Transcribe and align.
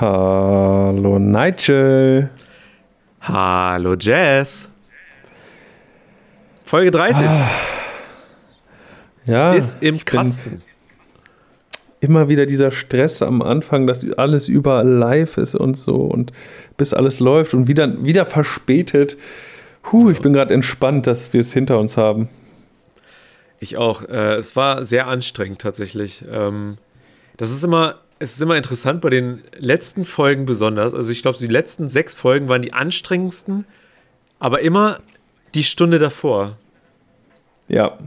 Hallo 0.00 1.18
Nigel. 1.18 2.30
Hallo 3.20 3.96
Jazz. 4.00 4.70
Folge 6.64 6.90
30 6.90 7.26
ah, 7.26 7.50
ja, 9.26 9.52
ist 9.52 9.82
im 9.82 10.02
Kasten. 10.02 10.62
Immer 12.00 12.30
wieder 12.30 12.46
dieser 12.46 12.70
Stress 12.70 13.20
am 13.20 13.42
Anfang, 13.42 13.86
dass 13.86 14.02
alles 14.16 14.48
überall 14.48 14.88
live 14.88 15.36
ist 15.36 15.54
und 15.54 15.76
so 15.76 15.96
und 15.96 16.32
bis 16.78 16.94
alles 16.94 17.20
läuft 17.20 17.52
und 17.52 17.68
wieder, 17.68 18.02
wieder 18.02 18.24
verspätet. 18.24 19.18
Puh, 19.82 20.08
ich 20.08 20.22
bin 20.22 20.32
gerade 20.32 20.54
entspannt, 20.54 21.06
dass 21.06 21.34
wir 21.34 21.42
es 21.42 21.52
hinter 21.52 21.78
uns 21.78 21.98
haben. 21.98 22.30
Ich 23.58 23.76
auch. 23.76 24.08
Äh, 24.08 24.36
es 24.36 24.56
war 24.56 24.82
sehr 24.82 25.08
anstrengend 25.08 25.60
tatsächlich. 25.60 26.24
Ähm, 26.32 26.78
das 27.36 27.50
ist 27.50 27.62
immer, 27.64 27.96
es 28.20 28.34
ist 28.34 28.40
immer 28.40 28.56
interessant 28.56 29.00
bei 29.00 29.08
den 29.08 29.40
letzten 29.58 30.04
Folgen 30.04 30.44
besonders. 30.44 30.92
Also 30.92 31.10
ich 31.10 31.22
glaube, 31.22 31.38
die 31.38 31.46
letzten 31.46 31.88
sechs 31.88 32.14
Folgen 32.14 32.48
waren 32.48 32.60
die 32.60 32.74
anstrengendsten, 32.74 33.64
aber 34.38 34.60
immer 34.60 35.00
die 35.54 35.64
Stunde 35.64 35.98
davor. 35.98 36.58
Ja. 37.66 37.98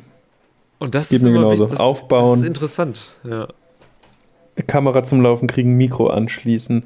Und 0.78 0.94
das 0.94 1.10
Geht 1.10 1.20
ist 1.20 1.26
immer 1.26 1.40
genauso. 1.40 1.66
Das, 1.66 1.80
Aufbauen. 1.80 2.30
Das 2.30 2.42
ist 2.42 2.48
interessant, 2.48 3.16
ja. 3.23 3.48
Kamera 4.68 5.04
zum 5.04 5.22
Laufen 5.22 5.48
kriegen, 5.48 5.78
Mikro 5.78 6.08
anschließen. 6.08 6.86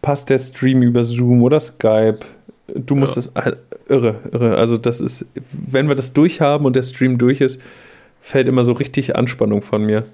Passt 0.00 0.30
der 0.30 0.38
Stream 0.38 0.82
über 0.82 1.02
Zoom 1.02 1.42
oder 1.42 1.58
Skype? 1.58 2.20
Du 2.68 2.94
musst 2.94 3.16
es. 3.16 3.32
Ja. 3.34 3.54
irre, 3.88 4.20
irre. 4.30 4.56
Also, 4.56 4.78
das 4.78 5.00
ist, 5.00 5.26
wenn 5.50 5.88
wir 5.88 5.96
das 5.96 6.12
durchhaben 6.12 6.64
und 6.64 6.76
der 6.76 6.84
Stream 6.84 7.18
durch 7.18 7.40
ist, 7.40 7.60
fällt 8.20 8.46
immer 8.46 8.62
so 8.62 8.72
richtig 8.72 9.16
Anspannung 9.16 9.62
von 9.62 9.84
mir. 9.84 10.04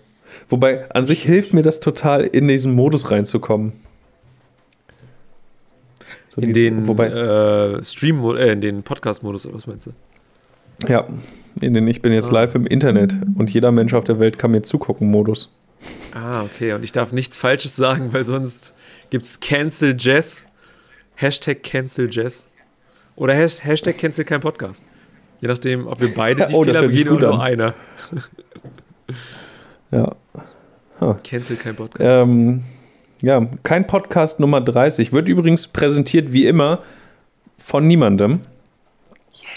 Wobei, 0.48 0.90
an 0.90 1.06
sich 1.06 1.22
hilft 1.22 1.52
mir 1.52 1.62
das 1.62 1.80
total, 1.80 2.24
in 2.24 2.48
diesen 2.48 2.72
Modus 2.72 3.10
reinzukommen. 3.10 3.72
So 6.28 6.40
in 6.40 6.52
den 6.52 6.88
wobei, 6.88 7.08
äh, 7.08 7.84
Stream, 7.84 8.24
äh, 8.36 8.52
in 8.52 8.60
den 8.60 8.82
Podcast-Modus, 8.82 9.46
oder 9.46 9.54
was 9.54 9.66
meinst 9.66 9.86
du? 9.86 9.92
Ja, 10.88 11.06
in 11.60 11.74
den 11.74 11.86
Ich 11.86 12.02
bin 12.02 12.12
jetzt 12.12 12.30
ah. 12.30 12.32
live 12.32 12.54
im 12.54 12.66
Internet 12.66 13.14
und 13.36 13.50
jeder 13.50 13.70
Mensch 13.70 13.94
auf 13.94 14.04
der 14.04 14.18
Welt 14.18 14.38
kann 14.38 14.50
mir 14.50 14.62
zugucken, 14.62 15.10
Modus. 15.10 15.54
Ah, 16.12 16.42
okay. 16.42 16.72
Und 16.72 16.84
ich 16.84 16.92
darf 16.92 17.12
nichts 17.12 17.36
Falsches 17.36 17.76
sagen, 17.76 18.12
weil 18.12 18.24
sonst 18.24 18.74
gibt 19.10 19.24
es 19.24 19.40
Cancel 19.40 19.94
Jazz. 19.98 20.46
Hashtag 21.14 21.62
Cancel 21.62 22.08
Jazz. 22.10 22.48
Oder 23.16 23.34
Hashtag 23.34 23.98
Cancel 23.98 24.24
kein 24.24 24.40
Podcast. 24.40 24.84
Je 25.40 25.48
nachdem, 25.48 25.86
ob 25.86 26.00
wir 26.00 26.12
beide 26.12 26.46
die 26.48 26.54
oh, 26.54 26.64
Fehler 26.64 26.82
begehen 26.82 27.08
oder 27.10 27.28
nur 27.28 27.42
einer. 27.42 27.74
ja. 29.94 30.16
Huh. 31.00 31.16
Cancel 31.24 31.56
kein 31.56 31.76
Podcast. 31.76 32.22
Ähm, 32.22 32.62
ja, 33.20 33.46
kein 33.62 33.86
Podcast 33.86 34.40
Nummer 34.40 34.60
30. 34.60 35.12
Wird 35.12 35.28
übrigens 35.28 35.68
präsentiert 35.68 36.32
wie 36.32 36.46
immer 36.46 36.82
von 37.58 37.86
niemandem. 37.86 38.40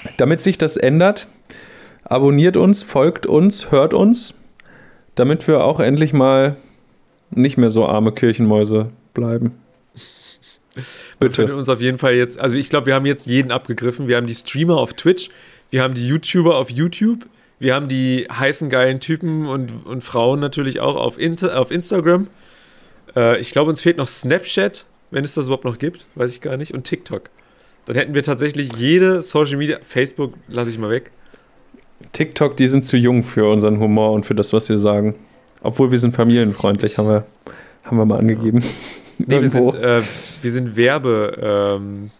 Yeah. 0.03 0.13
Damit 0.17 0.41
sich 0.41 0.57
das 0.57 0.77
ändert, 0.77 1.27
abonniert 2.03 2.57
uns, 2.57 2.83
folgt 2.83 3.25
uns, 3.25 3.71
hört 3.71 3.93
uns, 3.93 4.35
damit 5.15 5.47
wir 5.47 5.63
auch 5.63 5.79
endlich 5.79 6.13
mal 6.13 6.55
nicht 7.29 7.57
mehr 7.57 7.69
so 7.69 7.85
arme 7.85 8.11
Kirchenmäuse 8.11 8.89
bleiben. 9.13 9.53
Bitte. 10.73 10.83
Wir 11.19 11.31
finden 11.31 11.53
uns 11.53 11.69
auf 11.69 11.81
jeden 11.81 11.97
Fall 11.97 12.13
jetzt, 12.13 12.39
also 12.39 12.57
ich 12.57 12.69
glaube, 12.69 12.85
wir 12.85 12.93
haben 12.93 13.05
jetzt 13.05 13.25
jeden 13.25 13.51
abgegriffen. 13.51 14.07
Wir 14.07 14.17
haben 14.17 14.27
die 14.27 14.35
Streamer 14.35 14.77
auf 14.77 14.93
Twitch, 14.93 15.29
wir 15.71 15.81
haben 15.81 15.95
die 15.95 16.07
YouTuber 16.07 16.55
auf 16.55 16.69
YouTube, 16.69 17.25
wir 17.59 17.73
haben 17.73 17.87
die 17.87 18.27
heißen, 18.31 18.69
geilen 18.69 18.99
Typen 18.99 19.47
und, 19.47 19.85
und 19.85 20.03
Frauen 20.03 20.39
natürlich 20.39 20.79
auch 20.79 20.95
auf, 20.95 21.19
Inter, 21.19 21.59
auf 21.59 21.71
Instagram. 21.71 22.27
Äh, 23.15 23.39
ich 23.39 23.51
glaube, 23.51 23.69
uns 23.69 23.81
fehlt 23.81 23.97
noch 23.97 24.07
Snapchat, 24.07 24.85
wenn 25.11 25.23
es 25.23 25.33
das 25.33 25.45
überhaupt 25.45 25.65
noch 25.65 25.79
gibt, 25.79 26.05
weiß 26.15 26.31
ich 26.31 26.41
gar 26.41 26.57
nicht, 26.57 26.73
und 26.73 26.83
TikTok. 26.83 27.29
Dann 27.85 27.95
hätten 27.95 28.13
wir 28.13 28.23
tatsächlich 28.23 28.75
jede 28.75 29.21
Social 29.21 29.57
Media, 29.57 29.79
Facebook 29.81 30.33
lasse 30.47 30.69
ich 30.69 30.77
mal 30.77 30.89
weg. 30.89 31.11
TikTok, 32.11 32.57
die 32.57 32.67
sind 32.67 32.85
zu 32.85 32.97
jung 32.97 33.23
für 33.23 33.49
unseren 33.49 33.79
Humor 33.79 34.11
und 34.11 34.25
für 34.25 34.35
das, 34.35 34.53
was 34.53 34.69
wir 34.69 34.77
sagen. 34.77 35.15
Obwohl 35.63 35.91
wir 35.91 35.97
sind 35.97 36.15
familienfreundlich, 36.15 36.97
haben 36.97 37.07
wir, 37.07 37.25
haben 37.83 37.97
wir 37.97 38.05
mal 38.05 38.19
angegeben. 38.19 38.59
Ja. 38.59 38.67
Nee, 39.19 39.41
wir 39.41 39.49
sind, 39.49 39.73
äh, 39.73 40.03
wir 40.41 40.51
sind 40.51 40.75
Werbe, 40.75 41.77
ähm, 41.79 42.11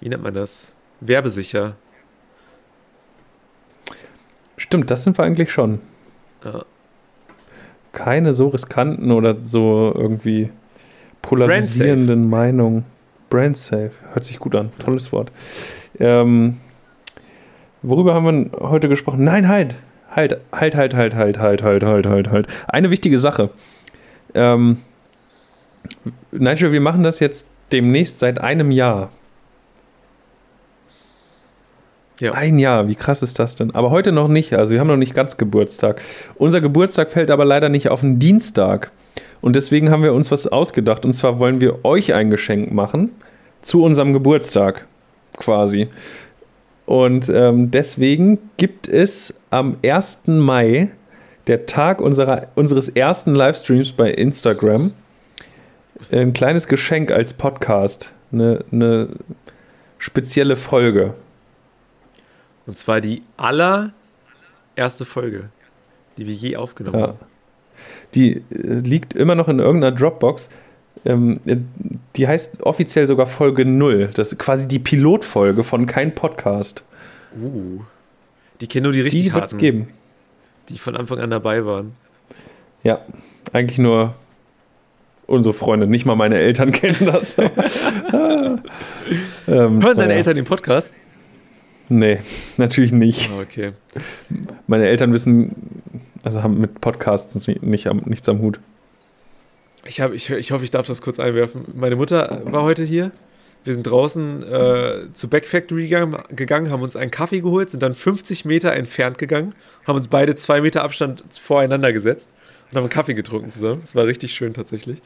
wie 0.00 0.08
nennt 0.08 0.22
man 0.22 0.34
das? 0.34 0.72
Werbesicher. 1.00 1.76
Stimmt, 4.56 4.90
das 4.90 5.04
sind 5.04 5.18
wir 5.18 5.24
eigentlich 5.24 5.52
schon. 5.52 5.80
Ja. 6.44 6.64
Keine 7.92 8.32
so 8.32 8.48
riskanten 8.48 9.10
oder 9.12 9.36
so 9.40 9.92
irgendwie 9.94 10.50
polarisierenden 11.22 12.28
Meinungen. 12.28 12.84
Brand 13.30 13.56
safe. 13.58 13.92
Hört 14.12 14.24
sich 14.24 14.38
gut 14.38 14.54
an. 14.54 14.70
Tolles 14.78 15.12
Wort. 15.12 15.32
Ähm, 15.98 16.58
worüber 17.82 18.14
haben 18.14 18.50
wir 18.52 18.68
heute 18.68 18.88
gesprochen? 18.88 19.24
Nein, 19.24 19.48
halt. 19.48 19.76
Halt, 20.14 20.38
halt, 20.52 20.76
halt, 20.76 20.94
halt, 20.94 21.14
halt, 21.16 21.38
halt, 21.38 21.62
halt, 21.62 21.84
halt, 21.84 22.06
halt, 22.06 22.30
halt. 22.30 22.46
Eine 22.68 22.90
wichtige 22.90 23.18
Sache. 23.18 23.50
Ähm, 24.34 24.78
Nigel, 26.30 26.72
wir 26.72 26.80
machen 26.80 27.02
das 27.02 27.18
jetzt 27.20 27.46
demnächst 27.72 28.20
seit 28.20 28.40
einem 28.40 28.70
Jahr. 28.70 29.10
Ja. 32.20 32.32
Ein 32.32 32.58
Jahr, 32.58 32.86
wie 32.88 32.94
krass 32.94 33.22
ist 33.22 33.38
das 33.38 33.56
denn? 33.56 33.74
Aber 33.74 33.90
heute 33.90 34.12
noch 34.12 34.28
nicht, 34.28 34.52
also 34.54 34.72
wir 34.72 34.80
haben 34.80 34.86
noch 34.86 34.96
nicht 34.96 35.14
ganz 35.14 35.36
Geburtstag. 35.36 36.00
Unser 36.36 36.60
Geburtstag 36.60 37.10
fällt 37.10 37.30
aber 37.30 37.44
leider 37.44 37.68
nicht 37.68 37.88
auf 37.88 38.00
den 38.00 38.18
Dienstag. 38.18 38.92
Und 39.40 39.56
deswegen 39.56 39.90
haben 39.90 40.02
wir 40.02 40.14
uns 40.14 40.30
was 40.30 40.46
ausgedacht. 40.46 41.04
Und 41.04 41.12
zwar 41.12 41.38
wollen 41.38 41.60
wir 41.60 41.84
euch 41.84 42.14
ein 42.14 42.30
Geschenk 42.30 42.72
machen 42.72 43.10
zu 43.62 43.82
unserem 43.82 44.12
Geburtstag 44.12 44.86
quasi. 45.38 45.88
Und 46.86 47.28
ähm, 47.28 47.70
deswegen 47.70 48.38
gibt 48.56 48.88
es 48.88 49.34
am 49.50 49.78
1. 49.84 50.22
Mai, 50.26 50.88
der 51.46 51.66
Tag 51.66 52.00
unserer, 52.00 52.48
unseres 52.54 52.88
ersten 52.88 53.34
Livestreams 53.34 53.92
bei 53.92 54.10
Instagram, 54.10 54.92
ein 56.12 56.32
kleines 56.32 56.68
Geschenk 56.68 57.10
als 57.10 57.32
Podcast. 57.32 58.12
Eine, 58.32 58.64
eine 58.72 59.08
spezielle 59.98 60.56
Folge. 60.56 61.14
Und 62.66 62.76
zwar 62.76 63.00
die 63.00 63.22
allererste 63.36 65.04
Folge, 65.04 65.50
die 66.16 66.26
wir 66.26 66.34
je 66.34 66.56
aufgenommen 66.56 66.98
ja. 66.98 67.06
haben. 67.08 67.18
Die 68.14 68.36
äh, 68.36 68.42
liegt 68.50 69.14
immer 69.14 69.34
noch 69.34 69.48
in 69.48 69.58
irgendeiner 69.58 69.96
Dropbox. 69.96 70.48
Ähm, 71.04 71.40
die 72.16 72.26
heißt 72.26 72.62
offiziell 72.62 73.06
sogar 73.06 73.26
Folge 73.26 73.64
0. 73.64 74.10
Das 74.14 74.32
ist 74.32 74.38
quasi 74.38 74.66
die 74.66 74.78
Pilotfolge 74.78 75.64
von 75.64 75.86
kein 75.86 76.14
Podcast. 76.14 76.84
Uh. 77.38 77.80
Die 78.60 78.68
kennen 78.68 78.84
nur 78.84 78.92
die 78.92 79.00
richtig 79.00 79.24
die 79.24 79.32
harten. 79.32 79.58
geben. 79.58 79.88
Die 80.68 80.78
von 80.78 80.96
Anfang 80.96 81.18
an 81.18 81.30
dabei 81.30 81.66
waren. 81.66 81.92
Ja, 82.82 83.00
eigentlich 83.52 83.78
nur 83.78 84.14
unsere 85.26 85.54
Freunde. 85.54 85.86
Nicht 85.86 86.06
mal 86.06 86.16
meine 86.16 86.38
Eltern 86.38 86.72
kennen 86.72 87.06
das. 87.06 87.36
ähm, 87.38 88.62
Hören 89.46 89.82
deine 89.82 90.12
ja. 90.12 90.18
Eltern 90.18 90.36
den 90.36 90.44
Podcast? 90.44 90.94
Nee, 91.88 92.20
natürlich 92.56 92.92
nicht. 92.92 93.30
Ah, 93.30 93.40
okay. 93.40 93.72
Meine 94.66 94.88
Eltern 94.88 95.12
wissen, 95.12 95.82
also 96.22 96.42
haben 96.42 96.60
mit 96.60 96.80
Podcasts 96.80 97.34
nicht, 97.46 97.62
nichts 97.62 98.28
am 98.28 98.40
Hut. 98.40 98.58
Ich, 99.86 100.00
hab, 100.00 100.12
ich, 100.12 100.30
ich 100.30 100.50
hoffe, 100.50 100.64
ich 100.64 100.70
darf 100.70 100.86
das 100.86 101.02
kurz 101.02 101.18
einwerfen. 101.20 101.66
Meine 101.74 101.96
Mutter 101.96 102.40
war 102.44 102.62
heute 102.62 102.84
hier. 102.84 103.12
Wir 103.64 103.72
sind 103.72 103.84
draußen 103.84 104.42
äh, 104.42 105.12
zur 105.14 105.30
Back 105.30 105.46
Factory 105.46 105.88
gegangen, 105.88 106.70
haben 106.70 106.82
uns 106.82 106.96
einen 106.96 107.10
Kaffee 107.10 107.40
geholt, 107.40 107.70
sind 107.70 107.82
dann 107.82 107.94
50 107.94 108.44
Meter 108.44 108.74
entfernt 108.74 109.16
gegangen, 109.16 109.54
haben 109.86 109.96
uns 109.96 110.08
beide 110.08 110.34
zwei 110.34 110.60
Meter 110.60 110.82
Abstand 110.82 111.24
voreinander 111.40 111.90
gesetzt 111.94 112.28
und 112.70 112.76
haben 112.76 112.84
einen 112.84 112.90
Kaffee 112.90 113.14
getrunken 113.14 113.50
zusammen. 113.50 113.80
Das 113.80 113.94
war 113.94 114.04
richtig 114.04 114.34
schön 114.34 114.52
tatsächlich. 114.52 115.00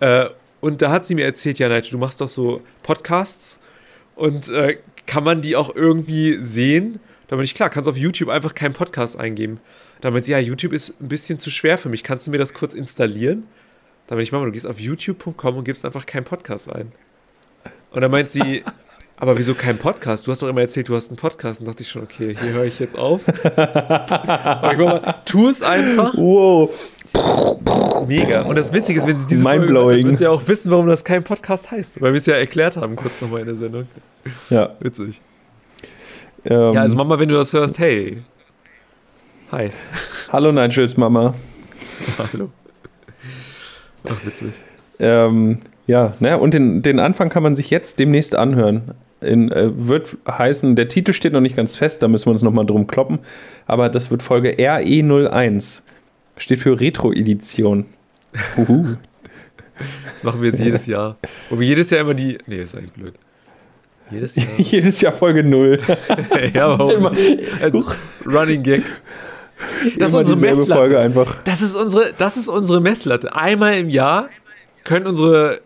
Äh, 0.00 0.26
und 0.60 0.82
da 0.82 0.90
hat 0.90 1.06
sie 1.06 1.14
mir 1.14 1.24
erzählt, 1.24 1.60
ja, 1.60 1.68
Nigel, 1.68 1.92
du 1.92 1.98
machst 1.98 2.20
doch 2.20 2.28
so 2.28 2.62
Podcasts 2.82 3.60
und 4.16 4.48
äh, 4.48 4.78
kann 5.06 5.24
man 5.24 5.42
die 5.42 5.56
auch 5.56 5.74
irgendwie 5.74 6.38
sehen? 6.42 7.00
Da 7.28 7.36
bin 7.36 7.44
ich 7.44 7.54
klar, 7.54 7.70
kannst 7.70 7.88
auf 7.88 7.96
YouTube 7.96 8.28
einfach 8.28 8.54
keinen 8.54 8.74
Podcast 8.74 9.18
eingeben. 9.18 9.60
Da 10.00 10.10
meint 10.10 10.26
sie, 10.26 10.32
ja, 10.32 10.38
YouTube 10.38 10.72
ist 10.72 11.00
ein 11.00 11.08
bisschen 11.08 11.38
zu 11.38 11.50
schwer 11.50 11.78
für 11.78 11.88
mich. 11.88 12.02
Kannst 12.02 12.26
du 12.26 12.30
mir 12.30 12.38
das 12.38 12.52
kurz 12.52 12.74
installieren? 12.74 13.44
Da 14.06 14.14
bin 14.14 14.22
ich, 14.22 14.32
Mama, 14.32 14.44
du 14.44 14.52
gehst 14.52 14.66
auf 14.66 14.78
youtube.com 14.78 15.56
und 15.56 15.64
gibst 15.64 15.84
einfach 15.84 16.04
keinen 16.04 16.24
Podcast 16.24 16.70
ein. 16.70 16.92
Und 17.90 18.00
dann 18.02 18.10
meint 18.10 18.28
sie, 18.28 18.62
aber 19.16 19.38
wieso 19.38 19.54
kein 19.54 19.78
Podcast? 19.78 20.26
Du 20.26 20.32
hast 20.32 20.42
doch 20.42 20.48
immer 20.48 20.60
erzählt, 20.60 20.88
du 20.88 20.94
hast 20.94 21.08
einen 21.08 21.16
Podcast. 21.16 21.60
Und 21.60 21.66
dachte 21.66 21.82
ich 21.82 21.88
schon, 21.88 22.02
okay, 22.02 22.36
hier 22.38 22.52
höre 22.52 22.64
ich 22.64 22.78
jetzt 22.78 22.98
auf. 22.98 23.22
aber 23.56 24.72
ich 24.72 24.78
mal, 24.78 25.14
tu 25.24 25.48
es 25.48 25.62
einfach. 25.62 26.14
Wow. 26.14 26.74
Mega. 28.06 28.42
Und 28.42 28.56
das 28.56 28.72
Witzige 28.72 28.98
ist, 28.98 29.06
wenn 29.06 29.18
sie 29.18 29.26
diese 29.26 29.42
Folge 29.42 29.72
dann 29.72 30.04
wird 30.04 30.18
sie 30.18 30.24
ja 30.24 30.30
auch 30.30 30.46
wissen, 30.46 30.70
warum 30.70 30.86
das 30.86 31.04
kein 31.04 31.22
Podcast 31.24 31.70
heißt. 31.70 32.00
Weil 32.00 32.12
wir 32.12 32.18
es 32.18 32.26
ja 32.26 32.34
erklärt 32.34 32.76
haben, 32.76 32.96
kurz 32.96 33.20
nochmal 33.20 33.40
in 33.40 33.46
der 33.46 33.56
Sendung. 33.56 33.86
Ja. 34.50 34.70
Witzig. 34.80 35.20
Ähm, 36.44 36.74
ja, 36.74 36.82
also 36.82 36.96
Mama, 36.96 37.18
wenn 37.18 37.28
du 37.28 37.36
das 37.36 37.52
hörst, 37.52 37.78
hey. 37.78 38.22
Hi. 39.50 39.70
Hallo 40.32 40.52
Nigels 40.52 40.96
Mama. 40.96 41.34
Hallo. 42.18 42.50
Ach, 44.08 44.26
witzig. 44.26 44.52
Ähm, 44.98 45.60
ja, 45.86 46.14
ne? 46.20 46.38
und 46.38 46.54
den, 46.54 46.82
den 46.82 46.98
Anfang 46.98 47.28
kann 47.28 47.42
man 47.42 47.56
sich 47.56 47.70
jetzt 47.70 47.98
demnächst 47.98 48.34
anhören. 48.34 48.94
In, 49.20 49.50
äh, 49.52 49.70
wird 49.74 50.16
heißen, 50.28 50.76
der 50.76 50.88
Titel 50.88 51.14
steht 51.14 51.32
noch 51.32 51.40
nicht 51.40 51.56
ganz 51.56 51.76
fest, 51.76 52.02
da 52.02 52.08
müssen 52.08 52.26
wir 52.26 52.32
uns 52.32 52.42
nochmal 52.42 52.66
drum 52.66 52.86
kloppen. 52.86 53.20
Aber 53.66 53.88
das 53.88 54.10
wird 54.10 54.22
Folge 54.22 54.54
RE01. 54.56 55.80
Steht 56.36 56.60
für 56.60 56.78
Retro-Edition. 56.78 57.86
Uhu. 58.56 58.96
Das 60.12 60.22
machen 60.24 60.42
wir 60.42 60.50
jetzt 60.50 60.60
jedes 60.60 60.86
Jahr. 60.86 61.16
Wo 61.50 61.58
wir 61.58 61.66
jedes 61.66 61.90
Jahr 61.90 62.02
immer 62.02 62.14
die. 62.14 62.38
Nee, 62.46 62.62
ist 62.62 62.76
eigentlich 62.76 62.92
blöd. 62.92 63.14
Jedes 64.10 64.36
Jahr. 64.36 64.46
jedes 64.58 65.00
Jahr 65.00 65.12
Folge 65.12 65.42
0. 65.42 65.80
ja, 66.54 66.78
warum? 66.78 67.16
Also, 67.60 67.84
Running 68.26 68.62
Gag. 68.62 68.82
Das 69.98 70.12
ist 70.12 70.14
unsere 70.14 70.38
Messlatte. 70.38 70.98
einfach. 70.98 71.42
Das 71.44 71.62
ist 71.62 71.74
unsere, 71.74 72.12
das 72.16 72.36
ist 72.36 72.48
unsere 72.48 72.80
Messlatte. 72.80 73.34
Einmal 73.34 73.78
im 73.78 73.88
Jahr 73.88 74.28
können 74.84 75.06
unsere, 75.06 75.60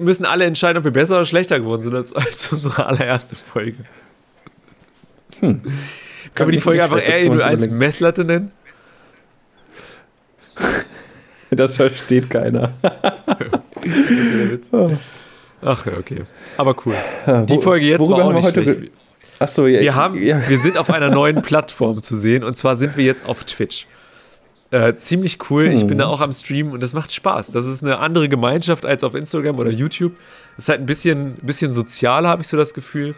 müssen 0.00 0.24
alle 0.24 0.44
entscheiden, 0.44 0.78
ob 0.78 0.84
wir 0.84 0.90
besser 0.90 1.16
oder 1.16 1.26
schlechter 1.26 1.60
geworden 1.60 1.82
sind 1.82 1.94
als, 1.94 2.12
als 2.12 2.52
unsere 2.52 2.86
allererste 2.86 3.36
Folge. 3.36 3.84
Hm. 5.40 5.62
Können 6.34 6.50
wir 6.50 6.56
die 6.56 6.62
Folge 6.62 6.82
einfach 6.82 6.98
R01 6.98 7.70
Messlatte 7.70 8.24
nennen? 8.24 8.50
Das 11.50 11.76
versteht 11.76 12.28
keiner. 12.28 12.72
das 12.82 12.92
ist 13.84 14.30
ja 14.30 14.36
der 14.36 14.50
Witz. 14.50 14.70
Ach 15.62 15.86
ja, 15.86 15.92
okay. 15.98 16.24
Aber 16.56 16.74
cool. 16.84 16.96
Die 17.48 17.58
Folge 17.58 17.86
jetzt 17.86 18.08
war 18.08 18.24
auch 18.24 18.32
nicht 18.32 18.50
schlecht. 18.50 18.90
Achso, 19.38 19.66
ja. 19.66 19.80
Wir, 19.80 19.94
haben, 19.94 20.22
ja. 20.22 20.48
wir 20.48 20.58
sind 20.58 20.78
auf 20.78 20.90
einer 20.90 21.10
neuen 21.10 21.42
Plattform 21.42 22.02
zu 22.02 22.16
sehen 22.16 22.42
und 22.42 22.56
zwar 22.56 22.76
sind 22.76 22.96
wir 22.96 23.04
jetzt 23.04 23.26
auf 23.26 23.44
Twitch. 23.44 23.86
Äh, 24.70 24.94
ziemlich 24.96 25.38
cool. 25.50 25.66
Hm. 25.66 25.76
Ich 25.76 25.86
bin 25.86 25.98
da 25.98 26.04
hm. 26.04 26.10
auch 26.10 26.20
am 26.20 26.32
Stream 26.32 26.72
und 26.72 26.82
das 26.82 26.92
macht 26.92 27.12
Spaß. 27.12 27.52
Das 27.52 27.66
ist 27.66 27.82
eine 27.82 27.98
andere 27.98 28.28
Gemeinschaft 28.28 28.84
als 28.84 29.04
auf 29.04 29.14
Instagram 29.14 29.58
oder 29.58 29.70
YouTube. 29.70 30.14
Das 30.56 30.64
ist 30.64 30.68
halt 30.70 30.80
ein 30.80 30.86
bisschen, 30.86 31.34
bisschen 31.42 31.72
sozialer, 31.72 32.28
habe 32.28 32.42
ich 32.42 32.48
so 32.48 32.56
das 32.56 32.74
Gefühl. 32.74 33.14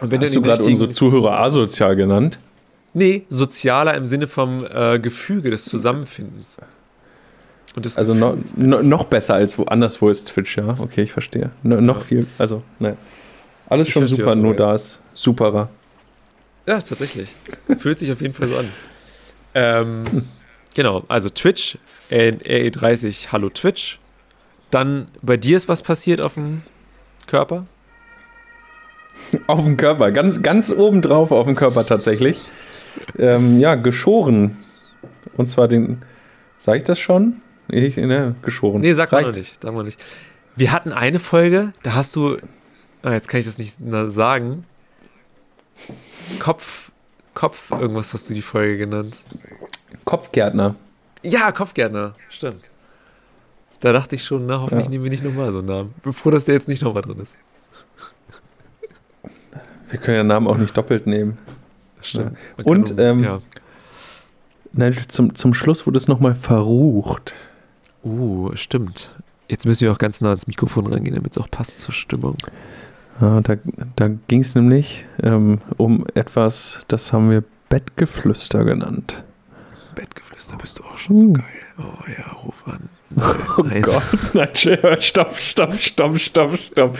Und 0.00 0.10
wenn 0.10 0.20
Hast 0.20 0.34
du 0.34 0.42
gerade 0.42 0.62
unsere 0.62 0.90
Zuhörer 0.90 1.38
asozial 1.40 1.96
genannt? 1.96 2.38
Nee, 2.96 3.26
sozialer 3.28 3.94
im 3.94 4.06
Sinne 4.06 4.26
vom 4.26 4.64
äh, 4.64 4.98
Gefüge 4.98 5.50
des 5.50 5.66
Zusammenfindens. 5.66 6.56
also 7.94 8.14
no, 8.14 8.38
no, 8.56 8.82
noch 8.82 9.04
besser 9.04 9.34
als 9.34 9.58
woanders, 9.58 10.00
wo 10.00 10.08
ist 10.08 10.28
Twitch, 10.28 10.56
ja? 10.56 10.74
Okay, 10.78 11.02
ich 11.02 11.12
verstehe. 11.12 11.50
No, 11.62 11.78
noch 11.82 11.98
ja. 11.98 12.04
viel, 12.04 12.26
also, 12.38 12.62
naja. 12.78 12.96
Alles 13.68 13.88
ich 13.88 13.92
schon 13.92 14.06
super, 14.06 14.34
nur 14.34 14.56
da 14.56 14.76
ist 14.76 14.98
superer. 15.12 15.68
Ja, 16.64 16.80
tatsächlich. 16.80 17.34
Fühlt 17.78 17.98
sich 17.98 18.10
auf 18.10 18.22
jeden 18.22 18.32
Fall 18.32 18.48
so 18.48 18.56
an. 18.56 18.72
Ähm, 19.52 20.04
genau, 20.74 21.04
also 21.08 21.28
Twitch, 21.28 21.76
RE30, 22.10 23.30
hallo 23.30 23.50
Twitch. 23.50 23.98
Dann 24.70 25.08
bei 25.20 25.36
dir 25.36 25.58
ist 25.58 25.68
was 25.68 25.82
passiert 25.82 26.22
auf 26.22 26.32
dem 26.32 26.62
Körper? 27.26 27.66
Auf 29.48 29.64
dem 29.64 29.76
Körper, 29.76 30.12
ganz, 30.12 30.40
ganz 30.42 30.70
oben 30.70 31.00
drauf 31.02 31.30
auf 31.32 31.46
dem 31.46 31.56
Körper 31.56 31.86
tatsächlich. 31.86 32.50
Ähm, 33.18 33.60
ja, 33.60 33.74
geschoren. 33.74 34.58
Und 35.36 35.46
zwar 35.46 35.68
den, 35.68 36.02
sag 36.58 36.76
ich 36.76 36.84
das 36.84 36.98
schon? 36.98 37.42
Ich, 37.68 37.96
ne, 37.96 38.36
geschoren. 38.42 38.80
Nee, 38.80 38.92
sag 38.94 39.12
mal 39.12 39.32
nicht, 39.32 39.62
sag 39.62 39.74
mal 39.74 39.82
nicht. 39.82 40.02
Wir 40.54 40.72
hatten 40.72 40.92
eine 40.92 41.18
Folge, 41.18 41.72
da 41.82 41.94
hast 41.94 42.16
du 42.16 42.38
Ah, 43.06 43.12
jetzt 43.12 43.28
kann 43.28 43.38
ich 43.38 43.46
das 43.46 43.56
nicht 43.56 43.76
sagen. 44.06 44.64
Kopf, 46.40 46.90
Kopf, 47.34 47.70
irgendwas 47.70 48.12
hast 48.12 48.28
du 48.28 48.34
die 48.34 48.42
Folge 48.42 48.78
genannt. 48.78 49.22
Kopfgärtner. 50.04 50.74
Ja, 51.22 51.52
Kopfgärtner, 51.52 52.16
stimmt. 52.28 52.62
Da 53.78 53.92
dachte 53.92 54.16
ich 54.16 54.24
schon, 54.24 54.46
na, 54.46 54.60
hoffentlich 54.60 54.86
ja. 54.86 54.90
nehmen 54.90 55.04
wir 55.04 55.10
nicht 55.12 55.22
nochmal 55.22 55.52
so 55.52 55.58
einen 55.58 55.68
Namen. 55.68 55.94
Bevor 56.02 56.32
das 56.32 56.46
der 56.46 56.54
jetzt 56.54 56.66
nicht 56.66 56.82
nochmal 56.82 57.02
drin 57.02 57.20
ist. 57.20 57.38
Wir 59.90 60.00
können 60.00 60.16
ja 60.16 60.24
Namen 60.24 60.48
auch 60.48 60.56
nicht 60.56 60.76
doppelt 60.76 61.06
nehmen. 61.06 61.38
Stimmt. 62.06 62.36
Ja. 62.58 62.64
Und 62.64 62.94
ähm, 62.98 63.24
ja. 63.24 63.40
nein, 64.72 64.96
zum, 65.08 65.34
zum 65.34 65.54
Schluss 65.54 65.86
wurde 65.86 65.98
es 65.98 66.08
nochmal 66.08 66.34
verrucht. 66.34 67.34
Uh, 68.04 68.54
stimmt. 68.54 69.14
Jetzt 69.48 69.66
müssen 69.66 69.82
wir 69.82 69.92
auch 69.92 69.98
ganz 69.98 70.20
nah 70.20 70.30
ans 70.30 70.46
Mikrofon 70.46 70.86
rangehen, 70.86 71.14
damit 71.14 71.32
es 71.32 71.38
auch 71.38 71.50
passt 71.50 71.80
zur 71.80 71.94
Stimmung. 71.94 72.36
Ja, 73.20 73.40
da 73.40 73.56
da 73.96 74.08
ging 74.28 74.40
es 74.40 74.54
nämlich 74.54 75.06
ähm, 75.22 75.60
um 75.76 76.04
etwas, 76.14 76.84
das 76.88 77.12
haben 77.12 77.30
wir 77.30 77.44
Bettgeflüster 77.68 78.64
genannt. 78.64 79.24
Bettgeflüster 79.96 80.56
bist 80.58 80.78
du 80.78 80.84
auch 80.84 80.98
schon 80.98 81.18
so 81.18 81.32
geil. 81.32 81.44
Oh 81.78 82.04
ja, 82.06 82.32
ruf 82.32 82.64
an. 82.66 82.88
Oh 83.58 83.62
Gott, 83.62 84.34
nein, 84.34 84.52
stopp, 85.00 85.36
stopp, 85.38 85.78
stopp, 85.78 86.18
stopp, 86.18 86.58
stopp. 86.58 86.98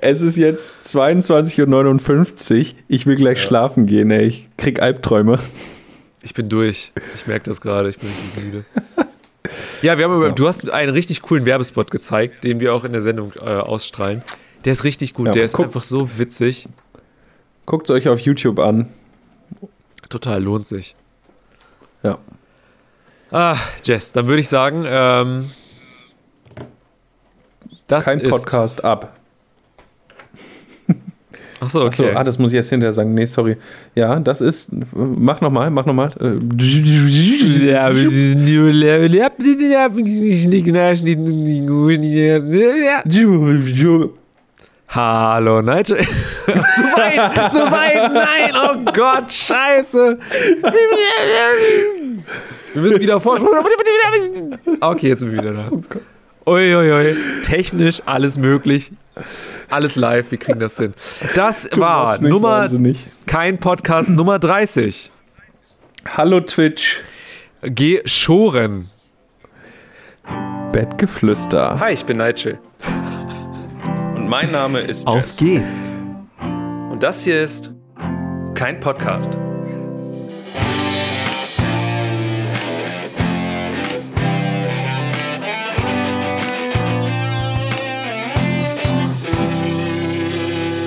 Es 0.00 0.20
ist 0.20 0.36
jetzt 0.36 0.68
22.59 0.86 2.60
Uhr. 2.60 2.78
Ich 2.88 3.06
will 3.06 3.16
gleich 3.16 3.38
ja. 3.38 3.46
schlafen 3.46 3.86
gehen, 3.86 4.10
ey. 4.10 4.26
Ich 4.26 4.48
krieg 4.56 4.82
Albträume. 4.82 5.38
Ich 6.22 6.34
bin 6.34 6.48
durch. 6.48 6.92
Ich 7.14 7.26
merke 7.26 7.44
das 7.44 7.60
gerade. 7.60 7.88
Ich 7.90 7.98
bin 7.98 8.08
richtig 8.08 8.44
müde. 8.44 8.64
ja, 9.82 9.98
wir 9.98 10.04
haben 10.04 10.22
ja. 10.22 10.30
du 10.30 10.48
hast 10.48 10.68
einen 10.68 10.90
richtig 10.90 11.22
coolen 11.22 11.46
Werbespot 11.46 11.90
gezeigt, 11.90 12.42
den 12.42 12.58
wir 12.58 12.74
auch 12.74 12.84
in 12.84 12.92
der 12.92 13.02
Sendung 13.02 13.32
äh, 13.36 13.40
ausstrahlen. 13.40 14.22
Der 14.64 14.72
ist 14.72 14.82
richtig 14.82 15.14
gut, 15.14 15.26
ja, 15.26 15.32
der 15.32 15.44
ist 15.44 15.52
guck, 15.52 15.66
einfach 15.66 15.84
so 15.84 16.18
witzig. 16.18 16.68
Guckt 17.66 17.88
es 17.88 17.94
euch 17.94 18.08
auf 18.08 18.18
YouTube 18.18 18.58
an. 18.58 18.88
Total 20.08 20.42
lohnt 20.42 20.66
sich. 20.66 20.96
Ja. 22.02 22.18
Ah, 23.30 23.56
Jess, 23.82 24.12
dann 24.12 24.26
würde 24.26 24.40
ich 24.40 24.48
sagen, 24.48 24.84
ähm, 24.86 25.50
das 27.88 28.04
Kein 28.04 28.22
Podcast 28.22 28.84
ab. 28.84 29.16
Achso, 31.60 31.86
okay. 31.86 32.06
Achso, 32.08 32.18
ah, 32.18 32.24
das 32.24 32.38
muss 32.38 32.50
ich 32.50 32.56
jetzt 32.56 32.70
hinterher 32.70 32.92
sagen. 32.92 33.14
Nee, 33.14 33.26
sorry. 33.26 33.56
Ja, 33.94 34.18
das 34.18 34.40
ist. 34.40 34.68
Mach 34.92 35.40
nochmal, 35.40 35.70
mach 35.70 35.86
nochmal. 35.86 36.12
Hallo 44.94 45.62
Nigel. 45.62 46.04
zu 46.44 46.52
weit, 46.52 47.50
zu 47.50 47.60
weit, 47.60 48.12
nein, 48.12 48.52
oh 48.54 48.92
Gott, 48.92 49.32
scheiße. 49.32 50.18
Wir 52.74 52.82
müssen 52.82 53.00
wieder 53.00 53.18
vorspulen. 53.18 53.64
Okay, 54.80 55.08
jetzt 55.08 55.20
sind 55.20 55.32
wir 55.32 55.42
wieder 55.42 55.52
da. 55.54 55.70
Uiuiui, 56.44 57.16
technisch 57.42 58.02
alles 58.04 58.36
möglich. 58.36 58.92
Alles 59.70 59.96
live, 59.96 60.30
wir 60.30 60.38
kriegen 60.38 60.60
das 60.60 60.76
hin. 60.76 60.92
Das 61.34 61.70
du 61.70 61.80
war 61.80 62.20
Nummer, 62.20 62.62
wahnsinnig. 62.62 63.06
kein 63.26 63.58
Podcast 63.58 64.10
Nummer 64.10 64.38
30. 64.38 65.10
Hallo 66.16 66.40
Twitch. 66.40 67.02
Geschoren. 67.62 68.90
Bettgeflüster. 70.72 71.78
Hi, 71.80 71.94
ich 71.94 72.04
bin 72.04 72.18
Nigel. 72.18 72.58
Mein 74.32 74.50
Name 74.50 74.80
ist 74.80 75.06
Auf 75.06 75.16
Jess. 75.16 75.36
geht's. 75.36 75.92
Und 76.90 77.02
das 77.02 77.22
hier 77.22 77.42
ist 77.44 77.70
kein 78.54 78.80
Podcast. 78.80 79.36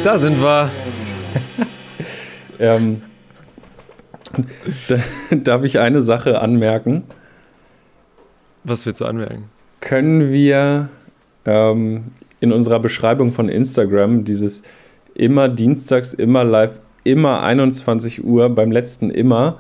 Da 0.04 0.18
sind 0.18 0.42
wir. 0.42 0.72
ähm, 2.60 3.04
da, 4.88 4.98
darf 5.36 5.62
ich 5.62 5.78
eine 5.78 6.02
Sache 6.02 6.42
anmerken? 6.42 7.04
Was 8.64 8.88
willst 8.88 9.02
du 9.02 9.06
anmerken? 9.06 9.52
Können 9.82 10.32
wir 10.32 10.90
ähm, 11.46 12.06
in 12.46 12.54
unserer 12.54 12.80
Beschreibung 12.80 13.34
von 13.34 13.50
Instagram 13.50 14.24
dieses 14.24 14.64
immer 15.14 15.50
dienstags, 15.50 16.14
immer 16.14 16.44
live, 16.44 16.80
immer 17.04 17.42
21 17.44 18.24
Uhr, 18.24 18.50
beim 18.50 18.72
letzten 18.72 19.10
immer 19.10 19.60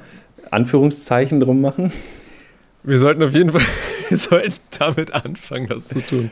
Anführungszeichen 0.52 1.40
drum 1.40 1.62
machen? 1.62 1.92
Wir 2.84 3.00
sollten 3.00 3.24
auf 3.24 3.34
jeden 3.34 3.52
Fall 3.52 3.62
wir 4.10 4.18
sollten 4.18 4.54
damit 4.78 5.14
anfangen, 5.14 5.68
das 5.68 5.88
zu 5.88 6.02
tun. 6.02 6.32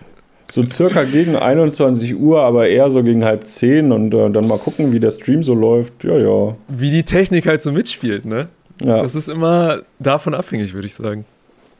So 0.51 0.65
circa 0.65 1.03
gegen 1.03 1.35
21 1.35 2.15
Uhr, 2.15 2.41
aber 2.41 2.67
eher 2.67 2.91
so 2.91 3.01
gegen 3.01 3.23
halb 3.23 3.47
zehn 3.47 3.91
und 3.91 4.13
äh, 4.13 4.29
dann 4.29 4.47
mal 4.47 4.59
gucken, 4.59 4.91
wie 4.91 4.99
der 4.99 5.11
Stream 5.11 5.43
so 5.43 5.55
läuft. 5.55 6.03
Ja, 6.03 6.17
ja. 6.17 6.55
Wie 6.67 6.91
die 6.91 7.03
Technik 7.03 7.47
halt 7.47 7.61
so 7.61 7.71
mitspielt, 7.71 8.25
ne? 8.25 8.49
Ja. 8.83 8.97
Das 8.97 9.15
ist 9.15 9.29
immer 9.29 9.81
davon 9.99 10.33
abhängig, 10.33 10.73
würde 10.73 10.87
ich 10.87 10.93
sagen. 10.93 11.25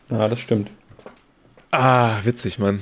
Ja, 0.09 0.27
das 0.27 0.39
stimmt. 0.39 0.69
Ah, 1.71 2.19
witzig, 2.23 2.57
Mann. 2.57 2.79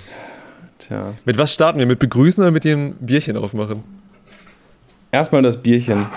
Tja. 0.88 1.14
Mit 1.26 1.38
was 1.38 1.54
starten 1.54 1.80
wir? 1.80 1.86
Mit 1.86 2.00
begrüßen 2.00 2.44
oder 2.44 2.52
mit 2.52 2.64
dem 2.64 2.94
Bierchen 2.96 3.38
aufmachen? 3.38 3.84
Erstmal 5.12 5.42
das 5.42 5.62
Bierchen. 5.62 6.08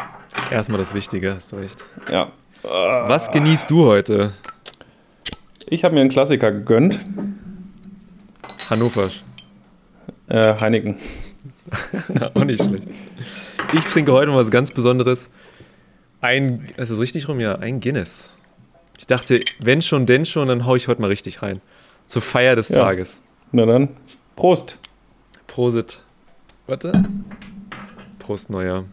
Erstmal 0.51 0.79
das 0.79 0.95
Wichtige, 0.95 1.35
hast 1.35 1.53
du 1.53 1.57
recht. 1.57 1.77
Ja. 2.11 2.33
Was 2.63 3.31
genießt 3.31 3.71
du 3.71 3.85
heute? 3.85 4.33
Ich 5.67 5.85
habe 5.85 5.95
mir 5.95 6.01
einen 6.01 6.11
Klassiker 6.11 6.51
gegönnt. 6.53 6.99
Hannoversch. 8.71 9.23
Äh, 10.29 10.55
Heineken. 10.61 10.97
Auch 12.35 12.45
nicht 12.45 12.63
schlecht. 12.63 12.89
Ich 13.73 13.85
trinke 13.85 14.13
heute 14.13 14.31
mal 14.31 14.37
was 14.39 14.51
ganz 14.51 14.71
Besonderes. 14.71 15.31
Ein, 16.21 16.67
ist 16.77 16.91
das 16.91 17.01
richtig 17.01 17.29
rum? 17.29 17.41
Ja, 17.41 17.57
ein 17.57 17.81
Guinness. 17.81 18.33
Ich 18.99 19.07
dachte, 19.07 19.41
wenn 19.61 19.83
schon, 19.83 20.07
denn 20.07 20.25
schon, 20.25 20.49
dann 20.49 20.65
haue 20.65 20.77
ich 20.79 20.89
heute 20.89 21.01
mal 21.03 21.09
richtig 21.09 21.43
rein. 21.43 21.61
Zur 22.07 22.23
Feier 22.23 22.57
des 22.57 22.69
Ja. 22.71 22.77
Tages. 22.77 23.21
Na 23.53 23.67
dann, 23.67 23.89
Prost. 24.37 24.79
Prosit. 25.47 26.03
Warte. 26.67 27.05
Prost, 28.19 28.51
Neuer. 28.51 28.85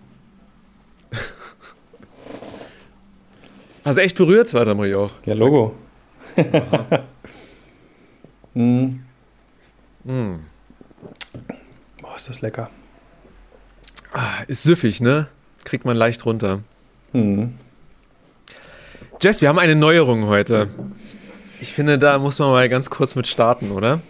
Hast 3.83 3.98
du 3.98 4.01
echt 4.01 4.17
berührt? 4.17 4.53
Warte 4.53 4.75
mal, 4.75 4.93
auch. 4.93 5.12
Ja, 5.25 5.33
Logo. 5.33 5.75
mm. 8.53 9.00
Mm. 10.03 10.36
Boah, 12.01 12.15
ist 12.15 12.29
das 12.29 12.41
lecker. 12.41 12.69
Ah, 14.13 14.43
ist 14.48 14.63
süffig, 14.63 15.01
ne? 15.01 15.27
Kriegt 15.63 15.86
man 15.86 15.98
leicht 15.98 16.25
runter. 16.25 16.60
Hm. 17.13 17.55
Jess, 19.21 19.41
wir 19.41 19.50
haben 19.50 19.60
eine 19.60 19.75
Neuerung 19.75 20.27
heute. 20.27 20.69
Ich 21.60 21.74
finde, 21.74 21.98
da 21.98 22.19
muss 22.19 22.39
man 22.39 22.51
mal 22.51 22.69
ganz 22.69 22.89
kurz 22.89 23.15
mit 23.15 23.27
starten, 23.27 23.71
oder? 23.71 24.01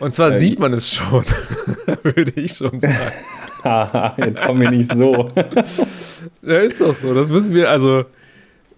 Und 0.00 0.12
zwar 0.14 0.32
Äh, 0.32 0.36
sieht 0.38 0.58
man 0.58 0.72
es 0.72 0.90
schon, 0.92 1.24
würde 2.02 2.32
ich 2.36 2.52
schon 2.54 2.80
sagen. 2.80 2.94
Haha, 3.64 4.14
jetzt 4.18 4.42
kommen 4.42 4.60
wir 4.60 4.70
nicht 4.70 4.94
so. 4.96 5.30
Ja, 6.42 6.58
ist 6.58 6.80
doch 6.80 6.94
so. 6.94 7.12
Das 7.12 7.30
müssen 7.30 7.54
wir, 7.54 7.70
also, 7.70 8.04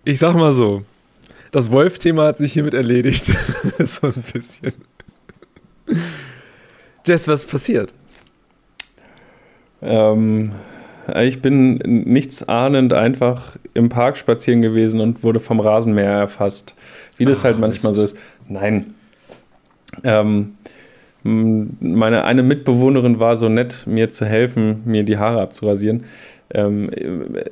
ich 0.04 0.18
sag 0.18 0.34
mal 0.34 0.52
so. 0.52 0.82
Das 1.50 1.70
Wolf-Thema 1.70 2.26
hat 2.26 2.38
sich 2.38 2.52
hiermit 2.52 2.74
erledigt. 2.74 3.24
so 3.78 4.06
ein 4.08 4.22
bisschen. 4.32 4.72
Jess, 7.06 7.26
was 7.28 7.44
passiert? 7.44 7.94
ähm, 9.80 10.52
ich 11.16 11.40
bin 11.40 11.76
nichtsahnend 11.76 12.92
einfach 12.92 13.56
im 13.72 13.88
Park 13.88 14.16
spazieren 14.18 14.60
gewesen 14.60 15.00
und 15.00 15.22
wurde 15.22 15.40
vom 15.40 15.60
Rasenmäher 15.60 16.10
erfasst. 16.12 16.74
Wie 17.16 17.24
das 17.24 17.40
Ah, 17.40 17.44
halt 17.44 17.58
manchmal 17.58 17.94
so 17.94 18.02
Mist. 18.02 18.14
ist. 18.14 18.22
Nein. 18.48 18.94
Ähm, 20.04 20.57
meine 21.28 22.24
eine 22.24 22.42
Mitbewohnerin 22.42 23.20
war 23.20 23.36
so 23.36 23.48
nett, 23.48 23.84
mir 23.86 24.10
zu 24.10 24.24
helfen, 24.24 24.82
mir 24.84 25.04
die 25.04 25.18
Haare 25.18 25.40
abzurasieren. 25.40 26.04
Ähm, 26.50 26.90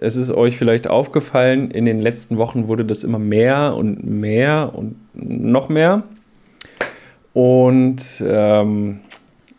es 0.01 0.17
ist 0.17 0.31
euch 0.31 0.57
vielleicht 0.57 0.89
aufgefallen, 0.89 1.71
in 1.71 1.85
den 1.85 2.01
letzten 2.01 2.39
Wochen 2.39 2.67
wurde 2.67 2.85
das 2.85 3.05
immer 3.05 3.19
mehr 3.19 3.75
und 3.77 4.05
mehr 4.05 4.73
und 4.75 4.97
noch 5.15 5.69
mehr. 5.69 6.05
Und 7.35 8.25
ähm, 8.27 9.01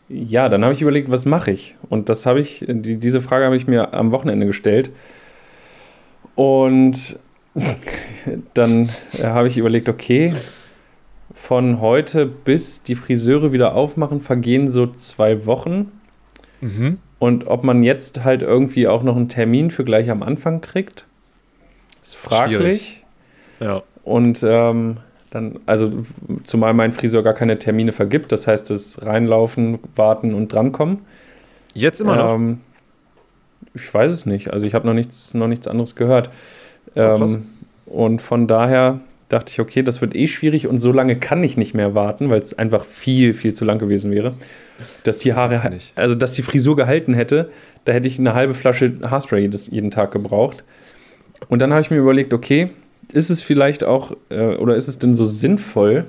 ja, 0.10 0.50
dann 0.50 0.64
habe 0.64 0.74
ich 0.74 0.82
überlegt, 0.82 1.12
was 1.12 1.26
mache 1.26 1.52
ich? 1.52 1.76
Und 1.90 2.10
das 2.10 2.26
habe 2.26 2.40
ich, 2.40 2.66
die, 2.68 2.98
diese 2.98 3.22
Frage 3.22 3.46
habe 3.46 3.58
ich 3.58 3.68
mir 3.68 3.94
am 3.94 4.12
Wochenende 4.12 4.48
gestellt. 4.48 4.90
Und 6.34 7.20
dann 8.54 8.90
habe 9.22 9.48
ich 9.48 9.58
überlegt, 9.58 9.90
okay, 9.90 10.34
von 11.38 11.80
heute 11.80 12.26
bis 12.26 12.82
die 12.82 12.96
Friseure 12.96 13.52
wieder 13.52 13.76
aufmachen, 13.76 14.22
vergehen 14.22 14.70
so 14.70 14.88
zwei 14.88 15.46
Wochen. 15.46 15.92
Mhm. 16.62 16.98
Und 17.20 17.48
ob 17.48 17.64
man 17.64 17.84
jetzt 17.84 18.24
halt 18.24 18.42
irgendwie 18.42 18.88
auch 18.88 19.04
noch 19.04 19.16
einen 19.16 19.30
Termin 19.30 19.72
für 19.72 19.86
gleich 19.86 20.10
am 20.10 20.24
Anfang 20.24 20.62
kriegt, 20.62 21.06
ist 22.02 22.16
fraglich. 22.16 22.58
Schwierig. 22.58 23.06
Ja. 23.60 23.84
Und 24.04 24.44
ähm, 24.44 24.98
dann, 25.30 25.60
also 25.66 26.06
zumal 26.44 26.74
mein 26.74 26.92
Friseur 26.92 27.24
gar 27.24 27.34
keine 27.34 27.60
Termine 27.60 27.92
vergibt, 27.92 28.32
das 28.32 28.48
heißt, 28.48 28.70
das 28.70 29.06
reinlaufen, 29.06 29.80
warten 29.96 30.34
und 30.34 30.52
drankommen. 30.52 31.00
Jetzt 31.74 32.02
immer 32.02 32.16
noch. 32.16 32.34
Ähm, 32.34 32.62
ich 33.76 33.94
weiß 33.94 34.12
es 34.12 34.26
nicht. 34.26 34.52
Also 34.52 34.66
ich 34.66 34.74
habe 34.74 34.88
noch 34.88 34.94
nichts, 34.94 35.34
noch 35.34 35.48
nichts 35.48 35.68
anderes 35.68 35.96
gehört. 35.96 36.30
Oh. 36.96 37.00
Ähm, 37.00 37.46
und 37.86 38.22
von 38.22 38.48
daher 38.48 39.02
dachte 39.30 39.52
ich, 39.52 39.60
okay, 39.60 39.84
das 39.84 40.02
wird 40.02 40.16
eh 40.16 40.28
schwierig 40.28 40.68
und 40.68 40.80
so 40.80 40.92
lange 40.92 41.18
kann 41.18 41.44
ich 41.44 41.58
nicht 41.58 41.74
mehr 41.74 41.94
warten, 41.94 42.30
weil 42.30 42.42
es 42.42 42.58
einfach 42.58 42.86
viel, 42.86 43.34
viel 43.34 43.54
zu 43.54 43.66
lang 43.66 43.78
gewesen 43.80 44.12
wäre. 44.12 44.34
Dass 45.04 45.18
die 45.18 45.34
Haare, 45.34 45.62
also 45.96 46.16
dass 46.16 46.32
die 46.34 46.44
Frisur 46.44 46.76
gehalten 46.76 47.14
hätte, 47.14 47.50
da 47.86 47.92
hätte 47.92 48.08
ich 48.08 48.20
eine 48.20 48.34
halbe 48.34 48.54
Flasche 48.54 48.94
Haarspray 49.02 49.50
jeden 49.50 49.92
Tag 49.92 50.12
gebraucht. 50.12 50.64
Und 51.50 51.62
dann 51.62 51.72
habe 51.72 51.82
ich 51.82 51.92
mir 51.92 51.98
überlegt, 51.98 52.34
okay, 52.34 52.70
ist 53.12 53.30
es 53.30 53.42
vielleicht 53.42 53.84
auch, 53.84 54.16
äh, 54.30 54.56
oder 54.56 54.76
ist 54.76 54.88
es 54.88 55.00
denn 55.00 55.16
so 55.16 55.26
sinnvoll, 55.26 56.06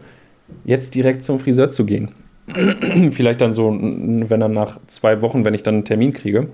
jetzt 0.65 0.95
direkt 0.95 1.25
zum 1.25 1.39
Friseur 1.41 1.71
zu 1.71 1.87
gehen? 1.87 2.11
vielleicht 3.13 3.41
dann 3.41 3.53
so, 3.53 3.71
wenn 3.71 4.41
dann 4.41 4.53
nach 4.53 4.81
zwei 4.87 5.21
Wochen, 5.23 5.45
wenn 5.45 5.55
ich 5.55 5.63
dann 5.63 5.77
einen 5.77 5.85
Termin 5.85 6.13
kriege. 6.13 6.49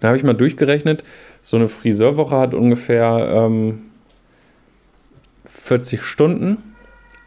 Da 0.00 0.08
habe 0.08 0.16
ich 0.16 0.24
mal 0.24 0.34
durchgerechnet, 0.34 1.04
so 1.42 1.56
eine 1.56 1.68
Friseurwoche 1.68 2.36
hat 2.36 2.54
ungefähr 2.54 3.32
ähm, 3.34 3.89
40 5.54 6.02
Stunden, 6.02 6.74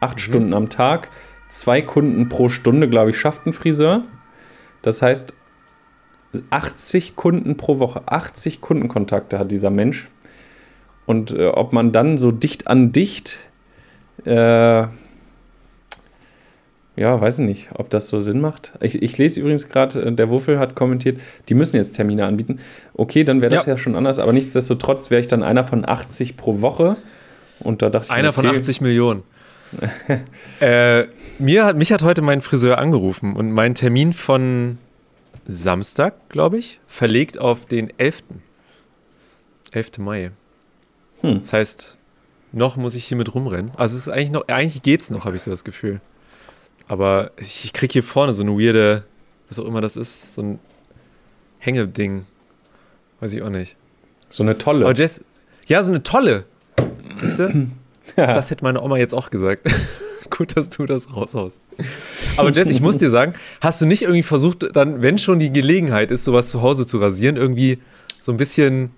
8 0.00 0.20
Stunden 0.20 0.54
am 0.54 0.68
Tag, 0.68 1.08
zwei 1.48 1.82
Kunden 1.82 2.28
pro 2.28 2.48
Stunde, 2.48 2.88
glaube 2.88 3.10
ich, 3.10 3.18
schafft 3.18 3.46
ein 3.46 3.52
Friseur. 3.52 4.02
Das 4.82 5.02
heißt, 5.02 5.34
80 6.50 7.16
Kunden 7.16 7.56
pro 7.56 7.78
Woche, 7.78 8.02
80 8.06 8.60
Kundenkontakte 8.60 9.38
hat 9.38 9.50
dieser 9.50 9.70
Mensch. 9.70 10.08
Und 11.06 11.30
äh, 11.30 11.46
ob 11.46 11.72
man 11.72 11.92
dann 11.92 12.18
so 12.18 12.32
dicht 12.32 12.66
an 12.66 12.92
dicht, 12.92 13.38
äh, 14.24 14.86
ja, 16.96 17.20
weiß 17.20 17.40
ich 17.40 17.44
nicht, 17.44 17.68
ob 17.74 17.90
das 17.90 18.08
so 18.08 18.20
Sinn 18.20 18.40
macht. 18.40 18.72
Ich, 18.80 19.02
ich 19.02 19.18
lese 19.18 19.40
übrigens 19.40 19.68
gerade, 19.68 20.00
äh, 20.02 20.12
der 20.12 20.30
Wuffel 20.30 20.58
hat 20.58 20.74
kommentiert, 20.74 21.20
die 21.48 21.54
müssen 21.54 21.76
jetzt 21.76 21.92
Termine 21.92 22.24
anbieten. 22.24 22.60
Okay, 22.94 23.24
dann 23.24 23.40
wäre 23.42 23.54
das 23.54 23.66
Ja. 23.66 23.72
ja. 23.72 23.78
schon 23.78 23.96
anders, 23.96 24.18
aber 24.18 24.32
nichtsdestotrotz 24.32 25.10
wäre 25.10 25.20
ich 25.20 25.28
dann 25.28 25.42
einer 25.42 25.64
von 25.64 25.86
80 25.86 26.36
pro 26.36 26.60
Woche. 26.60 26.96
Und 27.60 27.82
da 27.82 27.90
dachte 27.90 28.06
ich, 28.06 28.10
Einer 28.10 28.32
von 28.32 28.46
okay, 28.46 28.56
80 28.56 28.80
Millionen. 28.80 29.22
äh, 30.60 31.06
mir 31.38 31.64
hat, 31.64 31.76
mich 31.76 31.92
hat 31.92 32.02
heute 32.02 32.22
mein 32.22 32.42
Friseur 32.42 32.78
angerufen 32.78 33.34
und 33.34 33.50
meinen 33.50 33.74
Termin 33.74 34.12
von 34.12 34.78
Samstag, 35.46 36.28
glaube 36.28 36.58
ich, 36.58 36.80
verlegt 36.86 37.38
auf 37.38 37.66
den 37.66 37.92
11. 37.98 38.22
11. 39.72 39.98
Mai. 39.98 40.30
Hm. 41.22 41.40
Das 41.40 41.52
heißt, 41.52 41.98
noch 42.52 42.76
muss 42.76 42.94
ich 42.94 43.06
hier 43.06 43.16
mit 43.16 43.34
rumrennen. 43.34 43.72
Also 43.76 43.96
es 43.96 44.06
ist 44.06 44.08
eigentlich 44.08 44.30
noch, 44.30 44.46
eigentlich 44.48 44.82
geht's 44.82 45.10
noch, 45.10 45.24
habe 45.24 45.36
ich 45.36 45.42
so 45.42 45.50
das 45.50 45.64
Gefühl. 45.64 46.00
Aber 46.86 47.32
ich, 47.36 47.64
ich 47.64 47.72
krieg 47.72 47.92
hier 47.92 48.02
vorne 48.02 48.32
so 48.32 48.42
eine 48.42 48.52
weirde, 48.52 49.04
was 49.48 49.58
auch 49.58 49.64
immer 49.64 49.80
das 49.80 49.96
ist, 49.96 50.34
so 50.34 50.42
ein 50.42 50.58
Hängeding. 51.58 52.26
Weiß 53.20 53.32
ich 53.32 53.42
auch 53.42 53.50
nicht. 53.50 53.76
So 54.28 54.42
eine 54.42 54.58
tolle. 54.58 54.84
Aber 54.84 54.94
Jess, 54.94 55.22
ja, 55.66 55.82
so 55.82 55.90
eine 55.90 56.02
tolle. 56.02 56.44
Siehst 57.26 57.38
du? 57.38 57.66
Ja. 58.18 58.34
Das 58.34 58.50
hätte 58.50 58.62
meine 58.64 58.82
Oma 58.82 58.98
jetzt 58.98 59.14
auch 59.14 59.30
gesagt. 59.30 59.66
Gut, 60.30 60.58
dass 60.58 60.68
du 60.68 60.84
das 60.84 61.16
raushaust. 61.16 61.58
Aber 62.36 62.52
Jess, 62.52 62.68
ich 62.68 62.82
muss 62.82 62.98
dir 62.98 63.08
sagen, 63.08 63.32
hast 63.62 63.80
du 63.80 63.86
nicht 63.86 64.02
irgendwie 64.02 64.22
versucht, 64.22 64.76
dann, 64.76 65.02
wenn 65.02 65.16
schon 65.16 65.38
die 65.38 65.50
Gelegenheit 65.50 66.10
ist, 66.10 66.22
sowas 66.24 66.50
zu 66.50 66.60
Hause 66.60 66.86
zu 66.86 66.98
rasieren, 66.98 67.36
irgendwie 67.38 67.78
so 68.20 68.30
ein 68.30 68.36
bisschen 68.36 68.90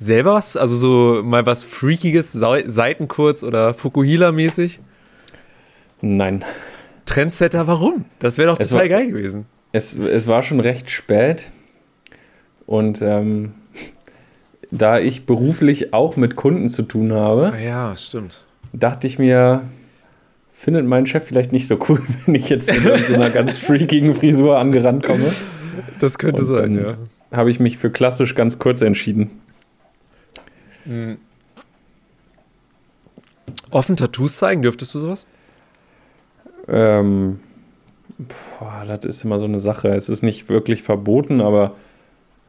selber 0.00 0.34
was, 0.34 0.56
also 0.56 0.74
so 0.74 1.22
mal 1.22 1.46
was 1.46 1.62
Freakiges, 1.62 2.32
Seitenkurz 2.32 3.44
oder 3.44 3.72
Fukuhila-mäßig? 3.72 4.80
Nein. 6.00 6.44
Trendsetter, 7.06 7.68
warum? 7.68 8.04
Das 8.18 8.36
wäre 8.36 8.48
doch 8.50 8.58
Es 8.58 8.68
total 8.68 8.82
war- 8.82 8.88
geil 8.98 9.06
gewesen. 9.08 9.46
Es, 9.70 9.94
es 9.94 10.26
war 10.26 10.42
schon 10.42 10.58
recht 10.58 10.90
spät 10.90 11.44
und 12.66 13.00
ähm, 13.00 13.52
da 14.70 14.98
ich 14.98 15.26
beruflich 15.26 15.92
auch 15.94 16.16
mit 16.16 16.36
Kunden 16.36 16.68
zu 16.68 16.82
tun 16.82 17.12
habe, 17.12 17.52
Ah 17.52 17.58
ja, 17.58 17.96
stimmt. 17.96 18.42
dachte 18.72 19.06
ich 19.06 19.18
mir, 19.18 19.62
findet 20.52 20.86
mein 20.86 21.06
Chef 21.06 21.24
vielleicht 21.24 21.52
nicht 21.52 21.66
so 21.68 21.78
cool, 21.88 22.02
wenn 22.26 22.34
ich 22.34 22.48
jetzt 22.48 22.68
mit 22.68 23.06
so 23.06 23.14
einer 23.14 23.30
ganz 23.30 23.56
freakigen 23.58 24.14
Frisur 24.14 24.58
angerannt 24.58 25.04
komme. 25.04 25.24
Das 26.00 26.18
könnte 26.18 26.42
Und 26.42 26.48
sein, 26.48 26.74
ja. 26.76 26.96
Habe 27.30 27.50
ich 27.50 27.60
mich 27.60 27.78
für 27.78 27.90
klassisch 27.90 28.34
ganz 28.34 28.58
kurz 28.58 28.80
entschieden. 28.80 29.30
Mhm. 30.84 31.18
Offen 33.70 33.96
Tattoos 33.96 34.36
zeigen, 34.38 34.62
dürftest 34.62 34.94
du 34.94 35.00
sowas? 35.00 35.26
Ähm, 36.68 37.40
boah, 38.58 38.84
das 38.86 39.04
ist 39.04 39.24
immer 39.24 39.38
so 39.38 39.44
eine 39.44 39.60
Sache. 39.60 39.88
Es 39.88 40.08
ist 40.08 40.22
nicht 40.22 40.48
wirklich 40.48 40.82
verboten, 40.82 41.40
aber 41.40 41.74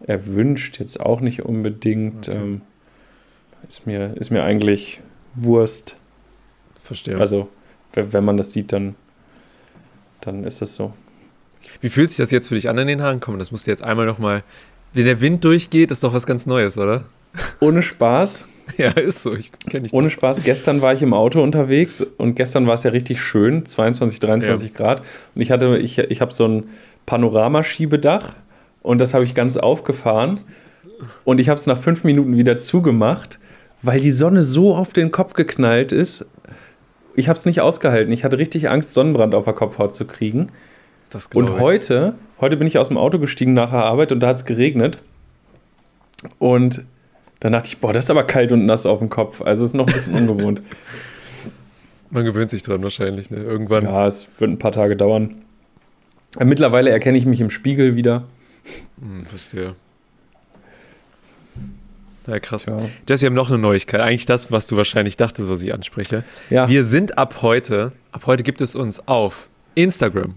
erwünscht 0.06 0.80
jetzt 0.80 1.00
auch 1.00 1.22
nicht 1.22 1.44
unbedingt. 1.44 2.28
Okay. 2.28 2.38
Ähm, 2.38 2.62
ist, 3.68 3.86
mir, 3.86 4.16
ist 4.18 4.30
mir 4.30 4.44
eigentlich 4.44 5.00
Wurst. 5.36 5.96
Verstehe. 6.82 7.18
Also, 7.20 7.50
wenn 7.94 8.24
man 8.24 8.38
das 8.38 8.52
sieht, 8.52 8.72
dann, 8.72 8.96
dann 10.22 10.44
ist 10.44 10.62
es 10.62 10.76
so. 10.76 10.94
Wie 11.82 11.90
fühlt 11.90 12.10
sich 12.10 12.18
das 12.18 12.32
jetzt 12.32 12.48
für 12.48 12.56
dich 12.56 12.70
an 12.70 12.78
in 12.78 12.88
den 12.88 13.02
Haaren? 13.02 13.20
Komm, 13.20 13.38
das 13.38 13.52
musst 13.52 13.68
du 13.68 13.72
jetzt 13.72 13.84
einmal 13.84 14.06
nochmal. 14.06 14.44
Wenn 14.94 15.06
der 15.06 15.22
Wind 15.22 15.44
durchgeht, 15.44 15.92
ist 15.92 16.04
doch 16.04 16.14
was 16.14 16.26
ganz 16.26 16.46
Neues, 16.46 16.78
oder? 16.78 17.06
Ohne 17.60 17.84
Spaß, 17.84 18.46
Ja, 18.78 18.92
ist 18.92 19.24
so. 19.24 19.34
Ich 19.36 19.52
kenne 19.70 19.88
ich. 19.88 19.94
Ohne 19.94 20.10
Spaß. 20.10 20.44
Gestern 20.44 20.82
war 20.82 20.94
ich 20.94 21.02
im 21.02 21.14
Auto 21.14 21.42
unterwegs 21.42 22.02
und 22.18 22.36
gestern 22.36 22.68
war 22.68 22.76
es 22.76 22.84
ja 22.84 22.92
richtig 22.92 23.22
schön, 23.22 23.66
22, 23.66 24.20
23 24.20 24.70
ja. 24.70 24.76
Grad. 24.76 25.02
Und 25.36 25.42
ich 25.42 25.52
hatte, 25.52 25.78
ich, 25.78 25.98
ich 25.98 26.22
habe 26.22 26.34
so 26.34 26.48
ein 26.48 26.70
Panoramaschiebedach 27.06 28.34
und 28.90 28.98
das 28.98 29.14
habe 29.14 29.24
ich 29.24 29.36
ganz 29.36 29.56
aufgefahren. 29.56 30.40
Und 31.24 31.40
ich 31.40 31.48
habe 31.48 31.60
es 31.60 31.68
nach 31.68 31.80
fünf 31.80 32.04
Minuten 32.04 32.38
wieder 32.38 32.58
zugemacht, 32.58 33.38
weil 33.84 34.00
die 34.00 34.10
Sonne 34.10 34.42
so 34.42 34.76
auf 34.76 34.94
den 34.94 35.12
Kopf 35.12 35.34
geknallt 35.34 35.92
ist. 35.92 36.26
Ich 37.14 37.30
habe 37.30 37.38
es 37.38 37.46
nicht 37.46 37.62
ausgehalten. 37.62 38.12
Ich 38.12 38.24
hatte 38.24 38.40
richtig 38.40 38.68
Angst, 38.68 38.94
Sonnenbrand 38.94 39.36
auf 39.36 39.46
der 39.46 39.54
Kopfhaut 39.54 39.94
zu 39.94 40.06
kriegen. 40.06 40.52
und 41.36 41.60
heute, 41.60 42.16
heute 42.42 42.58
bin 42.58 42.66
ich 42.66 42.80
aus 42.80 42.88
dem 42.88 42.98
Auto 42.98 43.20
gestiegen 43.20 43.54
nach 43.54 43.70
der 43.70 43.84
Arbeit 43.84 44.12
und 44.12 44.22
da 44.22 44.28
hat 44.30 44.38
es 44.38 44.46
geregnet. 44.46 44.98
Und 46.40 46.84
dann 47.42 47.52
dachte 47.52 47.68
ich, 47.68 47.78
boah, 47.78 47.94
das 47.94 48.06
ist 48.06 48.10
aber 48.10 48.24
kalt 48.24 48.52
und 48.52 48.66
nass 48.66 48.88
auf 48.88 48.98
dem 48.98 49.12
Kopf. 49.12 49.44
Also 49.44 49.66
ist 49.66 49.76
noch 49.76 49.86
ein 49.86 49.94
bisschen 49.94 50.16
ungewohnt. 50.16 50.64
Man 52.10 52.26
gewöhnt 52.26 52.50
sich 52.50 52.64
dran 52.64 52.82
wahrscheinlich, 52.82 53.30
ne? 53.30 53.38
Irgendwann. 53.38 53.84
Ja, 53.84 54.08
es 54.08 54.28
wird 54.40 54.50
ein 54.50 54.58
paar 54.58 54.72
Tage 54.72 54.96
dauern. 54.96 55.36
Mittlerweile 56.44 56.90
erkenne 56.90 57.20
ich 57.20 57.28
mich 57.28 57.40
im 57.40 57.52
Spiegel 57.52 57.96
wieder. 57.96 58.24
Hm, 59.00 59.26
verstehe. 59.26 59.76
Ja, 62.28 62.40
krass. 62.40 62.66
Ja. 62.66 62.78
Jess, 63.08 63.22
wir 63.22 63.28
haben 63.28 63.34
noch 63.36 63.50
eine 63.50 63.58
Neuigkeit. 63.58 64.02
Eigentlich 64.02 64.26
das, 64.26 64.52
was 64.52 64.68
du 64.68 64.78
wahrscheinlich 64.78 65.18
dachtest, 65.18 65.50
was 65.50 65.62
ich 65.62 65.74
anspreche. 65.74 66.24
Ja. 66.50 66.68
Wir 66.70 66.86
sind 66.86 67.18
ab 67.18 67.42
heute, 67.42 67.92
ab 68.12 68.28
heute 68.28 68.44
gibt 68.44 68.62
es 68.62 68.76
uns 68.76 69.08
auf 69.08 69.50
Instagram. 69.76 70.36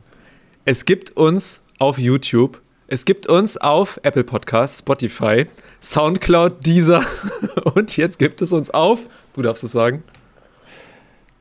Es 0.64 0.84
gibt 0.84 1.10
uns 1.16 1.60
auf 1.78 1.98
YouTube. 1.98 2.60
Es 2.86 3.04
gibt 3.04 3.26
uns 3.26 3.56
auf 3.56 3.98
Apple 4.02 4.24
Podcasts, 4.24 4.78
Spotify, 4.78 5.46
Soundcloud, 5.82 6.64
Deezer 6.64 7.04
und 7.74 7.96
jetzt 7.96 8.18
gibt 8.18 8.40
es 8.42 8.52
uns 8.52 8.70
auf, 8.70 9.08
du 9.34 9.42
darfst 9.42 9.64
es 9.64 9.72
sagen, 9.72 10.02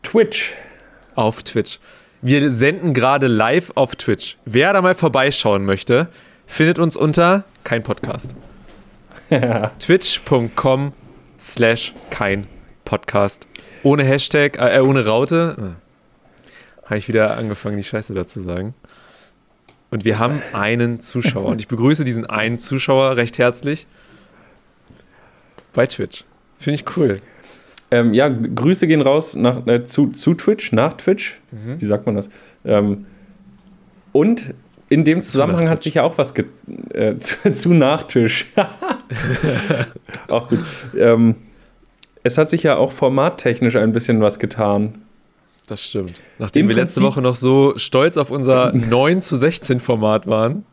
Twitch. 0.02 0.54
Auf 1.16 1.44
Twitch. 1.44 1.80
Wir 2.22 2.52
senden 2.52 2.94
gerade 2.94 3.28
live 3.28 3.72
auf 3.76 3.96
Twitch. 3.96 4.38
Wer 4.46 4.74
da 4.74 4.82
mal 4.82 4.96
vorbeischauen 4.96 5.66
möchte, 5.66 6.08
findet 6.51 6.79
uns 6.79 6.98
unter 6.98 7.46
kein 7.63 7.81
Podcast. 7.81 8.36
Twitch.com 9.79 10.91
slash 11.39 11.96
kein 12.10 12.46
Podcast. 12.84 13.48
Ohne 13.84 14.03
Hashtag, 14.03 14.58
äh, 14.60 14.81
ohne 14.81 15.05
Raute. 15.05 15.55
Äh, 15.58 16.86
Habe 16.88 16.98
ich 16.98 17.08
wieder 17.08 17.38
angefangen, 17.38 17.77
die 17.77 17.84
Scheiße 17.84 18.13
dazu 18.13 18.41
sagen. 18.41 18.74
Und 19.91 20.03
wir 20.03 20.20
haben 20.20 20.41
einen 20.51 21.00
Zuschauer. 21.00 21.46
Und 21.46 21.62
ich 21.62 21.70
begrüße 21.70 22.03
diesen 22.03 22.25
einen 22.25 22.60
Zuschauer 22.60 23.15
recht 23.15 23.38
herzlich 23.38 23.88
bei 25.74 25.88
Twitch. 25.88 26.25
Finde 26.58 26.75
ich 26.75 26.98
cool. 26.98 27.22
Ähm, 27.91 28.13
ja, 28.13 28.27
Grüße 28.27 28.88
gehen 28.88 29.01
raus 29.01 29.36
nach, 29.36 29.65
äh, 29.67 29.86
zu, 29.86 30.10
zu 30.10 30.34
Twitch, 30.34 30.74
nach 30.74 30.98
Twitch. 30.98 31.39
Mhm. 31.51 31.79
Wie 31.79 31.86
sagt 31.86 32.05
man 32.05 32.15
das? 32.15 32.29
Ähm, 32.65 33.05
und 34.12 34.53
in 34.92 35.06
dem 35.06 35.24
Zusammenhang 35.24 35.70
hat 35.70 35.84
sich 35.84 35.94
ja 35.94 36.04
auch 36.04 36.18
was 36.18 36.34
äh, 36.94 37.16
zu, 37.20 37.52
zu, 37.54 37.74
Nachtisch. 37.74 38.52
auch 40.28 40.50
gut. 40.50 40.60
Ähm, 40.98 41.36
es 42.24 42.38
hat 42.38 42.50
sich 42.50 42.64
ja 42.64 42.76
auch 42.76 42.92
formattechnisch 42.92 43.78
ein 43.78 43.94
bisschen 43.94 44.20
was 44.20 44.38
getan. 44.38 44.96
Das 45.66 45.82
stimmt. 45.82 46.20
Nachdem 46.40 46.64
Im 46.64 46.70
wir 46.70 46.76
letzte 46.76 47.02
Woche 47.02 47.22
noch 47.22 47.38
so 47.38 47.74
stolz 47.78 48.18
auf 48.18 48.32
unser 48.32 48.74
9 48.74 49.22
zu 49.22 49.38
16 49.38 49.80
Format 49.80 50.28
waren, 50.28 50.66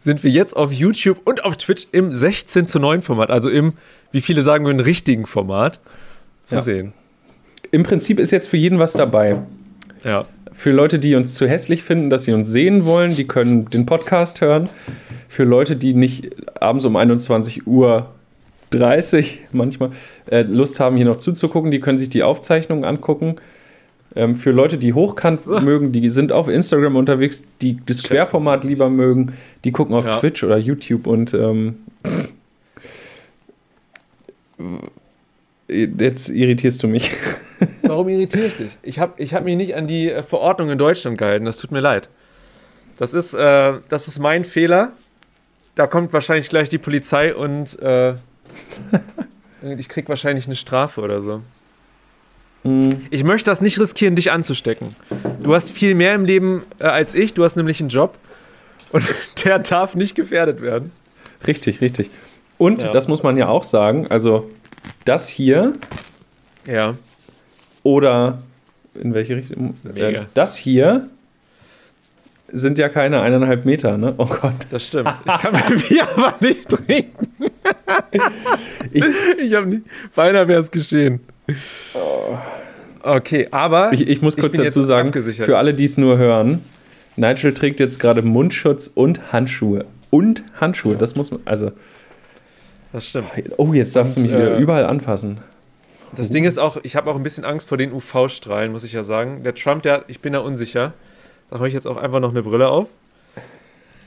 sind 0.00 0.24
wir 0.24 0.30
jetzt 0.30 0.56
auf 0.56 0.72
YouTube 0.72 1.20
und 1.26 1.44
auf 1.44 1.58
Twitch 1.58 1.88
im 1.92 2.10
16 2.10 2.66
zu 2.66 2.80
9 2.80 3.02
Format, 3.02 3.30
also 3.30 3.50
im, 3.50 3.74
wie 4.12 4.22
viele 4.22 4.40
sagen 4.40 4.64
würden, 4.64 4.80
richtigen 4.80 5.26
Format 5.26 5.78
zu 6.42 6.56
ja. 6.56 6.62
sehen. 6.62 6.94
Im 7.70 7.82
Prinzip 7.82 8.18
ist 8.18 8.30
jetzt 8.30 8.48
für 8.48 8.56
jeden 8.56 8.78
was 8.78 8.94
dabei. 8.94 9.42
Ja. 10.04 10.24
Für 10.58 10.72
Leute, 10.72 10.98
die 10.98 11.14
uns 11.14 11.34
zu 11.34 11.46
hässlich 11.46 11.84
finden, 11.84 12.10
dass 12.10 12.24
sie 12.24 12.32
uns 12.32 12.48
sehen 12.48 12.84
wollen, 12.84 13.14
die 13.14 13.28
können 13.28 13.66
den 13.66 13.86
Podcast 13.86 14.40
hören. 14.40 14.68
Für 15.28 15.44
Leute, 15.44 15.76
die 15.76 15.94
nicht 15.94 16.34
abends 16.60 16.84
um 16.84 16.96
21 16.96 17.68
Uhr 17.68 18.08
30 18.70 19.42
manchmal 19.52 19.92
äh, 20.28 20.42
Lust 20.42 20.80
haben, 20.80 20.96
hier 20.96 21.04
noch 21.06 21.18
zuzugucken, 21.18 21.70
die 21.70 21.78
können 21.78 21.96
sich 21.96 22.10
die 22.10 22.24
Aufzeichnungen 22.24 22.84
angucken. 22.84 23.36
Ähm, 24.16 24.34
für 24.34 24.50
Leute, 24.50 24.78
die 24.78 24.94
hochkant 24.94 25.46
uh. 25.46 25.60
mögen, 25.60 25.92
die 25.92 26.08
sind 26.08 26.32
auf 26.32 26.48
Instagram 26.48 26.96
unterwegs, 26.96 27.44
die 27.62 27.78
das 27.86 28.02
Querformat 28.02 28.64
lieber 28.64 28.90
mögen, 28.90 29.34
die 29.62 29.70
gucken 29.70 29.94
auf 29.94 30.04
ja. 30.04 30.18
Twitch 30.18 30.42
oder 30.42 30.58
YouTube 30.58 31.06
und 31.06 31.34
ähm, 31.34 31.76
jetzt 35.68 36.28
irritierst 36.28 36.82
du 36.82 36.88
mich. 36.88 37.10
Warum 37.82 38.08
irritiere 38.08 38.46
ich 38.46 38.56
dich? 38.56 38.78
Ich 38.82 38.98
habe 38.98 39.14
ich 39.22 39.34
hab 39.34 39.44
mich 39.44 39.56
nicht 39.56 39.76
an 39.76 39.86
die 39.86 40.10
äh, 40.10 40.22
Verordnung 40.22 40.70
in 40.70 40.78
Deutschland 40.78 41.18
gehalten, 41.18 41.44
das 41.44 41.58
tut 41.58 41.70
mir 41.70 41.80
leid. 41.80 42.08
Das 42.96 43.14
ist, 43.14 43.34
äh, 43.34 43.74
das 43.88 44.08
ist 44.08 44.18
mein 44.18 44.44
Fehler. 44.44 44.92
Da 45.74 45.86
kommt 45.86 46.12
wahrscheinlich 46.12 46.48
gleich 46.48 46.68
die 46.68 46.78
Polizei 46.78 47.34
und 47.34 47.78
äh, 47.80 48.14
ich 49.76 49.88
krieg 49.88 50.08
wahrscheinlich 50.08 50.46
eine 50.46 50.56
Strafe 50.56 51.00
oder 51.00 51.22
so. 51.22 51.42
Mhm. 52.64 53.06
Ich 53.10 53.22
möchte 53.22 53.50
das 53.50 53.60
nicht 53.60 53.78
riskieren, 53.78 54.16
dich 54.16 54.32
anzustecken. 54.32 54.96
Du 55.40 55.54
hast 55.54 55.70
viel 55.70 55.94
mehr 55.94 56.14
im 56.14 56.24
Leben 56.24 56.64
äh, 56.80 56.84
als 56.84 57.14
ich. 57.14 57.34
Du 57.34 57.44
hast 57.44 57.56
nämlich 57.56 57.80
einen 57.80 57.90
Job 57.90 58.16
und 58.90 59.04
der 59.44 59.60
darf 59.60 59.94
nicht 59.94 60.14
gefährdet 60.14 60.60
werden. 60.60 60.90
Richtig, 61.46 61.80
richtig. 61.80 62.10
Und 62.56 62.82
ja. 62.82 62.90
das 62.90 63.06
muss 63.06 63.22
man 63.22 63.36
ja 63.36 63.48
auch 63.48 63.62
sagen. 63.62 64.08
Also 64.08 64.50
das 65.04 65.28
hier. 65.28 65.74
Ja. 66.66 66.94
Oder 67.82 68.42
in 68.94 69.14
welche 69.14 69.36
Richtung? 69.36 69.74
Äh, 69.94 70.22
das 70.34 70.56
hier 70.56 71.08
sind 72.50 72.78
ja 72.78 72.88
keine 72.88 73.20
eineinhalb 73.20 73.64
Meter, 73.64 73.98
ne? 73.98 74.14
Oh 74.16 74.26
Gott. 74.26 74.54
Das 74.70 74.86
stimmt. 74.86 75.08
Ich 75.26 75.38
kann 75.38 75.52
mein 75.52 75.78
Bier 75.78 76.08
aber 76.08 76.34
nicht 76.40 76.68
trinken. 76.68 77.28
ich 78.92 79.04
ich 79.42 79.54
habe 79.54 79.66
nicht. 79.66 79.82
Beinahe 80.14 80.48
wäre 80.48 80.60
es 80.60 80.70
geschehen. 80.70 81.20
Okay, 83.02 83.48
aber. 83.50 83.92
Ich, 83.92 84.06
ich 84.06 84.22
muss 84.22 84.36
kurz 84.36 84.54
ich 84.54 84.60
dazu 84.60 84.82
sagen, 84.82 85.12
für 85.12 85.58
alle, 85.58 85.74
die 85.74 85.84
es 85.84 85.96
nur 85.98 86.18
hören, 86.18 86.62
Nigel 87.16 87.52
trägt 87.52 87.80
jetzt 87.80 88.00
gerade 88.00 88.22
Mundschutz 88.22 88.90
und 88.92 89.32
Handschuhe. 89.32 89.84
Und 90.10 90.42
Handschuhe, 90.60 90.96
das 90.96 91.16
muss 91.16 91.30
man. 91.30 91.40
Also. 91.44 91.72
Das 92.92 93.06
stimmt. 93.06 93.28
Oh, 93.56 93.72
jetzt 93.72 93.94
darfst 93.94 94.16
und, 94.16 94.24
du 94.24 94.30
mich 94.30 94.38
äh, 94.38 94.42
wieder 94.42 94.58
überall 94.58 94.84
anfassen. 94.84 95.38
Das. 96.16 96.30
Ding 96.30 96.44
ist 96.44 96.58
auch, 96.58 96.78
ich 96.82 96.96
habe 96.96 97.10
auch 97.10 97.16
ein 97.16 97.22
bisschen 97.22 97.44
Angst 97.44 97.68
vor 97.68 97.76
den 97.76 97.92
UV-Strahlen, 97.92 98.72
muss 98.72 98.82
ich 98.82 98.94
ja 98.94 99.02
sagen. 99.02 99.42
Der 99.42 99.54
Trump, 99.54 99.82
der, 99.82 100.04
ich 100.08 100.20
bin 100.20 100.32
da 100.32 100.38
unsicher. 100.38 100.94
Da 101.50 101.56
habe 101.56 101.68
ich 101.68 101.74
jetzt 101.74 101.86
auch 101.86 101.98
einfach 101.98 102.20
noch 102.20 102.30
eine 102.30 102.42
Brille 102.42 102.68
auf. 102.68 102.88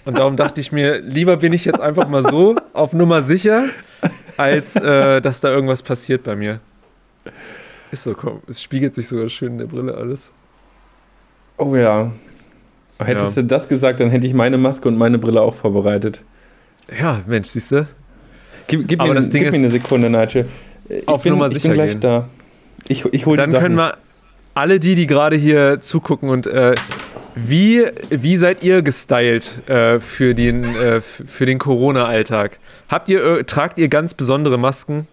Und 0.03 0.17
darum 0.17 0.35
dachte 0.35 0.59
ich 0.59 0.71
mir, 0.71 0.99
lieber 0.99 1.37
bin 1.37 1.53
ich 1.53 1.63
jetzt 1.63 1.79
einfach 1.79 2.07
mal 2.07 2.23
so 2.23 2.55
auf 2.73 2.93
Nummer 2.93 3.21
sicher, 3.21 3.65
als 4.35 4.75
äh, 4.75 5.21
dass 5.21 5.41
da 5.41 5.49
irgendwas 5.49 5.83
passiert 5.83 6.23
bei 6.23 6.35
mir. 6.35 6.59
Ist 7.91 8.03
so, 8.03 8.15
komm, 8.15 8.41
es 8.47 8.61
spiegelt 8.63 8.95
sich 8.95 9.07
sogar 9.07 9.29
schön 9.29 9.53
in 9.53 9.57
der 9.59 9.65
Brille 9.65 9.93
alles. 9.93 10.33
Oh 11.57 11.75
ja. 11.75 12.11
Hättest 12.97 13.35
ja. 13.35 13.43
du 13.43 13.47
das 13.47 13.67
gesagt, 13.67 13.99
dann 13.99 14.09
hätte 14.09 14.25
ich 14.25 14.33
meine 14.33 14.57
Maske 14.57 14.87
und 14.87 14.97
meine 14.97 15.19
Brille 15.19 15.41
auch 15.41 15.53
vorbereitet. 15.53 16.23
Ja, 16.99 17.21
Mensch, 17.27 17.49
siehst 17.49 17.71
du? 17.71 17.87
Gib, 18.71 18.87
gib, 18.87 18.99
mir, 18.99 19.13
gib 19.13 19.35
mir, 19.35 19.53
eine 19.53 19.69
Sekunde, 19.69 20.09
Nigel. 20.09 20.47
Ich 20.87 21.07
auf 21.07 21.23
bin, 21.23 21.33
Nummer 21.33 21.49
sicher 21.49 21.57
ich 21.57 21.63
bin 21.63 21.73
gleich 21.73 21.91
gehen. 21.91 22.01
da. 22.01 22.29
Ich, 22.87 23.05
ich 23.05 23.25
hol 23.25 23.35
Dann 23.35 23.51
können 23.51 23.75
wir 23.75 23.97
alle 24.53 24.79
die, 24.79 24.95
die 24.95 25.07
gerade 25.07 25.35
hier 25.35 25.81
zugucken 25.81 26.29
und 26.29 26.47
äh, 26.47 26.73
wie, 27.35 27.85
wie 28.09 28.37
seid 28.37 28.63
ihr 28.63 28.81
gestylt 28.81 29.67
äh, 29.69 29.99
für 29.99 30.33
den, 30.33 30.75
äh, 30.75 31.01
für 31.01 31.45
den 31.45 31.59
Corona-Alltag? 31.59 32.59
Habt 32.89 33.09
ihr, 33.09 33.23
äh, 33.23 33.43
tragt 33.43 33.77
ihr 33.77 33.89
ganz 33.89 34.13
besondere 34.13 34.57
Masken? 34.57 35.07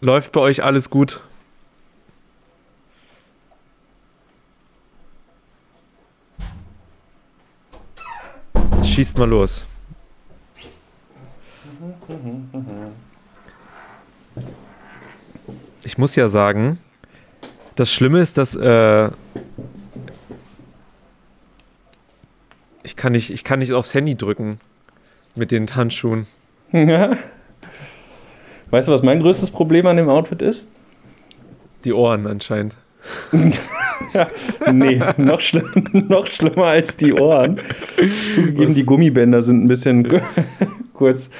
Läuft 0.00 0.32
bei 0.32 0.40
euch 0.40 0.64
alles 0.64 0.90
gut? 0.90 1.20
Schießt 8.82 9.18
mal 9.18 9.28
los. 9.28 9.66
Ich 15.84 15.98
muss 15.98 16.16
ja 16.16 16.28
sagen, 16.28 16.78
das 17.76 17.92
Schlimme 17.92 18.20
ist, 18.20 18.38
dass 18.38 18.56
äh, 18.56 19.10
ich 22.82 22.96
kann 22.96 23.12
nicht, 23.12 23.30
ich 23.30 23.44
kann 23.44 23.60
nicht 23.60 23.72
aufs 23.72 23.94
Handy 23.94 24.16
drücken 24.16 24.60
mit 25.34 25.50
den 25.50 25.74
Handschuhen. 25.74 26.26
Weißt 26.72 27.18
du, 28.86 28.92
was 28.92 29.02
mein 29.02 29.20
größtes 29.20 29.50
Problem 29.50 29.86
an 29.86 29.96
dem 29.96 30.08
Outfit 30.08 30.42
ist? 30.42 30.66
Die 31.84 31.92
Ohren 31.92 32.26
anscheinend. 32.26 32.76
nee, 34.72 35.00
noch, 35.16 35.40
schlimm, 35.40 35.72
noch 36.08 36.26
schlimmer 36.26 36.66
als 36.66 36.96
die 36.96 37.12
Ohren. 37.12 37.60
Zugegeben, 38.34 38.74
die 38.74 38.84
Gummibänder 38.84 39.42
sind 39.42 39.64
ein 39.64 39.68
bisschen 39.68 40.06
kurz. 40.94 41.30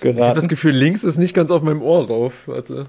geraten. 0.00 0.18
Ich 0.18 0.24
habe 0.24 0.34
das 0.34 0.48
Gefühl, 0.48 0.72
links 0.72 1.04
ist 1.04 1.18
nicht 1.18 1.34
ganz 1.34 1.50
auf 1.50 1.62
meinem 1.62 1.82
Ohr 1.82 2.06
rauf. 2.06 2.32
Warte. 2.46 2.86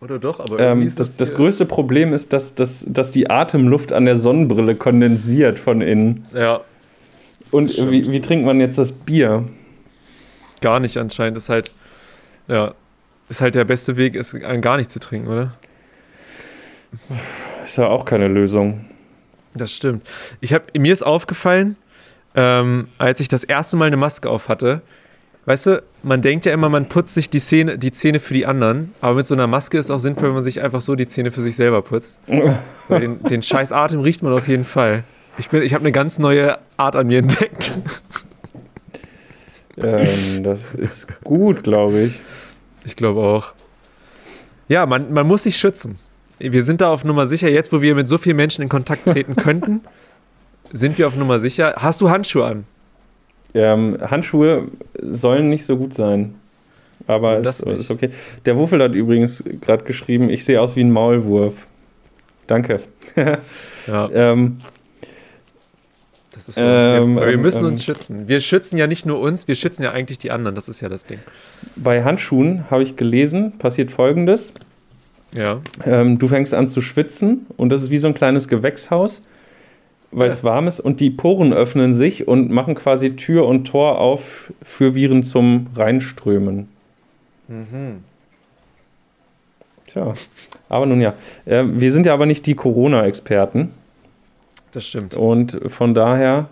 Oder 0.00 0.18
doch, 0.18 0.38
aber 0.38 0.60
ähm, 0.60 0.92
das, 0.94 1.16
das, 1.16 1.34
größte 1.34 1.66
Problem 1.66 2.14
ist, 2.14 2.32
dass, 2.32 2.54
dass, 2.54 2.84
dass 2.86 3.10
die 3.10 3.30
Atemluft 3.30 3.92
an 3.92 4.04
der 4.04 4.16
Sonnenbrille 4.16 4.76
kondensiert 4.76 5.58
von 5.58 5.80
innen. 5.80 6.24
Ja. 6.32 6.60
Und 7.50 7.76
wie, 7.90 8.08
wie 8.10 8.20
trinkt 8.20 8.46
man 8.46 8.60
jetzt 8.60 8.78
das 8.78 8.92
Bier? 8.92 9.44
Gar 10.60 10.78
nicht 10.78 10.96
anscheinend. 10.98 11.36
Das 11.36 11.44
ist 11.44 11.48
halt, 11.48 11.72
ja, 12.46 12.74
ist 13.28 13.40
halt 13.40 13.56
der 13.56 13.64
beste 13.64 13.96
Weg, 13.96 14.14
es 14.14 14.36
gar 14.60 14.76
nicht 14.76 14.90
zu 14.90 15.00
trinken, 15.00 15.28
oder? 15.28 15.54
Ist 17.64 17.76
ja 17.76 17.86
auch 17.86 18.04
keine 18.04 18.28
Lösung. 18.28 18.84
Das 19.54 19.72
stimmt. 19.72 20.06
Ich 20.40 20.52
hab, 20.52 20.76
mir 20.76 20.92
ist 20.92 21.02
aufgefallen, 21.02 21.76
ähm, 22.34 22.88
als 22.98 23.20
ich 23.20 23.28
das 23.28 23.44
erste 23.44 23.76
Mal 23.76 23.86
eine 23.86 23.96
Maske 23.96 24.28
auf 24.30 24.48
hatte, 24.48 24.82
weißt 25.46 25.66
du, 25.66 25.82
man 26.02 26.22
denkt 26.22 26.44
ja 26.44 26.52
immer, 26.52 26.68
man 26.68 26.88
putzt 26.88 27.14
sich 27.14 27.30
die 27.30 27.40
Zähne, 27.40 27.78
die 27.78 27.92
Zähne 27.92 28.20
für 28.20 28.34
die 28.34 28.46
anderen, 28.46 28.94
aber 29.00 29.14
mit 29.14 29.26
so 29.26 29.34
einer 29.34 29.46
Maske 29.46 29.78
ist 29.78 29.86
es 29.86 29.90
auch 29.90 29.98
sinnvoll, 29.98 30.28
wenn 30.28 30.34
man 30.34 30.44
sich 30.44 30.62
einfach 30.62 30.80
so 30.80 30.94
die 30.94 31.06
Zähne 31.06 31.30
für 31.30 31.40
sich 31.40 31.56
selber 31.56 31.82
putzt. 31.82 32.20
Weil 32.88 33.00
den, 33.00 33.22
den 33.22 33.42
scheiß 33.42 33.72
Atem 33.72 34.00
riecht 34.00 34.22
man 34.22 34.32
auf 34.32 34.48
jeden 34.48 34.64
Fall. 34.64 35.04
Ich, 35.38 35.52
ich 35.52 35.74
habe 35.74 35.82
eine 35.82 35.92
ganz 35.92 36.18
neue 36.18 36.58
Art 36.76 36.96
an 36.96 37.06
mir 37.06 37.18
entdeckt. 37.18 37.72
Ähm, 39.80 40.42
das 40.42 40.74
ist 40.74 41.06
gut, 41.22 41.62
glaube 41.62 42.00
ich. 42.00 42.20
Ich 42.84 42.96
glaube 42.96 43.20
auch. 43.20 43.52
Ja, 44.68 44.86
man, 44.86 45.12
man 45.12 45.24
muss 45.24 45.44
sich 45.44 45.56
schützen. 45.56 46.00
Wir 46.38 46.62
sind 46.62 46.80
da 46.80 46.90
auf 46.90 47.04
Nummer 47.04 47.26
sicher. 47.26 47.48
Jetzt, 47.48 47.72
wo 47.72 47.82
wir 47.82 47.94
mit 47.94 48.08
so 48.08 48.18
vielen 48.18 48.36
Menschen 48.36 48.62
in 48.62 48.68
Kontakt 48.68 49.06
treten 49.06 49.36
könnten, 49.36 49.80
sind 50.72 50.98
wir 50.98 51.06
auf 51.06 51.16
Nummer 51.16 51.40
sicher. 51.40 51.74
Hast 51.76 52.00
du 52.00 52.10
Handschuhe 52.10 52.44
an? 52.44 52.64
Ähm, 53.54 53.98
Handschuhe 54.00 54.68
sollen 55.00 55.48
nicht 55.48 55.64
so 55.64 55.76
gut 55.76 55.94
sein. 55.94 56.34
Aber 57.06 57.40
das 57.40 57.60
ist, 57.60 57.80
ist 57.80 57.90
okay. 57.90 58.10
Der 58.44 58.56
Wuffel 58.56 58.82
hat 58.82 58.92
übrigens 58.92 59.42
gerade 59.60 59.84
geschrieben, 59.84 60.28
ich 60.30 60.44
sehe 60.44 60.60
aus 60.60 60.76
wie 60.76 60.80
ein 60.80 60.90
Maulwurf. 60.90 61.54
Danke. 62.46 62.80
ja. 63.86 64.10
ähm, 64.12 64.58
das 66.34 66.48
ist 66.48 66.54
so. 66.56 66.64
Ähm, 66.64 67.16
wir, 67.16 67.28
wir, 67.28 67.38
müssen 67.38 67.64
ähm, 67.64 67.72
uns 67.72 67.84
schützen. 67.84 68.28
Wir 68.28 68.40
schützen 68.40 68.76
ja 68.76 68.86
nicht 68.86 69.06
nur 69.06 69.20
uns, 69.20 69.48
wir 69.48 69.54
schützen 69.54 69.82
ja 69.82 69.92
eigentlich 69.92 70.18
die 70.18 70.30
anderen. 70.30 70.54
Das 70.54 70.68
ist 70.68 70.80
ja 70.80 70.88
das 70.88 71.06
Ding. 71.06 71.20
Bei 71.76 72.04
Handschuhen 72.04 72.70
habe 72.70 72.82
ich 72.82 72.96
gelesen, 72.96 73.58
passiert 73.58 73.90
folgendes. 73.90 74.52
Ja. 75.32 75.60
Ähm, 75.84 76.18
du 76.18 76.28
fängst 76.28 76.54
an 76.54 76.68
zu 76.68 76.80
schwitzen 76.80 77.46
und 77.56 77.70
das 77.70 77.82
ist 77.82 77.90
wie 77.90 77.98
so 77.98 78.08
ein 78.08 78.14
kleines 78.14 78.48
Gewächshaus, 78.48 79.22
weil 80.10 80.28
ja. 80.28 80.32
es 80.32 80.42
warm 80.42 80.68
ist 80.68 80.80
und 80.80 81.00
die 81.00 81.10
Poren 81.10 81.52
öffnen 81.52 81.94
sich 81.94 82.26
und 82.26 82.50
machen 82.50 82.74
quasi 82.74 83.16
Tür 83.16 83.46
und 83.46 83.64
Tor 83.64 83.98
auf 84.00 84.52
für 84.62 84.94
Viren 84.94 85.22
zum 85.22 85.66
Reinströmen. 85.74 86.68
Mhm. 87.48 88.04
Tja, 89.88 90.12
aber 90.68 90.86
nun 90.86 91.00
ja. 91.00 91.14
Äh, 91.44 91.64
wir 91.66 91.92
sind 91.92 92.06
ja 92.06 92.14
aber 92.14 92.26
nicht 92.26 92.46
die 92.46 92.54
Corona-Experten. 92.54 93.70
Das 94.72 94.86
stimmt. 94.86 95.14
Und 95.14 95.58
von 95.68 95.94
daher. 95.94 96.48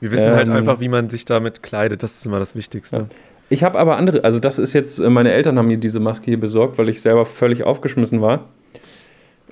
Wir 0.00 0.10
wissen 0.10 0.30
halt 0.30 0.46
ähm, 0.46 0.52
halt 0.52 0.58
einfach, 0.58 0.80
wie 0.80 0.88
man 0.88 1.08
sich 1.10 1.24
damit 1.24 1.62
kleidet. 1.62 2.02
Das 2.02 2.14
ist 2.14 2.26
immer 2.26 2.38
das 2.38 2.54
Wichtigste. 2.54 2.96
Ja. 2.96 3.06
Ich 3.52 3.62
habe 3.62 3.78
aber 3.78 3.98
andere, 3.98 4.24
also 4.24 4.38
das 4.38 4.58
ist 4.58 4.72
jetzt, 4.72 4.98
äh, 4.98 5.10
meine 5.10 5.30
Eltern 5.30 5.58
haben 5.58 5.68
mir 5.68 5.76
diese 5.76 6.00
Maske 6.00 6.24
hier 6.24 6.40
besorgt, 6.40 6.78
weil 6.78 6.88
ich 6.88 7.02
selber 7.02 7.26
völlig 7.26 7.64
aufgeschmissen 7.64 8.22
war. 8.22 8.48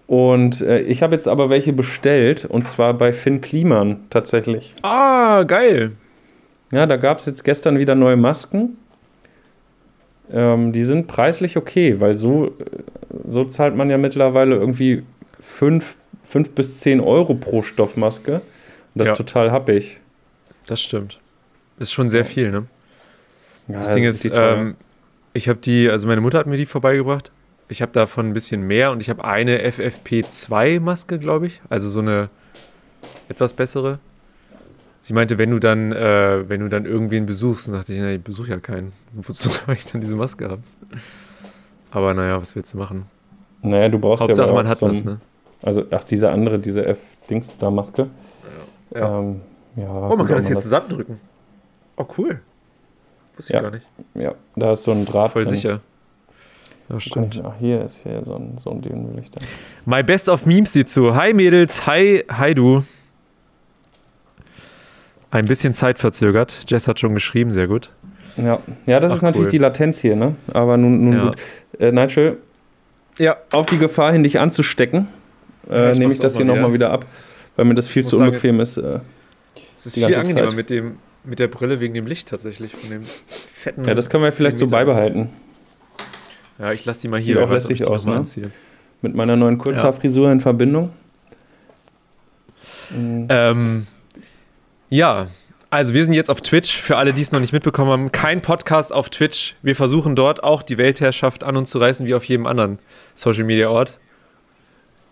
Und 0.07 0.63
äh, 0.63 0.81
ich 0.81 1.03
habe 1.03 1.15
jetzt 1.15 1.29
aber 1.29 1.51
welche 1.51 1.75
bestellt 1.75 2.47
und 2.47 2.67
zwar 2.67 2.95
bei 2.95 3.13
Finn 3.13 3.43
Kliman 3.43 4.01
tatsächlich. 4.09 4.73
Ah, 4.81 5.43
geil. 5.43 5.93
Ja, 6.73 6.87
da 6.87 6.97
gab 6.97 7.19
es 7.19 7.27
jetzt 7.27 7.45
gestern 7.45 7.79
wieder 7.79 7.95
neue 7.95 8.17
Masken. 8.17 8.79
Ähm, 10.33 10.73
die 10.73 10.85
sind 10.85 11.07
preislich 11.07 11.59
okay, 11.59 12.01
weil 12.01 12.17
so, 12.17 12.47
äh, 12.47 12.51
so 13.29 13.45
zahlt 13.45 13.77
man 13.77 13.91
ja 13.91 13.99
mittlerweile 13.99 14.57
irgendwie 14.57 15.03
5 15.43 15.85
bis 16.55 16.81
10 16.81 17.01
Euro 17.01 17.35
pro 17.35 17.61
Stoffmaske. 17.61 18.37
Und 18.37 18.43
das 18.95 19.09
ja. 19.09 19.13
ist 19.13 19.19
total 19.19 19.53
happig. 19.53 19.99
Das 20.67 20.81
stimmt. 20.81 21.21
Ist 21.79 21.93
schon 21.93 22.09
sehr 22.09 22.25
viel, 22.25 22.51
ne? 22.51 22.65
Ja, 23.73 23.79
das 23.79 23.91
Ding 23.91 24.05
ist, 24.05 24.25
ähm, 24.33 24.77
ich 25.33 25.49
habe 25.49 25.59
die, 25.59 25.89
also 25.89 26.09
meine 26.09 26.21
Mutter 26.21 26.39
hat 26.39 26.47
mir 26.47 26.57
die 26.57 26.67
vorbeigebracht. 26.67 27.31
Ich 27.69 27.83
habe 27.83 27.93
davon 27.93 28.27
ein 28.27 28.33
bisschen 28.33 28.63
mehr 28.67 28.91
und 28.91 29.01
ich 29.01 29.11
habe 29.11 29.25
eine 29.25 29.59
FFP2-Maske, 29.65 31.19
glaube 31.19 31.47
ich. 31.47 31.61
Also 31.69 31.89
so 31.89 32.01
eine 32.01 32.31
etwas 33.29 33.55
bessere. 33.55 34.01
Sie 35.01 35.15
meinte, 35.15 35.39
wenn 35.39 35.51
du 35.51 35.59
dann, 35.59 35.93
äh, 35.93 36.49
wenn 36.49 36.61
du 36.61 36.69
dann 36.69 36.85
irgendwen 36.85 37.27
besuchst, 37.27 37.69
und 37.69 37.75
dachte 37.75 37.95
ich, 37.95 38.01
na, 38.01 38.11
ich 38.11 38.23
besuche 38.23 38.51
ja 38.51 38.59
keinen. 38.59 38.93
Wozu 39.13 39.49
soll 39.51 39.75
ich 39.75 39.87
dann 39.87 40.01
diese 40.01 40.17
Maske 40.17 40.49
haben? 40.49 40.65
Aber 41.91 42.13
naja, 42.13 42.41
was 42.41 42.55
willst 42.57 42.75
du 42.75 42.79
machen? 42.79 43.07
Naja, 43.63 43.89
du 43.89 43.99
brauchst 43.99 44.23
Hauptsache, 44.23 44.49
ja 44.49 44.55
man 44.55 44.69
hat 44.69 44.79
so 44.79 44.87
ein, 44.87 44.93
was, 44.93 45.05
ne? 45.05 45.21
Also, 45.63 45.85
ach, 45.91 46.05
diese 46.05 46.31
andere, 46.31 46.59
diese 46.59 46.85
F-Dings 46.85 47.57
da 47.59 47.71
Maske. 47.71 48.09
Ja. 48.95 49.01
ja. 49.01 49.19
Ähm, 49.19 49.41
ja 49.77 49.89
oh, 49.91 50.17
man 50.17 50.27
kann 50.27 50.37
das 50.37 50.47
hier 50.47 50.57
das 50.57 50.65
zusammendrücken. 50.65 51.21
Oh, 51.97 52.07
cool. 52.19 52.41
Wusste 53.41 53.55
ja. 53.55 53.59
ich 53.61 53.63
gar 53.63 53.71
nicht. 53.71 53.87
Ja, 54.15 54.35
da 54.55 54.73
ist 54.73 54.83
so 54.83 54.93
ein 54.93 55.07
Draht. 55.07 55.33
Voll 55.33 55.45
drin. 55.45 55.57
sicher. 55.57 55.81
Ja, 56.91 57.01
stimmt. 57.01 57.41
ach, 57.43 57.55
hier 57.59 57.83
ist 57.83 58.03
hier 58.03 58.23
so 58.23 58.35
ein, 58.35 58.59
so 58.59 58.71
ein 58.71 58.83
Dünenlichter. 58.83 59.41
My 59.87 60.03
Best 60.03 60.29
of 60.29 60.45
Memes 60.45 60.75
sieht 60.75 60.91
zu. 60.91 61.15
Hi 61.15 61.33
Mädels, 61.33 61.87
hi, 61.87 62.23
hi 62.31 62.55
du. 62.55 62.85
Ein 65.31 65.47
bisschen 65.47 65.73
Zeit 65.73 65.99
verzögert. 65.99 66.67
Jess 66.69 66.87
hat 66.87 67.01
schon 67.01 67.15
geschrieben, 67.15 67.51
sehr 67.51 67.67
gut. 67.67 67.91
Ja, 68.37 68.61
ja 68.85 69.01
das 69.01 69.13
ach, 69.13 69.17
ist 69.17 69.23
natürlich 69.23 69.47
cool. 69.47 69.53
die 69.53 69.59
Latenz 69.59 69.99
hier, 69.99 70.17
ne? 70.17 70.35
Aber 70.53 70.77
nun, 70.77 71.05
nun 71.05 71.13
ja. 71.15 71.25
gut. 71.29 71.37
Äh, 71.79 71.93
Nigel, 71.93 72.37
ja. 73.19 73.39
auf 73.53 73.65
die 73.65 73.79
Gefahr 73.79 74.13
hin, 74.13 74.23
dich 74.23 74.39
anzustecken, 74.39 75.09
äh, 75.71 75.95
nehme 75.95 76.13
ich 76.13 76.21
das 76.21 76.37
hier 76.37 76.45
nochmal 76.45 76.75
wieder 76.75 76.91
ab, 76.91 77.07
weil 77.57 77.65
mir 77.65 77.75
das 77.75 77.89
viel 77.89 78.05
zu 78.05 78.19
unbequem 78.19 78.59
sagen, 78.59 78.61
es, 78.61 78.77
ist. 78.77 78.85
Äh, 78.85 79.01
es 79.79 79.87
ist 79.87 79.95
viel 79.95 80.15
angenehmer 80.15 80.49
Zeit. 80.49 80.57
mit 80.57 80.69
dem 80.69 80.97
mit 81.25 81.39
der 81.39 81.49
Brille 81.49 81.81
wegen 81.81 81.95
dem 81.95 82.07
Licht 82.07 82.29
tatsächlich, 82.29 82.73
von 82.73 82.91
dem 82.91 83.05
fetten. 83.55 83.85
Ja, 83.85 83.95
das 83.95 84.11
können 84.11 84.25
wir 84.25 84.33
vielleicht 84.33 84.59
so 84.59 84.67
beibehalten. 84.67 85.31
Ja, 86.59 86.73
ich 86.73 86.85
lasse 86.85 87.03
die 87.03 87.09
mal 87.09 87.21
Sieht 87.21 87.37
hier. 87.37 87.45
auch 87.45 87.51
lässig 87.51 87.87
aus, 87.87 88.05
ne? 88.05 88.23
Mit 89.03 89.15
meiner 89.15 89.37
neuen 89.37 89.57
Kurzhaarfrisur 89.57 90.27
ja. 90.27 90.33
in 90.33 90.41
Verbindung. 90.41 90.93
Mhm. 92.91 93.27
Ähm, 93.31 93.87
ja, 94.91 95.27
also 95.71 95.95
wir 95.95 96.05
sind 96.05 96.15
jetzt 96.15 96.31
auf 96.31 96.41
Twitch, 96.41 96.79
für 96.79 96.97
alle, 96.97 97.15
die 97.15 97.23
es 97.23 97.33
noch 97.33 97.41
nicht 97.41 97.53
mitbekommen 97.53 97.91
haben. 97.91 98.13
Kein 98.13 98.43
Podcast 98.43 98.93
auf 98.93 99.09
Twitch. 99.09 99.55
Wir 99.63 99.77
versuchen 99.77 100.17
dort 100.17 100.43
auch 100.43 100.63
die 100.63 100.79
Weltherrschaft 100.79 101.45
an 101.45 101.57
uns 101.57 101.71
zu 101.71 101.79
reißen, 101.79 102.07
wie 102.07 102.15
auf 102.15 102.25
jedem 102.25 102.47
anderen 102.47 102.79
Social 103.15 103.45
Media 103.45 103.71
Ort. 103.71 104.01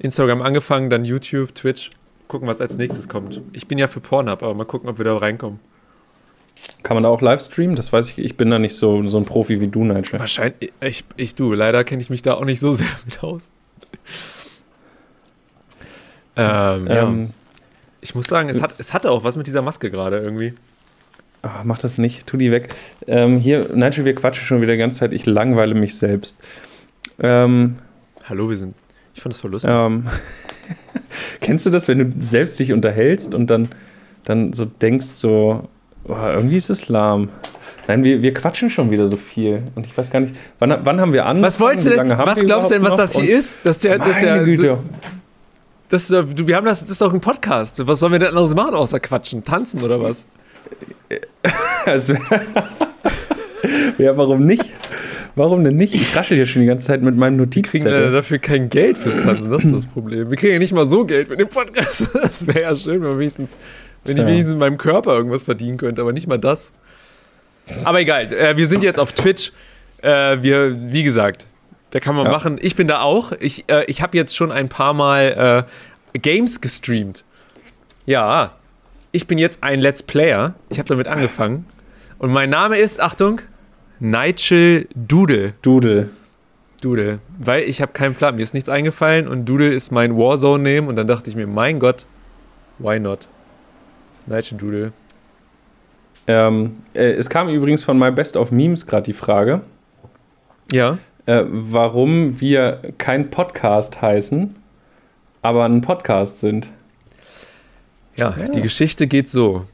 Instagram 0.00 0.42
angefangen, 0.42 0.90
dann 0.90 1.04
YouTube, 1.04 1.54
Twitch. 1.54 1.90
Gucken, 2.26 2.46
was 2.46 2.60
als 2.60 2.76
nächstes 2.76 3.08
kommt. 3.08 3.40
Ich 3.52 3.68
bin 3.68 3.78
ja 3.78 3.86
für 3.86 4.00
Pornhub, 4.00 4.42
aber 4.42 4.52
mal 4.52 4.64
gucken, 4.64 4.90
ob 4.90 4.98
wir 4.98 5.04
da 5.04 5.16
reinkommen. 5.16 5.60
Kann 6.82 6.94
man 6.96 7.02
da 7.02 7.08
auch 7.08 7.20
live 7.20 7.40
streamen? 7.40 7.76
Das 7.76 7.92
weiß 7.92 8.08
ich, 8.10 8.18
ich 8.18 8.36
bin 8.36 8.50
da 8.50 8.58
nicht 8.58 8.76
so, 8.76 9.06
so 9.08 9.18
ein 9.18 9.24
Profi 9.24 9.60
wie 9.60 9.68
du, 9.68 9.84
Nigel. 9.84 10.18
Wahrscheinlich, 10.18 10.72
ich, 10.80 11.04
ich 11.16 11.34
du, 11.34 11.52
leider 11.52 11.84
kenne 11.84 12.02
ich 12.02 12.10
mich 12.10 12.22
da 12.22 12.34
auch 12.34 12.44
nicht 12.44 12.60
so 12.60 12.72
sehr 12.74 12.86
mit 13.04 13.22
aus. 13.22 13.50
Ähm, 16.36 16.86
ähm, 16.88 17.20
ja. 17.20 17.28
Ich 18.00 18.14
muss 18.14 18.26
sagen, 18.26 18.48
es, 18.48 18.62
hat, 18.62 18.74
es 18.78 18.94
hatte 18.94 19.10
auch 19.10 19.24
was 19.24 19.36
mit 19.36 19.46
dieser 19.46 19.62
Maske 19.62 19.90
gerade 19.90 20.18
irgendwie. 20.18 20.54
Ach, 21.42 21.64
mach 21.64 21.78
das 21.78 21.98
nicht, 21.98 22.26
tu 22.26 22.36
die 22.36 22.50
weg. 22.50 22.74
Ähm, 23.06 23.38
hier, 23.38 23.74
Nigel, 23.74 24.04
wir 24.04 24.14
quatschen 24.14 24.46
schon 24.46 24.60
wieder 24.60 24.72
die 24.72 24.78
ganze 24.78 25.00
Zeit. 25.00 25.12
Ich 25.12 25.26
langweile 25.26 25.74
mich 25.74 25.96
selbst. 25.96 26.36
Ähm, 27.18 27.78
Hallo, 28.28 28.50
wir 28.50 28.56
sind. 28.56 28.74
Ich 29.14 29.22
fand 29.22 29.34
das 29.34 29.40
voll 29.40 29.52
lustig. 29.52 29.70
Ähm, 29.72 30.06
kennst 31.40 31.66
du 31.66 31.70
das, 31.70 31.88
wenn 31.88 31.98
du 31.98 32.24
selbst 32.24 32.58
dich 32.58 32.72
unterhältst 32.72 33.34
und 33.34 33.48
dann, 33.48 33.70
dann 34.24 34.52
so 34.52 34.64
denkst, 34.64 35.06
so, 35.14 35.68
Oh, 36.08 36.14
irgendwie 36.14 36.56
ist 36.56 36.70
es 36.70 36.88
lahm. 36.88 37.28
Nein, 37.86 38.02
wir, 38.04 38.22
wir 38.22 38.34
quatschen 38.34 38.70
schon 38.70 38.90
wieder 38.90 39.08
so 39.08 39.16
viel. 39.16 39.62
Und 39.74 39.86
ich 39.86 39.96
weiß 39.96 40.10
gar 40.10 40.20
nicht, 40.20 40.34
wann, 40.58 40.78
wann 40.84 41.00
haben 41.00 41.12
wir 41.12 41.26
an? 41.26 41.40
Was 41.42 41.60
wolltest 41.60 41.86
du 41.86 41.90
denn? 41.90 42.10
Was 42.10 42.40
glaubst 42.40 42.70
du 42.70 42.74
denn, 42.74 42.84
was 42.84 42.96
das 42.96 43.14
hier 43.14 43.38
ist? 43.38 43.58
Dass 43.64 43.78
der, 43.78 43.98
dass 43.98 44.20
der, 44.20 44.44
Güte. 44.44 44.78
Das, 45.88 46.08
du, 46.08 46.46
wir 46.46 46.56
haben 46.56 46.66
das, 46.66 46.80
das 46.80 46.90
ist 46.90 47.00
doch 47.00 47.14
ein 47.14 47.20
Podcast. 47.20 47.86
Was 47.86 48.00
sollen 48.00 48.12
wir 48.12 48.18
denn 48.18 48.28
anderes 48.28 48.54
machen 48.54 48.74
außer 48.74 49.00
quatschen? 49.00 49.44
Tanzen 49.44 49.82
oder 49.82 50.02
was? 50.02 50.26
ja, 53.98 54.16
warum 54.16 54.44
nicht? 54.44 54.70
Warum 55.38 55.62
denn 55.62 55.76
nicht? 55.76 55.94
Ich 55.94 56.16
raschel 56.16 56.36
hier 56.36 56.46
schon 56.46 56.62
die 56.62 56.68
ganze 56.68 56.86
Zeit 56.86 57.00
mit 57.00 57.16
meinem 57.16 57.36
Notizzettel. 57.36 57.84
Wir 57.84 58.00
kriegen 58.00 58.12
dafür 58.12 58.38
kein 58.38 58.68
Geld 58.68 58.98
fürs 58.98 59.20
Tanzen, 59.20 59.50
das 59.50 59.64
ist 59.64 59.72
das 59.72 59.86
Problem. 59.86 60.30
Wir 60.30 60.36
kriegen 60.36 60.54
ja 60.54 60.58
nicht 60.58 60.72
mal 60.72 60.88
so 60.88 61.04
Geld 61.04 61.30
mit 61.30 61.38
dem 61.38 61.48
Podcast. 61.48 62.10
Das 62.20 62.46
wäre 62.46 62.62
ja 62.62 62.74
schön, 62.74 63.02
wenn 63.02 63.10
wir 63.10 63.18
wenigstens 63.18 63.56
wenn 64.04 64.16
ich 64.16 64.24
wenigstens 64.24 64.54
in 64.54 64.58
meinem 64.58 64.78
Körper 64.78 65.12
irgendwas 65.12 65.42
verdienen 65.42 65.76
könnte, 65.76 66.00
aber 66.00 66.12
nicht 66.12 66.26
mal 66.26 66.38
das. 66.38 66.72
Aber 67.84 68.00
egal, 68.00 68.32
äh, 68.32 68.56
wir 68.56 68.66
sind 68.66 68.82
jetzt 68.82 68.98
auf 68.98 69.12
Twitch. 69.12 69.52
Äh, 70.00 70.38
wir, 70.42 70.92
wie 70.92 71.02
gesagt, 71.02 71.46
da 71.90 72.00
kann 72.00 72.14
man 72.14 72.26
ja. 72.26 72.32
machen. 72.32 72.58
Ich 72.60 72.76
bin 72.76 72.88
da 72.88 73.00
auch. 73.00 73.32
Ich, 73.32 73.64
äh, 73.68 73.84
ich 73.86 74.02
habe 74.02 74.16
jetzt 74.16 74.36
schon 74.36 74.52
ein 74.52 74.68
paar 74.68 74.94
Mal 74.94 75.66
äh, 76.14 76.18
Games 76.18 76.60
gestreamt. 76.60 77.24
Ja, 78.06 78.54
ich 79.12 79.26
bin 79.26 79.38
jetzt 79.38 79.62
ein 79.62 79.80
Let's 79.80 80.02
Player. 80.02 80.54
Ich 80.70 80.78
habe 80.78 80.88
damit 80.88 81.08
angefangen. 81.08 81.66
Und 82.18 82.32
mein 82.32 82.50
Name 82.50 82.78
ist, 82.78 83.00
Achtung, 83.00 83.40
Nigel 84.00 84.86
Doodle. 84.94 85.54
Doodle. 85.62 86.10
Doodle. 86.82 87.18
Weil 87.38 87.62
ich 87.64 87.80
habe 87.80 87.92
keinen 87.92 88.14
Plan. 88.14 88.36
Mir 88.36 88.42
ist 88.42 88.54
nichts 88.54 88.68
eingefallen 88.68 89.26
und 89.26 89.44
Doodle 89.46 89.68
ist 89.68 89.90
mein 89.90 90.16
Warzone-Name. 90.16 90.88
Und 90.88 90.96
dann 90.96 91.08
dachte 91.08 91.30
ich 91.30 91.36
mir, 91.36 91.46
mein 91.46 91.78
Gott, 91.80 92.06
why 92.78 93.00
not? 93.00 93.28
Nigel 94.28 94.58
Doodle. 94.58 94.92
Ähm, 96.26 96.82
äh, 96.92 97.12
es 97.12 97.30
kam 97.30 97.48
übrigens 97.48 97.82
von 97.84 97.98
My 97.98 98.10
Best 98.10 98.36
of 98.36 98.50
Memes 98.50 98.86
gerade 98.86 99.04
die 99.04 99.14
Frage. 99.14 99.62
Ja. 100.70 100.98
Äh, 101.26 101.44
warum 101.48 102.40
wir 102.40 102.80
kein 102.98 103.30
Podcast 103.30 104.02
heißen, 104.02 104.54
aber 105.42 105.64
ein 105.64 105.80
Podcast 105.80 106.38
sind. 106.38 106.68
Ja, 108.18 108.34
ja, 108.38 108.44
die 108.46 108.62
Geschichte 108.62 109.06
geht 109.06 109.28
so. 109.28 109.64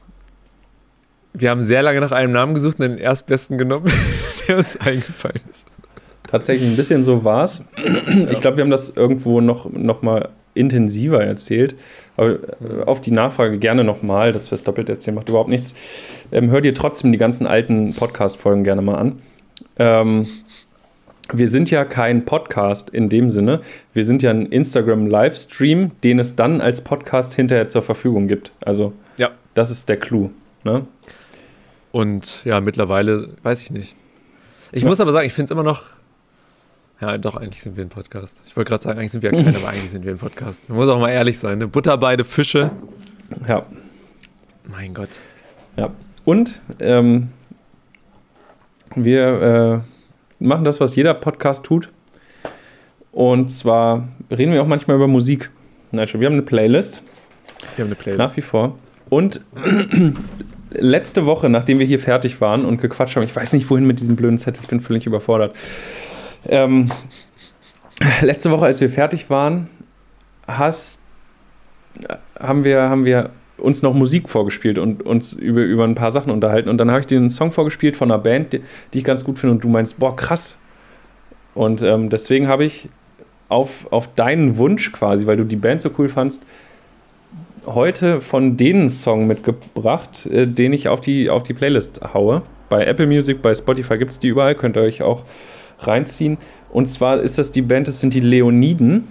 Wir 1.33 1.49
haben 1.49 1.63
sehr 1.63 1.81
lange 1.81 1.99
nach 1.99 2.13
einem 2.13 2.31
Namen 2.31 2.53
gesucht 2.53 2.79
und 2.79 2.87
den 2.87 2.97
erstbesten 2.97 3.57
genommen, 3.57 3.91
der 4.47 4.57
uns 4.57 4.77
eingefallen 4.77 5.41
ist. 5.49 5.65
Tatsächlich 6.27 6.69
ein 6.69 6.77
bisschen 6.77 7.03
so 7.03 7.23
war 7.23 7.43
es. 7.43 7.61
Ich 8.29 8.39
glaube, 8.39 8.57
wir 8.57 8.63
haben 8.63 8.71
das 8.71 8.89
irgendwo 8.89 9.41
noch, 9.41 9.69
noch 9.71 10.01
mal 10.01 10.29
intensiver 10.55 11.23
erzählt. 11.23 11.75
Aber 12.17 12.31
äh, 12.31 12.83
auf 12.85 13.01
die 13.01 13.11
Nachfrage 13.11 13.59
gerne 13.59 13.83
nochmal, 13.83 14.31
dass 14.31 14.49
wir 14.51 14.55
es 14.55 14.63
doppelt 14.63 14.89
erzählen, 14.89 15.15
macht 15.15 15.29
überhaupt 15.29 15.49
nichts. 15.49 15.75
Ähm, 16.31 16.49
hör 16.49 16.61
dir 16.61 16.73
trotzdem 16.73 17.11
die 17.11 17.17
ganzen 17.17 17.45
alten 17.45 17.93
Podcast-Folgen 17.93 18.63
gerne 18.63 18.81
mal 18.81 18.95
an. 18.95 19.21
Ähm, 19.77 20.25
wir 21.31 21.49
sind 21.49 21.71
ja 21.71 21.85
kein 21.85 22.25
Podcast 22.25 22.89
in 22.89 23.09
dem 23.09 23.29
Sinne. 23.29 23.61
Wir 23.93 24.05
sind 24.05 24.21
ja 24.21 24.29
ein 24.29 24.45
Instagram-Livestream, 24.45 25.91
den 26.03 26.19
es 26.19 26.35
dann 26.35 26.61
als 26.61 26.81
Podcast 26.81 27.33
hinterher 27.33 27.69
zur 27.69 27.81
Verfügung 27.81 28.27
gibt. 28.27 28.51
Also, 28.61 28.93
ja. 29.17 29.31
das 29.55 29.71
ist 29.71 29.89
der 29.89 29.97
Clou. 29.97 30.29
Ne? 30.63 30.85
Und 31.91 32.43
ja, 32.45 32.61
mittlerweile 32.61 33.29
weiß 33.41 33.63
ich 33.63 33.71
nicht. 33.71 33.95
Ich 34.71 34.83
ja. 34.83 34.89
muss 34.89 34.99
aber 34.99 35.13
sagen, 35.13 35.25
ich 35.25 35.33
finde 35.33 35.45
es 35.45 35.51
immer 35.51 35.63
noch. 35.63 35.83
Ja, 37.01 37.17
doch, 37.17 37.35
eigentlich 37.35 37.61
sind 37.61 37.75
wir 37.75 37.83
ein 37.83 37.89
Podcast. 37.89 38.41
Ich 38.47 38.55
wollte 38.55 38.69
gerade 38.69 38.83
sagen, 38.83 38.99
eigentlich 38.99 39.11
sind 39.11 39.23
wir 39.23 39.33
ja 39.33 39.43
keiner, 39.43 39.57
aber 39.57 39.69
eigentlich 39.69 39.91
sind 39.91 40.05
wir 40.05 40.11
ein 40.11 40.17
Podcast. 40.17 40.69
Man 40.69 40.77
muss 40.77 40.87
auch 40.87 40.99
mal 40.99 41.11
ehrlich 41.11 41.37
sein. 41.37 41.57
Ne? 41.57 41.67
Butter 41.67 41.97
beide 41.97 42.23
Fische. 42.23 42.71
Ja. 43.47 43.65
Mein 44.69 44.93
Gott. 44.93 45.09
Ja. 45.77 45.91
Und 46.23 46.61
ähm, 46.79 47.29
wir. 48.95 49.81
Äh, 49.83 49.95
machen 50.39 50.63
das, 50.63 50.79
was 50.79 50.95
jeder 50.95 51.13
Podcast 51.13 51.63
tut. 51.63 51.89
Und 53.11 53.51
zwar 53.51 54.07
reden 54.29 54.53
wir 54.53 54.61
auch 54.61 54.67
manchmal 54.67 54.97
über 54.97 55.07
Musik. 55.07 55.49
Nein, 55.91 56.07
wir 56.13 56.25
haben 56.25 56.33
eine 56.33 56.41
Playlist. 56.41 57.01
Wir 57.75 57.83
haben 57.83 57.89
eine 57.89 57.95
Playlist. 57.95 58.19
Nach 58.19 58.37
wie 58.37 58.41
vor. 58.41 58.77
Und 59.09 59.41
letzte 60.71 61.25
Woche, 61.25 61.49
nachdem 61.49 61.79
wir 61.79 61.85
hier 61.85 61.99
fertig 61.99 62.41
waren 62.41 62.65
und 62.65 62.81
gequatscht 62.81 63.15
haben, 63.15 63.23
ich 63.23 63.35
weiß 63.35 63.53
nicht, 63.53 63.69
wohin 63.69 63.85
mit 63.85 63.99
diesem 63.99 64.15
blöden 64.15 64.37
Zettel, 64.37 64.61
ich 64.63 64.67
bin 64.67 64.81
völlig 64.81 65.05
überfordert. 65.05 65.55
Ähm, 66.47 66.89
letzte 68.21 68.51
Woche, 68.51 68.65
als 68.65 68.81
wir 68.81 68.89
fertig 68.89 69.29
waren, 69.29 69.69
hast, 70.47 70.99
haben, 72.39 72.63
wir, 72.63 72.89
haben 72.89 73.05
wir 73.05 73.31
uns 73.57 73.81
noch 73.81 73.93
Musik 73.93 74.29
vorgespielt 74.29 74.77
und 74.77 75.05
uns 75.05 75.33
über, 75.33 75.61
über 75.61 75.85
ein 75.85 75.95
paar 75.95 76.11
Sachen 76.11 76.31
unterhalten. 76.31 76.69
Und 76.69 76.77
dann 76.77 76.91
habe 76.91 76.99
ich 76.99 77.07
dir 77.07 77.17
einen 77.17 77.29
Song 77.29 77.51
vorgespielt 77.51 77.95
von 77.95 78.11
einer 78.11 78.21
Band, 78.21 78.53
die, 78.53 78.61
die, 78.93 78.99
ich 78.99 79.03
ganz 79.03 79.23
gut 79.23 79.39
finde. 79.39 79.55
Und 79.55 79.63
du 79.63 79.69
meinst, 79.69 79.99
boah, 79.99 80.15
krass. 80.15 80.57
Und 81.53 81.81
ähm, 81.81 82.09
deswegen 82.09 82.47
habe 82.47 82.65
ich 82.65 82.89
auf, 83.47 83.87
auf 83.91 84.13
deinen 84.15 84.57
Wunsch 84.57 84.91
quasi, 84.91 85.25
weil 85.25 85.37
du 85.37 85.45
die 85.45 85.55
Band 85.55 85.81
so 85.81 85.89
cool 85.97 86.09
fandst, 86.09 86.43
heute 87.65 88.21
von 88.21 88.57
denen 88.57 88.89
Song 88.89 89.27
mitgebracht, 89.27 90.25
äh, 90.25 90.47
den 90.47 90.73
ich 90.73 90.89
auf 90.89 91.01
die, 91.01 91.29
auf 91.29 91.43
die 91.43 91.53
Playlist 91.53 92.01
haue. 92.13 92.41
Bei 92.69 92.85
Apple 92.85 93.07
Music, 93.07 93.41
bei 93.41 93.53
Spotify 93.53 93.97
gibt 93.97 94.11
es 94.11 94.19
die 94.19 94.27
überall, 94.27 94.55
könnt 94.55 94.75
ihr 94.75 94.81
euch 94.81 95.01
auch 95.01 95.23
reinziehen. 95.79 96.37
Und 96.69 96.89
zwar 96.89 97.21
ist 97.21 97.37
das 97.37 97.51
die 97.51 97.61
Band, 97.61 97.87
das 97.87 97.99
sind 97.99 98.13
die 98.13 98.19
Leoniden 98.19 99.07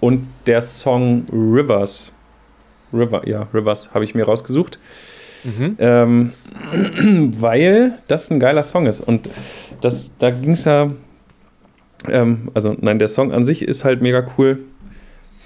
und 0.00 0.26
der 0.46 0.62
Song 0.62 1.24
Rivers. 1.32 2.12
River, 2.92 3.28
ja, 3.28 3.46
Rivers 3.54 3.90
habe 3.94 4.04
ich 4.04 4.14
mir 4.14 4.24
rausgesucht. 4.24 4.78
Mhm. 5.44 5.76
Ähm, 5.78 6.32
weil 7.40 7.98
das 8.08 8.30
ein 8.30 8.40
geiler 8.40 8.62
Song 8.62 8.86
ist. 8.86 9.00
Und 9.00 9.30
das, 9.80 10.10
da 10.18 10.30
ging 10.30 10.52
es 10.52 10.64
ja, 10.64 10.90
ähm, 12.08 12.50
also 12.54 12.76
nein, 12.80 12.98
der 12.98 13.08
Song 13.08 13.32
an 13.32 13.44
sich 13.44 13.62
ist 13.62 13.84
halt 13.84 14.02
mega 14.02 14.26
cool, 14.36 14.58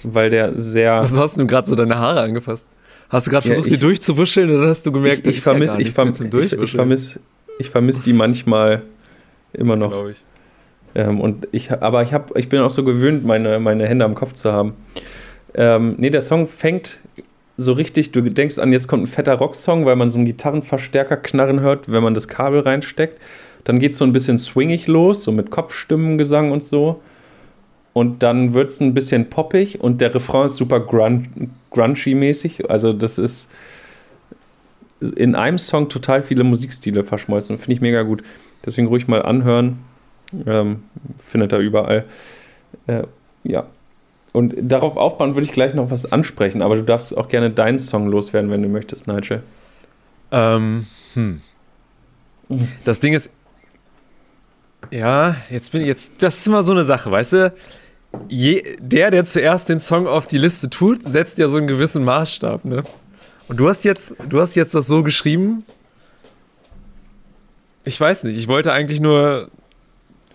weil 0.02 0.30
der 0.30 0.58
sehr. 0.58 1.00
Was 1.00 1.18
hast 1.18 1.36
du 1.38 1.46
gerade 1.46 1.68
so 1.68 1.76
deine 1.76 1.98
Haare 1.98 2.22
angefasst? 2.22 2.66
Hast 3.08 3.26
du 3.26 3.30
gerade 3.30 3.46
versucht, 3.46 3.66
ja, 3.66 3.72
ich, 3.72 3.78
die 3.78 3.86
durchzuwuscheln 3.86 4.50
oder 4.50 4.68
hast 4.68 4.86
du 4.86 4.92
gemerkt, 4.92 5.26
ich, 5.26 5.36
ich 5.36 5.42
vermisse 5.42 5.74
ja 5.74 5.80
ich, 5.80 5.92
verm 5.92 6.08
ich, 6.08 6.52
ich 6.52 6.72
vermiss, 6.72 7.18
ich 7.58 7.70
vermiss 7.70 8.00
die 8.00 8.12
manchmal 8.12 8.82
immer 9.52 9.76
noch. 9.76 9.90
Glaube 9.90 10.12
ich. 10.12 10.16
Ähm, 10.94 11.20
und 11.20 11.48
ich, 11.52 11.70
aber 11.70 12.02
ich, 12.02 12.12
hab, 12.12 12.36
ich 12.36 12.48
bin 12.48 12.60
auch 12.60 12.70
so 12.70 12.84
gewöhnt, 12.84 13.24
meine, 13.24 13.58
meine 13.60 13.86
Hände 13.86 14.04
am 14.04 14.14
Kopf 14.14 14.32
zu 14.34 14.52
haben. 14.52 14.74
Ähm, 15.54 15.94
nee, 15.98 16.10
der 16.10 16.22
Song 16.22 16.48
fängt 16.48 17.00
so 17.56 17.72
richtig, 17.72 18.12
du 18.12 18.20
denkst 18.22 18.58
an, 18.58 18.72
jetzt 18.72 18.88
kommt 18.88 19.04
ein 19.04 19.06
fetter 19.06 19.34
Rocksong, 19.34 19.86
weil 19.86 19.96
man 19.96 20.10
so 20.10 20.18
einen 20.18 20.26
Gitarrenverstärker 20.26 21.16
knarren 21.16 21.60
hört, 21.60 21.90
wenn 21.90 22.02
man 22.02 22.14
das 22.14 22.26
Kabel 22.26 22.60
reinsteckt. 22.60 23.20
Dann 23.62 23.78
geht 23.78 23.92
es 23.92 23.98
so 23.98 24.04
ein 24.04 24.12
bisschen 24.12 24.38
swingig 24.38 24.86
los, 24.86 25.22
so 25.22 25.32
mit 25.32 25.50
Kopfstimmengesang 25.50 26.50
und 26.50 26.64
so. 26.64 27.00
Und 27.92 28.24
dann 28.24 28.54
wird 28.54 28.70
es 28.70 28.80
ein 28.80 28.92
bisschen 28.92 29.30
poppig 29.30 29.80
und 29.80 30.00
der 30.00 30.14
Refrain 30.14 30.46
ist 30.46 30.56
super 30.56 30.80
grun 30.80 31.50
grungy-mäßig. 31.70 32.68
Also, 32.68 32.92
das 32.92 33.18
ist 33.18 33.48
in 35.16 35.34
einem 35.34 35.58
Song 35.58 35.88
total 35.88 36.22
viele 36.22 36.44
Musikstile 36.44 37.04
verschmolzen. 37.04 37.58
Finde 37.58 37.74
ich 37.74 37.80
mega 37.80 38.02
gut. 38.02 38.22
Deswegen 38.66 38.88
ruhig 38.88 39.06
mal 39.06 39.22
anhören. 39.22 39.78
Ähm, 40.46 40.84
findet 41.26 41.52
er 41.52 41.58
überall. 41.58 42.04
Äh, 42.86 43.04
ja, 43.44 43.66
und 44.34 44.52
darauf 44.58 44.96
aufbauen 44.96 45.36
würde 45.36 45.46
ich 45.46 45.52
gleich 45.52 45.74
noch 45.74 45.92
was 45.92 46.10
ansprechen, 46.10 46.60
aber 46.60 46.74
du 46.74 46.82
darfst 46.82 47.16
auch 47.16 47.28
gerne 47.28 47.50
deinen 47.50 47.78
Song 47.78 48.08
loswerden, 48.08 48.50
wenn 48.50 48.62
du 48.62 48.68
möchtest, 48.68 49.06
Nigel. 49.06 49.44
Ähm, 50.32 50.84
hm. 51.14 51.40
Das 52.84 52.98
Ding 52.98 53.12
ist, 53.12 53.30
ja, 54.90 55.36
jetzt 55.50 55.70
bin 55.70 55.82
ich 55.82 55.86
jetzt, 55.86 56.14
das 56.18 56.38
ist 56.38 56.48
immer 56.48 56.64
so 56.64 56.72
eine 56.72 56.84
Sache, 56.84 57.12
weißt 57.12 57.32
du? 57.32 57.52
Je, 58.28 58.76
der, 58.80 59.12
der 59.12 59.24
zuerst 59.24 59.68
den 59.68 59.78
Song 59.78 60.08
auf 60.08 60.26
die 60.26 60.38
Liste 60.38 60.68
tut, 60.68 61.04
setzt 61.04 61.38
ja 61.38 61.48
so 61.48 61.58
einen 61.58 61.68
gewissen 61.68 62.02
Maßstab, 62.02 62.64
ne? 62.64 62.82
Und 63.46 63.58
du 63.60 63.68
hast 63.68 63.84
jetzt, 63.84 64.16
du 64.28 64.40
hast 64.40 64.56
jetzt 64.56 64.74
das 64.74 64.88
so 64.88 65.04
geschrieben. 65.04 65.64
Ich 67.84 68.00
weiß 68.00 68.24
nicht, 68.24 68.36
ich 68.36 68.48
wollte 68.48 68.72
eigentlich 68.72 69.00
nur 69.00 69.48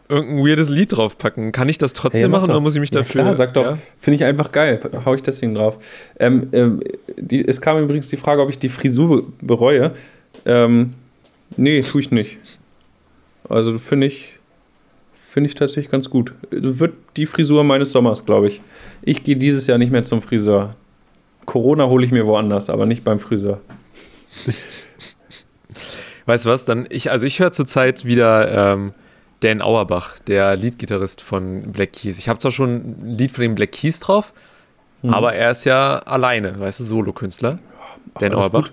irgendein 0.10 0.46
weirdes 0.46 0.70
Lied 0.70 0.98
draufpacken. 0.98 1.52
Kann 1.52 1.70
ich 1.70 1.78
das 1.78 1.94
trotzdem 1.94 2.22
hey, 2.22 2.30
machen 2.30 2.48
doch. 2.48 2.56
oder 2.56 2.60
muss 2.62 2.74
ich 2.74 2.82
mich 2.82 2.92
dafür. 2.92 3.22
Ja, 3.22 3.28
klar, 3.28 3.36
sag 3.36 3.54
doch. 3.54 3.64
Ja? 3.64 3.78
Finde 4.00 4.16
ich 4.16 4.24
einfach 4.24 4.52
geil. 4.52 4.80
Hau 5.06 5.14
ich 5.14 5.24
deswegen 5.24 5.56
drauf. 5.56 5.78
Ähm, 6.20 6.50
ähm, 6.52 6.82
die, 7.18 7.48
es 7.48 7.62
kam 7.62 7.82
übrigens 7.82 8.10
die 8.10 8.18
Frage, 8.18 8.42
ob 8.42 8.50
ich 8.50 8.58
die 8.58 8.70
Frisur 8.70 9.32
bereue. 9.40 9.92
Ähm, 10.46 10.96
nee, 11.56 11.82
tue 11.82 12.02
ich 12.02 12.12
nicht. 12.12 12.38
Also 13.48 13.78
finde 13.78 14.08
ich, 14.08 14.40
finde 15.30 15.50
ich 15.50 15.56
tatsächlich 15.56 15.92
ganz 15.92 16.10
gut. 16.10 16.34
Wird 16.50 16.94
die 17.16 17.28
Frisur 17.28 17.64
meines 17.64 17.92
Sommers, 17.92 18.26
glaube 18.26 18.48
ich. 18.48 18.62
Ich 19.04 19.24
gehe 19.24 19.36
dieses 19.36 19.68
Jahr 19.68 19.78
nicht 19.78 19.92
mehr 19.92 20.04
zum 20.04 20.22
Friseur. 20.22 20.76
Corona 21.46 21.88
hole 21.88 22.06
ich 22.06 22.12
mir 22.12 22.26
woanders, 22.26 22.70
aber 22.70 22.86
nicht 22.86 23.04
beim 23.04 23.20
Friseur. 23.20 23.62
weißt 26.26 26.46
du 26.46 26.50
was? 26.50 26.66
Dann 26.66 26.88
ich, 26.90 27.12
also 27.12 27.26
ich 27.26 27.40
höre 27.40 27.52
zurzeit 27.52 28.06
wieder 28.06 28.74
ähm, 28.74 28.94
Dan 29.42 29.62
Auerbach, 29.62 30.20
der 30.20 30.56
Leadgitarrist 30.56 31.22
von 31.22 31.72
Black 31.72 31.94
Keys. 31.94 32.18
Ich 32.18 32.28
habe 32.28 32.40
zwar 32.40 32.52
schon 32.52 32.76
ein 32.76 33.18
Lied 33.18 33.32
von 33.32 33.42
den 33.42 33.56
Black 33.56 33.72
Keys 33.72 34.00
drauf, 34.00 34.34
mhm. 35.02 35.14
aber 35.14 35.34
er 35.34 35.52
ist 35.52 35.66
ja 35.66 36.00
alleine, 36.00 36.60
weißt 36.60 36.82
du, 36.82 36.84
Solokünstler. 36.84 37.60
Dan 38.20 38.34
Auerbach. 38.34 38.70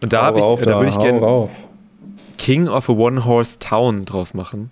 Und 0.00 0.12
da 0.12 0.22
habe 0.22 0.40
ich, 0.40 0.44
da, 0.44 0.56
da 0.56 0.78
würde 0.78 0.90
ich 0.90 0.98
gerne 0.98 1.48
King 2.36 2.68
of 2.68 2.88
a 2.88 2.92
One-Horse 2.92 3.58
Town 3.58 4.04
drauf 4.04 4.34
machen. 4.34 4.70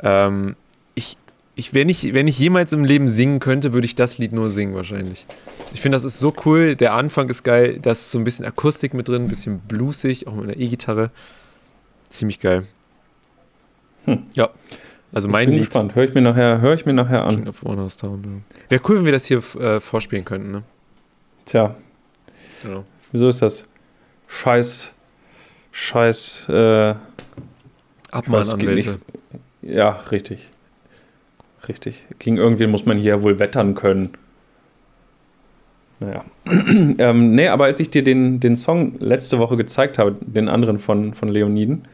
Ähm, 0.00 0.56
ich, 0.94 1.16
ich, 1.54 1.74
wenn 1.74 1.88
ich, 1.88 2.14
wenn 2.14 2.28
ich 2.28 2.38
jemals 2.38 2.72
im 2.72 2.84
Leben 2.84 3.08
singen 3.08 3.40
könnte, 3.40 3.72
würde 3.72 3.86
ich 3.86 3.94
das 3.94 4.18
Lied 4.18 4.32
nur 4.32 4.50
singen 4.50 4.74
wahrscheinlich. 4.74 5.26
Ich 5.72 5.80
finde, 5.80 5.96
das 5.96 6.04
ist 6.04 6.18
so 6.18 6.32
cool. 6.44 6.76
Der 6.76 6.94
Anfang 6.94 7.28
ist 7.28 7.42
geil. 7.42 7.78
Da 7.80 7.90
ist 7.90 8.10
so 8.10 8.18
ein 8.18 8.24
bisschen 8.24 8.44
Akustik 8.44 8.94
mit 8.94 9.08
drin, 9.08 9.24
ein 9.24 9.28
bisschen 9.28 9.60
bluesig, 9.60 10.26
auch 10.26 10.34
mit 10.34 10.44
einer 10.44 10.56
E-Gitarre. 10.56 11.10
Ziemlich 12.08 12.40
geil. 12.40 12.66
Hm. 14.04 14.24
Ja. 14.34 14.50
Also 15.12 15.28
mein 15.28 15.42
ich 15.42 15.46
bin 15.48 15.58
Lied. 15.58 15.66
gespannt. 15.66 15.94
Höre 15.94 16.04
ich 16.04 16.14
mir 16.14 16.22
nachher, 16.22 16.60
hör 16.60 16.74
ich 16.74 16.86
mir 16.86 16.94
nachher 16.94 17.24
an. 17.24 17.36
King 17.36 17.48
of 17.48 17.64
Warner's 17.64 17.96
Town. 17.96 18.22
Ja. 18.24 18.56
Wäre 18.70 18.82
cool, 18.88 18.96
wenn 18.98 19.04
wir 19.04 19.12
das 19.12 19.26
hier 19.26 19.38
äh, 19.60 19.80
vorspielen 19.80 20.24
könnten, 20.24 20.50
ne? 20.50 20.62
Tja. 21.44 21.74
Genau. 22.62 22.84
Wieso 23.10 23.28
ist 23.28 23.42
das? 23.42 23.66
Scheiß. 24.28 24.90
Scheiß. 25.72 26.48
Äh, 26.48 26.94
Abmahnanwälte. 28.10 29.00
Ja, 29.60 29.90
richtig. 30.10 30.46
Richtig. 31.68 32.02
Gegen 32.18 32.38
irgendwen 32.38 32.70
muss 32.70 32.86
man 32.86 32.98
hier 32.98 33.22
wohl 33.22 33.38
wettern 33.38 33.74
können. 33.74 34.10
Naja. 36.00 36.24
ähm, 36.46 37.34
nee, 37.34 37.48
aber 37.48 37.64
als 37.64 37.80
ich 37.80 37.90
dir 37.90 38.02
den, 38.02 38.40
den 38.40 38.56
Song 38.56 38.96
letzte 38.98 39.38
Woche 39.38 39.56
gezeigt 39.56 39.98
habe, 39.98 40.16
den 40.20 40.48
anderen 40.48 40.78
von, 40.78 41.14
von 41.14 41.28
Leoniden, 41.28 41.86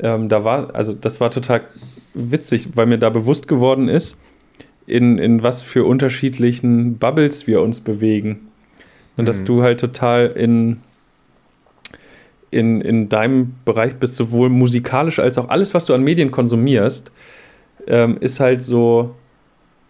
ähm, 0.00 0.28
da 0.28 0.44
war, 0.44 0.74
also 0.74 0.92
das 0.92 1.20
war 1.20 1.30
total 1.30 1.62
witzig, 2.14 2.70
weil 2.74 2.86
mir 2.86 2.98
da 2.98 3.10
bewusst 3.10 3.48
geworden 3.48 3.88
ist, 3.88 4.18
in, 4.86 5.18
in 5.18 5.42
was 5.42 5.62
für 5.62 5.84
unterschiedlichen 5.84 6.98
Bubbles 6.98 7.46
wir 7.46 7.60
uns 7.60 7.80
bewegen. 7.80 8.48
Und 9.16 9.24
mhm. 9.24 9.26
dass 9.26 9.44
du 9.44 9.62
halt 9.62 9.80
total 9.80 10.26
in, 10.28 10.80
in, 12.50 12.80
in 12.80 13.08
deinem 13.08 13.54
Bereich 13.64 13.96
bist, 13.96 14.16
sowohl 14.16 14.48
musikalisch 14.48 15.18
als 15.18 15.38
auch 15.38 15.48
alles, 15.48 15.74
was 15.74 15.86
du 15.86 15.94
an 15.94 16.02
Medien 16.02 16.30
konsumierst, 16.30 17.10
ähm, 17.86 18.18
ist 18.20 18.40
halt 18.40 18.62
so 18.62 19.14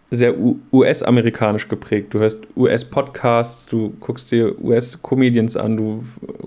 sehr 0.09 0.35
US-amerikanisch 0.71 1.67
geprägt. 1.67 2.13
Du 2.13 2.19
hörst 2.19 2.47
US-Podcasts, 2.55 3.65
du 3.65 3.93
guckst 3.99 4.31
dir 4.31 4.57
US-Comedians 4.61 5.57
an, 5.57 5.75
du 5.75 6.03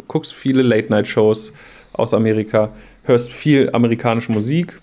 guckst 0.09 0.33
viele 0.33 0.63
Late-Night-Shows 0.63 1.53
aus 1.93 2.15
Amerika, 2.15 2.71
hörst 3.11 3.33
viel 3.33 3.71
amerikanische 3.73 4.33
Musik. 4.33 4.81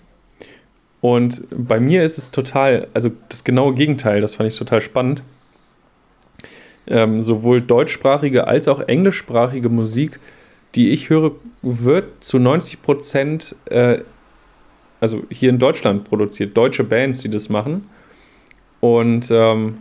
Und 1.00 1.44
bei 1.50 1.80
mir 1.80 2.04
ist 2.04 2.18
es 2.18 2.30
total, 2.30 2.88
also 2.94 3.10
das 3.28 3.44
genaue 3.44 3.74
Gegenteil, 3.74 4.20
das 4.20 4.36
fand 4.36 4.50
ich 4.50 4.58
total 4.58 4.80
spannend. 4.80 5.22
Ähm, 6.86 7.22
sowohl 7.22 7.60
deutschsprachige 7.60 8.46
als 8.46 8.68
auch 8.68 8.80
englischsprachige 8.80 9.68
Musik, 9.68 10.20
die 10.74 10.90
ich 10.90 11.10
höre, 11.10 11.32
wird 11.62 12.24
zu 12.24 12.38
90 12.38 12.82
Prozent, 12.82 13.56
äh, 13.66 13.98
also 15.00 15.24
hier 15.30 15.50
in 15.50 15.58
Deutschland 15.58 16.04
produziert, 16.04 16.56
deutsche 16.56 16.84
Bands, 16.84 17.20
die 17.20 17.30
das 17.30 17.48
machen. 17.48 17.88
Und 18.80 19.28
ähm, 19.30 19.78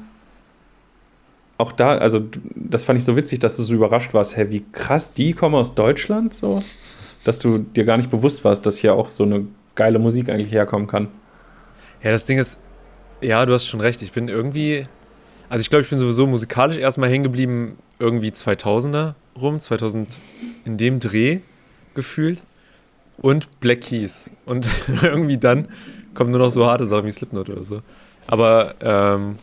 auch 1.58 1.72
da, 1.72 1.98
also 1.98 2.22
das 2.56 2.84
fand 2.84 3.00
ich 3.00 3.06
so 3.06 3.16
witzig, 3.16 3.40
dass 3.40 3.58
du 3.58 3.64
so 3.64 3.74
überrascht 3.74 4.14
warst, 4.14 4.36
hey, 4.36 4.50
wie 4.50 4.64
krass, 4.72 5.14
die 5.14 5.34
kommen 5.34 5.56
aus 5.56 5.74
Deutschland 5.74 6.34
so, 6.34 6.62
dass 7.28 7.40
du 7.40 7.60
dir 7.60 7.84
gar 7.84 7.98
nicht 7.98 8.10
bewusst 8.10 8.44
warst, 8.44 8.66
dass 8.66 8.78
hier 8.78 8.94
auch 8.94 9.10
so 9.10 9.24
eine 9.24 9.46
geile 9.76 10.00
Musik 10.00 10.30
eigentlich 10.30 10.52
herkommen 10.52 10.88
kann. 10.88 11.10
Ja, 12.02 12.12
das 12.12 12.26
Ding 12.26 12.38
ist, 12.38 12.60
ja, 13.22 13.46
du 13.46 13.54
hast 13.54 13.66
schon 13.66 13.82
recht, 13.82 14.02
ich 14.02 14.12
bin 14.12 14.30
irgendwie, 14.30 14.84
also 15.50 15.62
ich 15.62 15.70
glaube, 15.70 15.84
ich 15.84 15.90
bin 15.90 16.00
sowieso 16.00 16.26
musikalisch 16.28 16.78
erstmal 16.78 17.10
hängen 17.10 17.24
geblieben, 17.24 17.78
irgendwie 18.00 18.30
2000er 18.30 19.16
rum, 19.40 19.60
2000 19.60 20.20
in 20.66 20.78
dem 20.78 21.00
Dreh 21.00 21.40
gefühlt 21.96 22.44
und 23.18 23.60
Black 23.60 23.82
Keys 23.82 24.30
und 24.46 24.70
irgendwie 25.02 25.38
dann 25.38 25.68
kommen 26.14 26.32
nur 26.32 26.40
noch 26.40 26.52
so 26.52 26.66
harte 26.66 26.88
Sachen 26.88 27.06
wie 27.06 27.12
Slipknot 27.12 27.50
oder 27.50 27.64
so. 27.64 27.82
Aber 28.26 28.76
ähm, 28.82 29.38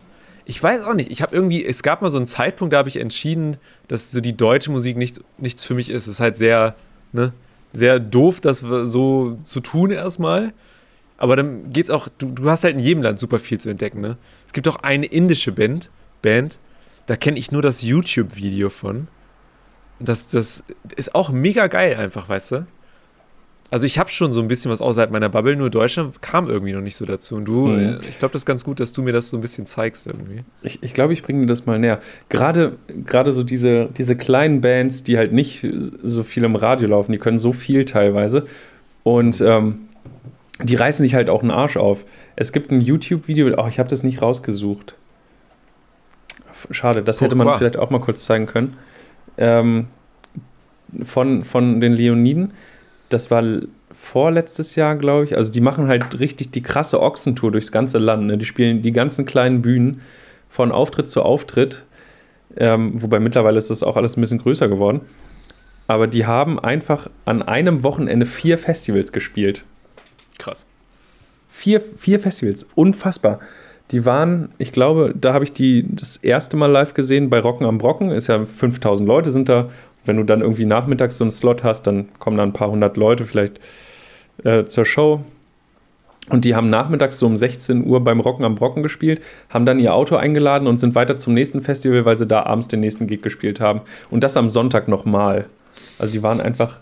ich 0.44 0.62
weiß 0.62 0.82
auch 0.82 0.94
nicht. 0.94 1.10
Ich 1.10 1.22
habe 1.22 1.34
irgendwie, 1.34 1.64
es 1.64 1.82
gab 1.82 2.02
mal 2.02 2.10
so 2.10 2.18
einen 2.18 2.26
Zeitpunkt, 2.26 2.72
da 2.72 2.78
habe 2.78 2.88
ich 2.88 2.98
entschieden, 2.98 3.56
dass 3.88 4.10
so 4.10 4.20
die 4.20 4.36
deutsche 4.36 4.70
Musik 4.70 4.96
nicht, 4.96 5.20
nichts 5.38 5.64
für 5.64 5.74
mich 5.74 5.90
ist. 5.90 6.02
Es 6.02 6.14
ist 6.14 6.20
halt 6.20 6.36
sehr, 6.36 6.74
ne, 7.12 7.32
sehr 7.74 7.98
doof, 7.98 8.40
das 8.40 8.60
so 8.60 9.38
zu 9.42 9.60
tun 9.60 9.90
erstmal. 9.90 10.54
Aber 11.18 11.36
dann 11.36 11.70
geht's 11.72 11.90
auch, 11.90 12.08
du, 12.18 12.30
du 12.32 12.48
hast 12.48 12.64
halt 12.64 12.74
in 12.74 12.80
jedem 12.80 13.02
Land 13.02 13.18
super 13.18 13.38
viel 13.38 13.58
zu 13.58 13.68
entdecken, 13.68 14.00
ne? 14.00 14.16
Es 14.46 14.52
gibt 14.52 14.66
auch 14.68 14.76
eine 14.76 15.06
indische 15.06 15.52
Band, 15.52 15.90
Band, 16.22 16.58
da 17.06 17.16
kenne 17.16 17.38
ich 17.38 17.52
nur 17.52 17.62
das 17.62 17.82
YouTube-Video 17.82 18.70
von. 18.70 19.08
Das, 20.00 20.28
das 20.28 20.64
ist 20.96 21.14
auch 21.14 21.30
mega 21.30 21.66
geil 21.66 21.96
einfach, 21.96 22.28
weißt 22.28 22.52
du? 22.52 22.66
Also 23.70 23.86
ich 23.86 23.98
habe 23.98 24.10
schon 24.10 24.30
so 24.30 24.40
ein 24.40 24.48
bisschen 24.48 24.70
was 24.70 24.80
außerhalb 24.80 25.10
meiner 25.10 25.28
Bubble, 25.28 25.56
nur 25.56 25.70
Deutschland 25.70 26.22
kam 26.22 26.48
irgendwie 26.48 26.72
noch 26.72 26.80
nicht 26.80 26.96
so 26.96 27.06
dazu. 27.06 27.36
Und 27.36 27.46
du, 27.46 27.66
mhm. 27.68 27.98
ich 28.08 28.18
glaube, 28.18 28.32
das 28.32 28.42
ist 28.42 28.46
ganz 28.46 28.64
gut, 28.64 28.78
dass 28.78 28.92
du 28.92 29.02
mir 29.02 29.12
das 29.12 29.30
so 29.30 29.36
ein 29.36 29.40
bisschen 29.40 29.66
zeigst 29.66 30.06
irgendwie. 30.06 30.42
Ich, 30.62 30.82
ich 30.82 30.94
glaube, 30.94 31.12
ich 31.12 31.22
bringe 31.22 31.40
dir 31.40 31.46
das 31.46 31.66
mal 31.66 31.78
näher. 31.78 32.00
Gerade, 32.28 32.76
gerade 33.04 33.32
so 33.32 33.42
diese, 33.42 33.88
diese 33.96 34.16
kleinen 34.16 34.60
Bands, 34.60 35.02
die 35.02 35.16
halt 35.18 35.32
nicht 35.32 35.66
so 36.02 36.22
viel 36.22 36.44
im 36.44 36.56
Radio 36.56 36.88
laufen, 36.88 37.12
die 37.12 37.18
können 37.18 37.38
so 37.38 37.52
viel 37.52 37.84
teilweise. 37.84 38.46
Und 39.02 39.40
ähm, 39.40 39.80
die 40.62 40.76
reißen 40.76 41.02
sich 41.02 41.14
halt 41.14 41.28
auch 41.28 41.42
einen 41.42 41.50
Arsch 41.50 41.76
auf. 41.76 42.04
Es 42.36 42.52
gibt 42.52 42.70
ein 42.70 42.80
YouTube-Video, 42.80 43.54
oh, 43.56 43.66
ich 43.66 43.78
habe 43.78 43.88
das 43.88 44.02
nicht 44.02 44.22
rausgesucht. 44.22 44.94
Schade, 46.70 47.02
das 47.02 47.20
hätte 47.20 47.34
man 47.34 47.58
vielleicht 47.58 47.76
auch 47.76 47.90
mal 47.90 48.00
kurz 48.00 48.24
zeigen 48.24 48.46
können. 48.46 48.76
Ähm, 49.36 49.88
von, 51.04 51.44
von 51.44 51.80
den 51.80 51.92
Leoniden 51.92 52.52
das 53.08 53.30
war 53.30 53.42
vorletztes 53.92 54.74
Jahr, 54.76 54.96
glaube 54.96 55.24
ich. 55.24 55.36
Also 55.36 55.52
die 55.52 55.60
machen 55.60 55.88
halt 55.88 56.18
richtig 56.18 56.50
die 56.50 56.62
krasse 56.62 57.00
Ochsentour 57.00 57.52
durchs 57.52 57.72
ganze 57.72 57.98
Land. 57.98 58.26
Ne? 58.26 58.38
Die 58.38 58.44
spielen 58.44 58.82
die 58.82 58.92
ganzen 58.92 59.24
kleinen 59.24 59.62
Bühnen 59.62 60.00
von 60.50 60.72
Auftritt 60.72 61.10
zu 61.10 61.22
Auftritt. 61.22 61.84
Ähm, 62.56 63.02
wobei 63.02 63.20
mittlerweile 63.20 63.58
ist 63.58 63.70
das 63.70 63.82
auch 63.82 63.96
alles 63.96 64.16
ein 64.16 64.20
bisschen 64.20 64.38
größer 64.38 64.68
geworden. 64.68 65.00
Aber 65.86 66.06
die 66.06 66.26
haben 66.26 66.58
einfach 66.58 67.08
an 67.24 67.42
einem 67.42 67.82
Wochenende 67.82 68.26
vier 68.26 68.58
Festivals 68.58 69.12
gespielt. 69.12 69.64
Krass. 70.38 70.66
Vier, 71.50 71.80
vier 71.98 72.20
Festivals. 72.20 72.66
Unfassbar. 72.74 73.40
Die 73.90 74.04
waren, 74.06 74.50
ich 74.58 74.72
glaube, 74.72 75.14
da 75.14 75.34
habe 75.34 75.44
ich 75.44 75.52
die 75.52 75.86
das 75.88 76.16
erste 76.16 76.56
Mal 76.56 76.70
live 76.70 76.94
gesehen 76.94 77.28
bei 77.28 77.38
Rocken 77.38 77.66
am 77.66 77.78
Brocken. 77.78 78.10
Ist 78.10 78.28
ja 78.28 78.44
5000 78.46 79.06
Leute 79.06 79.30
sind 79.30 79.48
da 79.48 79.70
wenn 80.04 80.16
du 80.16 80.24
dann 80.24 80.40
irgendwie 80.40 80.64
nachmittags 80.64 81.16
so 81.16 81.24
einen 81.24 81.30
Slot 81.30 81.62
hast, 81.64 81.86
dann 81.86 82.08
kommen 82.18 82.36
da 82.36 82.42
ein 82.42 82.52
paar 82.52 82.70
hundert 82.70 82.96
Leute 82.96 83.24
vielleicht 83.24 83.60
äh, 84.42 84.64
zur 84.64 84.84
Show. 84.84 85.24
Und 86.30 86.46
die 86.46 86.54
haben 86.54 86.70
nachmittags 86.70 87.18
so 87.18 87.26
um 87.26 87.36
16 87.36 87.86
Uhr 87.86 88.02
beim 88.02 88.20
Rocken 88.20 88.46
am 88.46 88.54
Brocken 88.54 88.82
gespielt, 88.82 89.20
haben 89.50 89.66
dann 89.66 89.78
ihr 89.78 89.94
Auto 89.94 90.16
eingeladen 90.16 90.66
und 90.66 90.78
sind 90.78 90.94
weiter 90.94 91.18
zum 91.18 91.34
nächsten 91.34 91.60
Festival, 91.60 92.06
weil 92.06 92.16
sie 92.16 92.26
da 92.26 92.44
abends 92.44 92.68
den 92.68 92.80
nächsten 92.80 93.06
Gig 93.06 93.20
gespielt 93.20 93.60
haben. 93.60 93.82
Und 94.10 94.24
das 94.24 94.36
am 94.36 94.48
Sonntag 94.48 94.88
nochmal. 94.88 95.46
Also 95.98 96.12
die 96.12 96.22
waren 96.22 96.40
einfach 96.40 96.78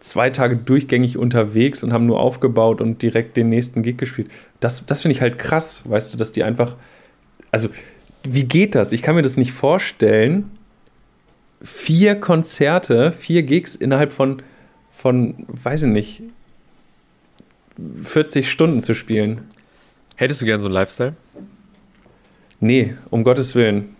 zwei 0.00 0.30
Tage 0.30 0.56
durchgängig 0.56 1.16
unterwegs 1.16 1.82
und 1.82 1.92
haben 1.92 2.06
nur 2.06 2.20
aufgebaut 2.20 2.80
und 2.80 3.00
direkt 3.02 3.36
den 3.36 3.48
nächsten 3.48 3.82
Gig 3.82 3.96
gespielt. 3.96 4.30
Das, 4.60 4.84
das 4.84 5.02
finde 5.02 5.14
ich 5.14 5.20
halt 5.22 5.38
krass, 5.38 5.82
weißt 5.86 6.12
du, 6.12 6.18
dass 6.18 6.32
die 6.32 6.44
einfach. 6.44 6.76
Also, 7.50 7.68
wie 8.22 8.44
geht 8.44 8.74
das? 8.74 8.92
Ich 8.92 9.02
kann 9.02 9.14
mir 9.14 9.22
das 9.22 9.36
nicht 9.36 9.52
vorstellen, 9.52 10.50
vier 11.62 12.20
Konzerte, 12.20 13.12
vier 13.12 13.42
Gigs 13.42 13.74
innerhalb 13.74 14.12
von, 14.12 14.42
von, 14.96 15.44
weiß 15.48 15.84
ich 15.84 15.90
nicht, 15.90 16.22
40 18.04 18.50
Stunden 18.50 18.80
zu 18.80 18.94
spielen. 18.94 19.42
Hättest 20.16 20.40
du 20.40 20.46
gern 20.46 20.60
so 20.60 20.66
einen 20.66 20.74
Lifestyle? 20.74 21.14
Nee, 22.60 22.96
um 23.10 23.22
Gottes 23.22 23.54
Willen. 23.54 23.96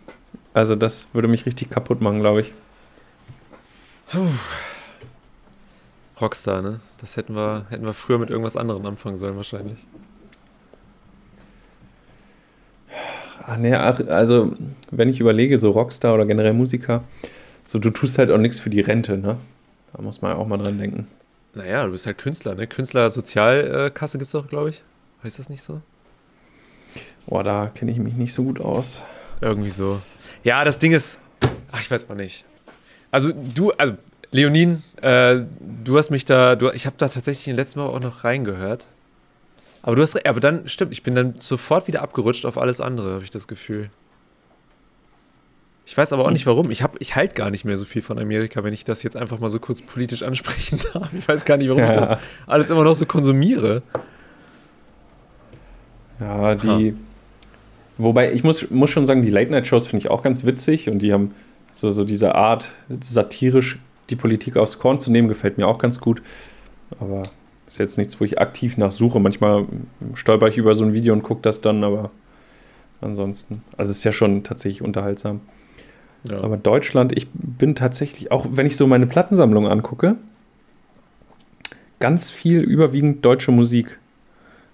Also 0.54 0.74
das 0.74 1.06
würde 1.12 1.28
mich 1.28 1.44
richtig 1.44 1.68
kaputt 1.70 2.00
machen, 2.00 2.20
glaube 2.20 2.40
ich. 2.40 2.52
Puh. 4.10 4.28
Rockstar, 6.20 6.62
ne? 6.62 6.80
Das 6.98 7.18
hätten 7.18 7.34
wir, 7.34 7.66
hätten 7.68 7.84
wir 7.84 7.92
früher 7.92 8.18
mit 8.18 8.30
irgendwas 8.30 8.56
anderem 8.56 8.86
anfangen 8.86 9.18
sollen, 9.18 9.36
wahrscheinlich. 9.36 9.78
Ach 13.46 13.58
nee, 13.58 13.74
also 13.74 14.54
wenn 14.90 15.10
ich 15.10 15.20
überlege, 15.20 15.58
so 15.58 15.70
Rockstar 15.70 16.14
oder 16.14 16.24
generell 16.24 16.54
Musiker, 16.54 17.04
so, 17.66 17.78
du 17.78 17.90
tust 17.90 18.18
halt 18.18 18.30
auch 18.30 18.38
nichts 18.38 18.60
für 18.60 18.70
die 18.70 18.80
Rente, 18.80 19.18
ne? 19.18 19.38
Da 19.92 20.02
muss 20.02 20.22
man 20.22 20.36
auch 20.36 20.46
mal 20.46 20.58
dran 20.58 20.78
denken. 20.78 21.08
Naja, 21.54 21.84
du 21.84 21.92
bist 21.92 22.06
halt 22.06 22.18
Künstler, 22.18 22.54
ne? 22.54 22.66
Künstlersozialkasse 22.66 24.18
gibt 24.18 24.28
es 24.28 24.34
auch, 24.34 24.46
glaube 24.46 24.70
ich. 24.70 24.82
Heißt 25.24 25.38
das 25.38 25.48
nicht 25.48 25.62
so? 25.62 25.80
Boah, 27.26 27.42
da 27.42 27.66
kenne 27.74 27.90
ich 27.90 27.98
mich 27.98 28.14
nicht 28.14 28.34
so 28.34 28.44
gut 28.44 28.60
aus. 28.60 29.02
Irgendwie 29.40 29.70
so. 29.70 30.00
Ja, 30.44 30.64
das 30.64 30.78
Ding 30.78 30.92
ist. 30.92 31.18
Ach, 31.72 31.80
ich 31.80 31.90
weiß 31.90 32.08
mal 32.08 32.14
nicht. 32.14 32.44
Also, 33.10 33.32
du, 33.32 33.72
also, 33.72 33.94
Leonin, 34.30 34.82
äh, 35.02 35.40
du 35.84 35.98
hast 35.98 36.10
mich 36.10 36.24
da, 36.24 36.56
du, 36.56 36.70
ich 36.70 36.86
habe 36.86 36.96
da 36.98 37.08
tatsächlich 37.08 37.48
im 37.48 37.56
letzten 37.56 37.80
Mal 37.80 37.86
auch 37.86 38.00
noch 38.00 38.22
reingehört. 38.22 38.86
Aber 39.82 39.96
du 39.96 40.02
hast, 40.02 40.24
aber 40.26 40.40
dann, 40.40 40.68
stimmt, 40.68 40.92
ich 40.92 41.02
bin 41.02 41.14
dann 41.14 41.34
sofort 41.40 41.88
wieder 41.88 42.02
abgerutscht 42.02 42.44
auf 42.44 42.58
alles 42.58 42.80
andere, 42.80 43.14
habe 43.14 43.24
ich 43.24 43.30
das 43.30 43.48
Gefühl. 43.48 43.90
Ich 45.86 45.96
weiß 45.96 46.12
aber 46.12 46.24
auch 46.24 46.32
nicht 46.32 46.46
warum. 46.46 46.72
Ich, 46.72 46.84
ich 46.98 47.14
halte 47.14 47.34
gar 47.34 47.50
nicht 47.50 47.64
mehr 47.64 47.76
so 47.76 47.84
viel 47.84 48.02
von 48.02 48.18
Amerika, 48.18 48.64
wenn 48.64 48.74
ich 48.74 48.84
das 48.84 49.04
jetzt 49.04 49.16
einfach 49.16 49.38
mal 49.38 49.48
so 49.48 49.60
kurz 49.60 49.82
politisch 49.82 50.24
ansprechen 50.24 50.80
darf. 50.92 51.14
Ich 51.14 51.26
weiß 51.26 51.44
gar 51.44 51.56
nicht, 51.56 51.68
warum 51.68 51.84
ja. 51.84 51.90
ich 51.90 51.96
das 51.96 52.18
alles 52.48 52.70
immer 52.70 52.82
noch 52.82 52.94
so 52.94 53.06
konsumiere. 53.06 53.82
Ja, 56.20 56.56
die. 56.56 56.92
Ha. 56.92 56.96
Wobei, 57.98 58.32
ich 58.32 58.42
muss, 58.42 58.68
muss 58.68 58.90
schon 58.90 59.06
sagen, 59.06 59.22
die 59.22 59.30
Late-Night-Shows 59.30 59.86
finde 59.86 60.04
ich 60.04 60.10
auch 60.10 60.22
ganz 60.22 60.44
witzig 60.44 60.90
und 60.90 60.98
die 60.98 61.12
haben 61.12 61.32
so, 61.72 61.92
so 61.92 62.04
diese 62.04 62.34
Art, 62.34 62.72
satirisch 63.00 63.78
die 64.10 64.16
Politik 64.16 64.56
aufs 64.56 64.78
Korn 64.78 64.98
zu 64.98 65.10
nehmen, 65.10 65.28
gefällt 65.28 65.56
mir 65.56 65.68
auch 65.68 65.78
ganz 65.78 66.00
gut. 66.00 66.20
Aber 66.98 67.22
ist 67.68 67.78
jetzt 67.78 67.96
nichts, 67.96 68.20
wo 68.20 68.24
ich 68.24 68.40
aktiv 68.40 68.76
nachsuche. 68.76 69.20
Manchmal 69.20 69.66
stolper 70.14 70.48
ich 70.48 70.56
über 70.56 70.74
so 70.74 70.84
ein 70.84 70.92
Video 70.92 71.12
und 71.12 71.22
gucke 71.22 71.42
das 71.42 71.60
dann, 71.60 71.84
aber 71.84 72.10
ansonsten. 73.00 73.62
Also 73.76 73.92
es 73.92 73.98
ist 73.98 74.04
ja 74.04 74.12
schon 74.12 74.42
tatsächlich 74.42 74.82
unterhaltsam. 74.82 75.40
Aber 76.32 76.56
Deutschland, 76.56 77.16
ich 77.16 77.28
bin 77.32 77.74
tatsächlich, 77.74 78.32
auch 78.32 78.46
wenn 78.50 78.66
ich 78.66 78.76
so 78.76 78.86
meine 78.86 79.06
Plattensammlung 79.06 79.68
angucke, 79.68 80.16
ganz 82.00 82.30
viel 82.30 82.60
überwiegend 82.60 83.24
deutsche 83.24 83.52
Musik. 83.52 83.98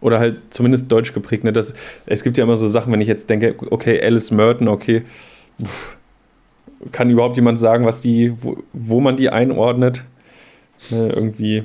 Oder 0.01 0.19
halt 0.19 0.39
zumindest 0.51 0.91
deutsch 0.91 1.15
geprägt. 1.15 1.45
Ne? 1.45 1.53
Das, 1.53 1.75
es 2.07 2.25
gibt 2.25 2.37
ja 2.37 2.43
immer 2.43 2.57
so 2.57 2.69
Sachen, 2.69 2.93
wenn 2.93 3.01
ich 3.01 3.07
jetzt 3.07 3.31
denke, 3.31 3.55
okay, 3.71 4.03
Alice 4.03 4.33
Merton, 4.33 4.67
okay, 4.67 5.05
kann 6.91 7.11
überhaupt 7.11 7.37
jemand 7.37 7.61
sagen, 7.61 7.85
was 7.87 8.01
die, 8.01 8.35
wo, 8.43 8.57
wo 8.73 9.01
man 9.01 9.17
die 9.17 9.31
einordnet? 9.31 10.03
Ne, 10.91 11.13
irgendwie 11.15 11.63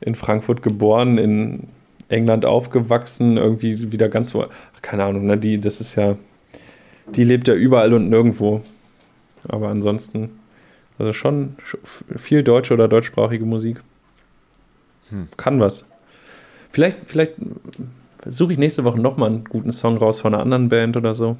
in 0.00 0.14
Frankfurt 0.14 0.62
geboren, 0.62 1.18
in 1.18 1.68
England 2.08 2.46
aufgewachsen, 2.46 3.36
irgendwie 3.36 3.92
wieder 3.92 4.08
ganz 4.08 4.34
wo. 4.34 4.46
Keine 4.80 5.04
Ahnung, 5.04 5.26
ne? 5.26 5.36
Die, 5.36 5.60
das 5.60 5.80
ist 5.80 5.94
ja. 5.94 6.16
Die 7.14 7.24
lebt 7.24 7.48
ja 7.48 7.54
überall 7.54 7.92
und 7.92 8.08
nirgendwo. 8.08 8.62
Aber 9.48 9.68
ansonsten, 9.68 10.40
also 10.98 11.12
schon 11.12 11.56
viel 12.16 12.42
deutsche 12.42 12.74
oder 12.74 12.88
deutschsprachige 12.88 13.44
Musik. 13.44 13.80
Hm. 15.10 15.28
Kann 15.36 15.60
was. 15.60 15.86
Vielleicht, 16.70 16.98
vielleicht 17.06 17.34
suche 18.26 18.52
ich 18.52 18.58
nächste 18.58 18.84
Woche 18.84 19.00
nochmal 19.00 19.30
einen 19.30 19.44
guten 19.44 19.72
Song 19.72 19.96
raus 19.96 20.20
von 20.20 20.34
einer 20.34 20.42
anderen 20.42 20.68
Band 20.68 20.96
oder 20.96 21.14
so. 21.14 21.36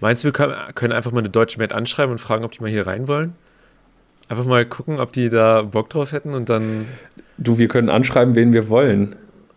Meinst 0.00 0.24
du, 0.24 0.28
wir 0.28 0.32
können 0.74 0.92
einfach 0.92 1.12
mal 1.12 1.18
eine 1.18 1.28
deutsche 1.28 1.58
Band 1.58 1.72
anschreiben 1.72 2.12
und 2.12 2.18
fragen, 2.18 2.44
ob 2.44 2.52
die 2.52 2.60
mal 2.60 2.70
hier 2.70 2.86
rein 2.86 3.06
wollen? 3.06 3.34
Einfach 4.28 4.46
mal 4.46 4.64
gucken, 4.64 5.00
ob 5.00 5.12
die 5.12 5.28
da 5.28 5.62
Bock 5.62 5.90
drauf 5.90 6.12
hätten 6.12 6.34
und 6.34 6.48
dann. 6.48 6.86
Du, 7.36 7.58
wir 7.58 7.68
können 7.68 7.88
anschreiben, 7.88 8.34
wen 8.34 8.52
wir 8.52 8.68
wollen. 8.68 9.16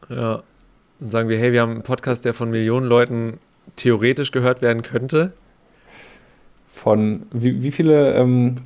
Ja. 0.10 0.42
Dann 1.00 1.10
sagen 1.10 1.30
wir, 1.30 1.38
hey, 1.38 1.54
wir 1.54 1.62
haben 1.62 1.72
einen 1.72 1.84
Podcast, 1.84 2.26
der 2.26 2.34
von 2.34 2.50
Millionen 2.50 2.88
Leuten 2.88 3.40
theoretisch 3.76 4.32
gehört 4.32 4.62
werden 4.62 4.82
könnte. 4.82 5.34
Von 6.84 7.28
wie, 7.32 7.64
wie 7.64 7.72
viele, 7.72 8.14
ähm, 8.16 8.58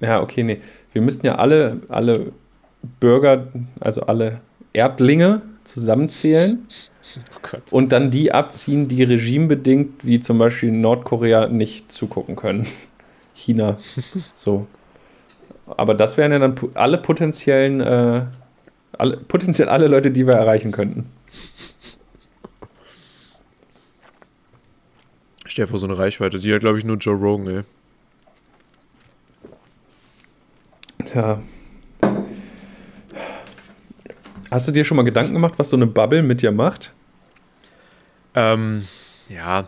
ja, 0.00 0.20
okay, 0.20 0.42
nee. 0.42 0.58
Wir 0.92 1.00
müssten 1.00 1.24
ja 1.24 1.36
alle, 1.36 1.80
alle 1.88 2.32
Bürger, 3.00 3.46
also 3.80 4.02
alle 4.02 4.42
Erdlinge 4.74 5.40
zusammenzählen 5.64 6.66
oh 7.72 7.76
und 7.76 7.92
dann 7.92 8.10
die 8.10 8.30
abziehen, 8.32 8.88
die 8.88 9.02
regimebedingt, 9.02 10.04
wie 10.04 10.20
zum 10.20 10.36
Beispiel 10.36 10.70
Nordkorea, 10.70 11.48
nicht 11.48 11.90
zugucken 11.90 12.36
können. 12.36 12.66
China. 13.34 13.78
So. 14.34 14.66
Aber 15.66 15.94
das 15.94 16.18
wären 16.18 16.32
ja 16.32 16.38
dann 16.38 16.56
alle 16.74 16.98
potenziellen, 16.98 17.80
äh, 17.80 18.22
alle, 18.98 19.16
potenziell 19.16 19.70
alle 19.70 19.88
Leute, 19.88 20.10
die 20.10 20.26
wir 20.26 20.34
erreichen 20.34 20.72
könnten. 20.72 21.06
Stell 25.56 25.64
dir 25.64 25.70
vor, 25.70 25.78
so 25.78 25.86
eine 25.86 25.96
Reichweite, 25.96 26.38
die 26.38 26.52
hat, 26.52 26.60
glaube 26.60 26.76
ich, 26.76 26.84
nur 26.84 26.98
Joe 26.98 27.14
Rogan, 27.14 27.48
ey. 27.48 27.62
Tja, 31.06 31.40
Hast 34.50 34.68
du 34.68 34.72
dir 34.72 34.84
schon 34.84 34.98
mal 34.98 35.02
Gedanken 35.02 35.32
gemacht, 35.32 35.54
was 35.56 35.70
so 35.70 35.76
eine 35.76 35.86
Bubble 35.86 36.22
mit 36.22 36.42
dir 36.42 36.52
macht? 36.52 36.92
Ähm, 38.34 38.86
ja. 39.30 39.66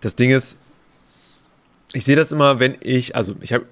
Das 0.00 0.16
Ding 0.16 0.32
ist, 0.32 0.58
ich 1.92 2.04
sehe 2.04 2.16
das 2.16 2.32
immer, 2.32 2.58
wenn 2.58 2.76
ich, 2.80 3.14
also 3.14 3.36
ich 3.40 3.52
habe, 3.52 3.66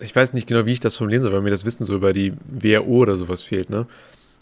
ich 0.00 0.16
weiß 0.16 0.32
nicht 0.32 0.46
genau, 0.46 0.64
wie 0.64 0.72
ich 0.72 0.80
das 0.80 0.96
formulieren 0.96 1.20
soll, 1.20 1.34
weil 1.34 1.42
mir 1.42 1.50
das 1.50 1.66
Wissen 1.66 1.84
so 1.84 1.94
über 1.94 2.14
die 2.14 2.32
WHO 2.46 3.02
oder 3.02 3.18
sowas 3.18 3.42
fehlt, 3.42 3.68
ne? 3.68 3.86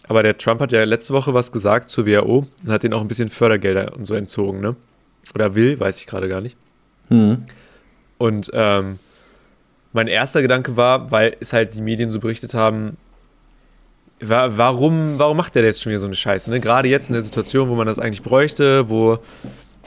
Aber 0.07 0.23
der 0.23 0.39
Trump 0.39 0.61
hat 0.61 0.71
ja 0.71 0.85
letzte 0.85 1.15
Woche 1.15 1.35
was 1.35 1.51
gesagt 1.51 1.89
zur 1.89 2.07
WHO 2.07 2.47
und 2.63 2.71
hat 2.71 2.85
denen 2.85 2.95
auch 2.95 3.01
ein 3.01 3.09
bisschen 3.09 3.29
Fördergelder 3.29 3.97
und 3.97 4.05
so 4.05 4.15
entzogen, 4.15 4.61
ne? 4.61 4.77
Oder 5.35 5.55
will, 5.55 5.79
weiß 5.79 6.01
ich 6.01 6.07
gerade 6.07 6.29
gar 6.29 6.41
nicht. 6.41 6.57
Mhm. 7.09 7.45
Und 8.19 8.51
ähm, 8.53 8.99
mein 9.93 10.07
erster 10.07 10.43
Gedanke 10.43 10.77
war, 10.77 11.11
weil 11.11 11.37
es 11.41 11.53
halt 11.53 11.75
die 11.75 11.83
Medien 11.83 12.11
so 12.11 12.21
berichtet 12.21 12.55
haben, 12.55 12.97
warum, 14.21 15.19
warum 15.19 15.37
macht 15.37 15.55
der 15.55 15.65
jetzt 15.65 15.83
schon 15.83 15.91
wieder 15.91 16.01
so 16.01 16.07
eine 16.07 16.15
Scheiße? 16.15 16.51
Ne? 16.51 16.61
Gerade 16.61 16.89
jetzt 16.89 17.09
in 17.09 17.15
der 17.15 17.23
Situation, 17.23 17.69
wo 17.69 17.75
man 17.75 17.87
das 17.87 17.99
eigentlich 17.99 18.23
bräuchte, 18.23 18.89
wo, 18.89 19.19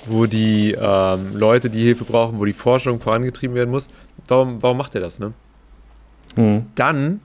wo 0.06 0.26
die 0.26 0.76
ähm, 0.80 1.36
Leute 1.36 1.70
die 1.70 1.84
Hilfe 1.84 2.06
brauchen, 2.06 2.40
wo 2.40 2.46
die 2.46 2.54
Forschung 2.54 3.00
vorangetrieben 3.00 3.56
werden 3.56 3.70
muss, 3.70 3.90
warum, 4.28 4.62
warum 4.62 4.78
macht 4.78 4.96
er 4.96 5.02
das? 5.02 5.20
Ne? 5.20 5.34
Mhm. 6.38 6.66
Dann 6.76 7.22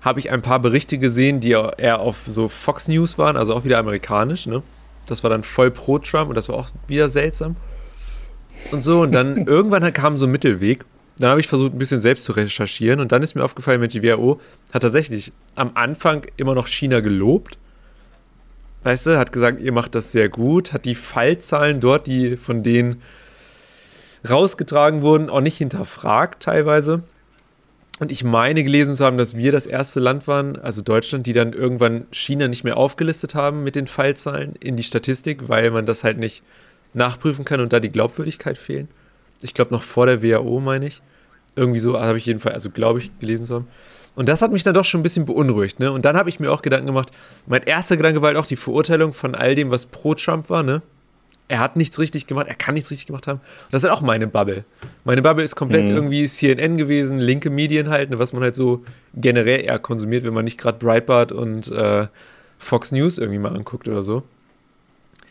habe 0.00 0.20
ich 0.20 0.30
ein 0.30 0.42
paar 0.42 0.60
Berichte 0.60 0.98
gesehen, 0.98 1.40
die 1.40 1.50
eher 1.50 2.00
auf 2.00 2.24
so 2.26 2.48
Fox 2.48 2.88
News 2.88 3.18
waren, 3.18 3.36
also 3.36 3.54
auch 3.54 3.64
wieder 3.64 3.78
amerikanisch. 3.78 4.46
Ne? 4.46 4.62
Das 5.10 5.22
war 5.22 5.30
dann 5.30 5.42
voll 5.42 5.70
pro 5.70 5.98
Trump 5.98 6.28
und 6.28 6.34
das 6.34 6.48
war 6.48 6.56
auch 6.56 6.68
wieder 6.86 7.08
seltsam. 7.08 7.56
Und 8.70 8.82
so, 8.82 9.02
und 9.02 9.12
dann 9.12 9.36
irgendwann 9.46 9.92
kam 9.92 10.16
so 10.16 10.26
ein 10.26 10.32
Mittelweg. 10.32 10.84
Dann 11.18 11.30
habe 11.30 11.40
ich 11.40 11.48
versucht, 11.48 11.72
ein 11.72 11.78
bisschen 11.78 12.00
selbst 12.00 12.24
zu 12.24 12.32
recherchieren 12.32 13.00
und 13.00 13.10
dann 13.10 13.22
ist 13.22 13.34
mir 13.34 13.42
aufgefallen, 13.42 13.80
Mensch, 13.80 13.92
die 13.92 14.02
WHO 14.02 14.40
hat 14.72 14.82
tatsächlich 14.82 15.32
am 15.56 15.72
Anfang 15.74 16.26
immer 16.36 16.54
noch 16.54 16.68
China 16.68 17.00
gelobt. 17.00 17.58
Weißt 18.84 19.06
du, 19.06 19.18
hat 19.18 19.32
gesagt, 19.32 19.60
ihr 19.60 19.72
macht 19.72 19.96
das 19.96 20.12
sehr 20.12 20.28
gut, 20.28 20.72
hat 20.72 20.84
die 20.84 20.94
Fallzahlen 20.94 21.80
dort, 21.80 22.06
die 22.06 22.36
von 22.36 22.62
denen 22.62 23.02
rausgetragen 24.28 25.02
wurden, 25.02 25.28
auch 25.28 25.40
nicht 25.40 25.58
hinterfragt 25.58 26.42
teilweise. 26.44 27.02
Und 27.98 28.12
ich 28.12 28.22
meine 28.22 28.62
gelesen 28.62 28.94
zu 28.94 29.04
haben, 29.04 29.18
dass 29.18 29.36
wir 29.36 29.50
das 29.50 29.66
erste 29.66 29.98
Land 29.98 30.28
waren, 30.28 30.56
also 30.56 30.82
Deutschland, 30.82 31.26
die 31.26 31.32
dann 31.32 31.52
irgendwann 31.52 32.06
China 32.12 32.46
nicht 32.46 32.62
mehr 32.62 32.76
aufgelistet 32.76 33.34
haben 33.34 33.64
mit 33.64 33.74
den 33.74 33.88
Fallzahlen 33.88 34.54
in 34.60 34.76
die 34.76 34.84
Statistik, 34.84 35.48
weil 35.48 35.70
man 35.70 35.84
das 35.84 36.04
halt 36.04 36.18
nicht 36.18 36.42
nachprüfen 36.94 37.44
kann 37.44 37.60
und 37.60 37.72
da 37.72 37.80
die 37.80 37.90
Glaubwürdigkeit 37.90 38.56
fehlen. 38.56 38.88
Ich 39.42 39.54
glaube 39.54 39.72
noch 39.72 39.82
vor 39.82 40.06
der 40.06 40.22
WHO, 40.22 40.60
meine 40.60 40.86
ich. 40.86 41.02
Irgendwie 41.56 41.80
so 41.80 41.98
habe 41.98 42.18
ich 42.18 42.26
jedenfalls, 42.26 42.54
also 42.54 42.70
glaube 42.70 43.00
ich, 43.00 43.18
gelesen 43.18 43.46
zu 43.46 43.56
haben. 43.56 43.68
Und 44.14 44.28
das 44.28 44.42
hat 44.42 44.52
mich 44.52 44.62
dann 44.64 44.74
doch 44.74 44.84
schon 44.84 45.00
ein 45.00 45.04
bisschen 45.04 45.26
beunruhigt, 45.26 45.78
ne? 45.78 45.92
Und 45.92 46.04
dann 46.04 46.16
habe 46.16 46.28
ich 46.28 46.40
mir 46.40 46.50
auch 46.50 46.62
Gedanken 46.62 46.86
gemacht. 46.86 47.10
Mein 47.46 47.62
erster 47.62 47.96
Gedanke 47.96 48.20
war 48.20 48.28
halt 48.28 48.36
auch 48.36 48.46
die 48.46 48.56
Verurteilung 48.56 49.12
von 49.12 49.34
all 49.34 49.54
dem, 49.54 49.70
was 49.70 49.86
pro 49.86 50.14
Trump 50.14 50.50
war, 50.50 50.62
ne? 50.62 50.82
Er 51.48 51.60
hat 51.60 51.76
nichts 51.76 51.98
richtig 51.98 52.26
gemacht, 52.26 52.46
er 52.46 52.54
kann 52.54 52.74
nichts 52.74 52.90
richtig 52.90 53.06
gemacht 53.06 53.26
haben. 53.26 53.38
Und 53.38 53.72
das 53.72 53.82
ist 53.82 53.88
halt 53.88 53.98
auch 53.98 54.02
meine 54.02 54.26
Bubble. 54.26 54.64
Meine 55.04 55.22
Bubble 55.22 55.42
ist 55.42 55.56
komplett 55.56 55.88
mhm. 55.88 55.94
irgendwie 55.94 56.26
CNN 56.26 56.76
gewesen, 56.76 57.18
linke 57.18 57.48
Medien 57.50 57.88
halt, 57.88 58.16
was 58.18 58.32
man 58.32 58.42
halt 58.42 58.54
so 58.54 58.84
generell 59.14 59.64
eher 59.64 59.78
konsumiert, 59.78 60.24
wenn 60.24 60.34
man 60.34 60.44
nicht 60.44 60.58
gerade 60.58 60.78
Breitbart 60.78 61.32
und 61.32 61.70
äh, 61.72 62.06
Fox 62.58 62.92
News 62.92 63.18
irgendwie 63.18 63.38
mal 63.38 63.56
anguckt 63.56 63.88
oder 63.88 64.02
so. 64.02 64.22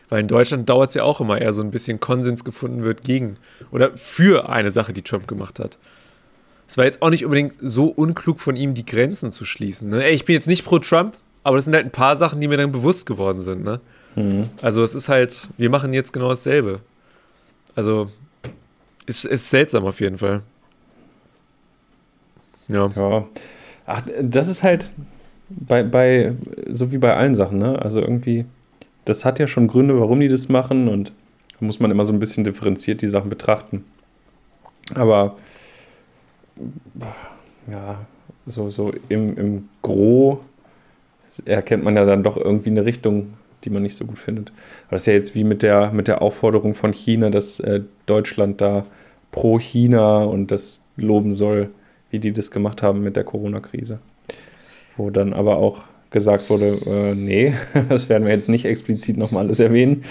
Weil 0.09 0.21
in 0.21 0.27
Deutschland 0.27 0.69
dauert 0.69 0.89
es 0.89 0.95
ja 0.95 1.03
auch 1.03 1.21
immer 1.21 1.39
eher 1.39 1.53
so 1.53 1.61
ein 1.61 1.69
bisschen 1.69 1.99
Konsens 1.99 2.43
gefunden 2.43 2.83
wird 2.83 3.03
gegen 3.03 3.37
oder 3.71 3.95
für 3.97 4.49
eine 4.49 4.71
Sache, 4.71 4.93
die 4.93 5.01
Trump 5.03 5.27
gemacht 5.27 5.59
hat 5.59 5.77
es 6.67 6.77
war 6.77 6.85
jetzt 6.85 7.01
auch 7.01 7.09
nicht 7.09 7.23
unbedingt 7.23 7.55
so 7.61 7.85
unklug 7.85 8.39
von 8.39 8.55
ihm, 8.55 8.73
die 8.73 8.85
Grenzen 8.85 9.31
zu 9.31 9.45
schließen. 9.45 9.89
Ne? 9.89 10.03
Ey, 10.03 10.13
ich 10.13 10.25
bin 10.25 10.33
jetzt 10.33 10.47
nicht 10.47 10.65
pro 10.65 10.79
Trump, 10.79 11.15
aber 11.43 11.55
das 11.55 11.65
sind 11.65 11.73
halt 11.73 11.85
ein 11.85 11.91
paar 11.91 12.17
Sachen, 12.17 12.41
die 12.41 12.47
mir 12.47 12.57
dann 12.57 12.71
bewusst 12.71 13.05
geworden 13.05 13.39
sind. 13.39 13.63
Ne? 13.63 13.79
Mhm. 14.17 14.49
Also 14.61 14.83
es 14.83 14.95
ist 14.95 15.09
halt, 15.09 15.47
wir 15.57 15.69
machen 15.69 15.93
jetzt 15.93 16.11
genau 16.11 16.29
dasselbe. 16.29 16.81
Also 17.75 18.09
ist, 19.05 19.23
ist 19.23 19.49
seltsam 19.49 19.85
auf 19.85 20.01
jeden 20.01 20.17
Fall. 20.17 20.41
Ja. 22.67 22.87
ja. 22.95 23.25
Ach, 23.85 24.01
das 24.21 24.47
ist 24.47 24.63
halt 24.63 24.89
bei, 25.49 25.83
bei, 25.83 26.33
so 26.67 26.91
wie 26.91 26.97
bei 26.97 27.15
allen 27.15 27.35
Sachen, 27.35 27.59
ne? 27.59 27.79
Also 27.81 28.01
irgendwie, 28.01 28.45
das 29.05 29.23
hat 29.23 29.39
ja 29.39 29.47
schon 29.47 29.67
Gründe, 29.67 29.97
warum 29.99 30.19
die 30.19 30.27
das 30.27 30.49
machen 30.49 30.89
und 30.89 31.13
da 31.51 31.65
muss 31.65 31.79
man 31.79 31.91
immer 31.91 32.03
so 32.03 32.11
ein 32.11 32.19
bisschen 32.19 32.43
differenziert 32.43 33.01
die 33.01 33.07
Sachen 33.07 33.29
betrachten. 33.29 33.85
Aber 34.95 35.37
ja, 37.69 37.99
so, 38.45 38.69
so 38.71 38.91
im, 39.09 39.37
im 39.37 39.69
Gro 39.81 40.41
erkennt 41.45 41.83
man 41.83 41.95
ja 41.95 42.05
dann 42.05 42.23
doch 42.23 42.35
irgendwie 42.35 42.71
eine 42.71 42.85
Richtung, 42.85 43.33
die 43.67 43.73
man 43.73 43.83
nicht 43.83 43.95
so 43.95 44.05
gut 44.05 44.17
findet. 44.17 44.49
Aber 44.87 44.91
das 44.91 45.01
ist 45.01 45.07
ja 45.07 45.13
jetzt 45.13 45.35
wie 45.35 45.43
mit 45.43 45.61
der, 45.61 45.91
mit 45.91 46.07
der 46.07 46.21
Aufforderung 46.21 46.73
von 46.73 46.93
China, 46.93 47.29
dass 47.29 47.59
äh, 47.59 47.81
Deutschland 48.05 48.61
da 48.61 48.85
pro 49.31 49.59
China 49.59 50.23
und 50.23 50.51
das 50.51 50.81
loben 50.95 51.33
soll, 51.33 51.69
wie 52.09 52.19
die 52.19 52.31
das 52.31 52.49
gemacht 52.49 52.81
haben 52.81 53.03
mit 53.03 53.17
der 53.17 53.25
Corona-Krise. 53.25 53.99
Wo 54.95 55.09
dann 55.09 55.33
aber 55.33 55.57
auch 55.57 55.81
gesagt 56.11 56.49
wurde, 56.49 56.77
äh, 56.85 57.13
nee, 57.13 57.53
das 57.89 58.07
werden 58.07 58.25
wir 58.25 58.33
jetzt 58.33 58.47
nicht 58.47 58.63
explizit 58.63 59.17
nochmal 59.17 59.45
alles 59.45 59.59
erwähnen. 59.59 60.05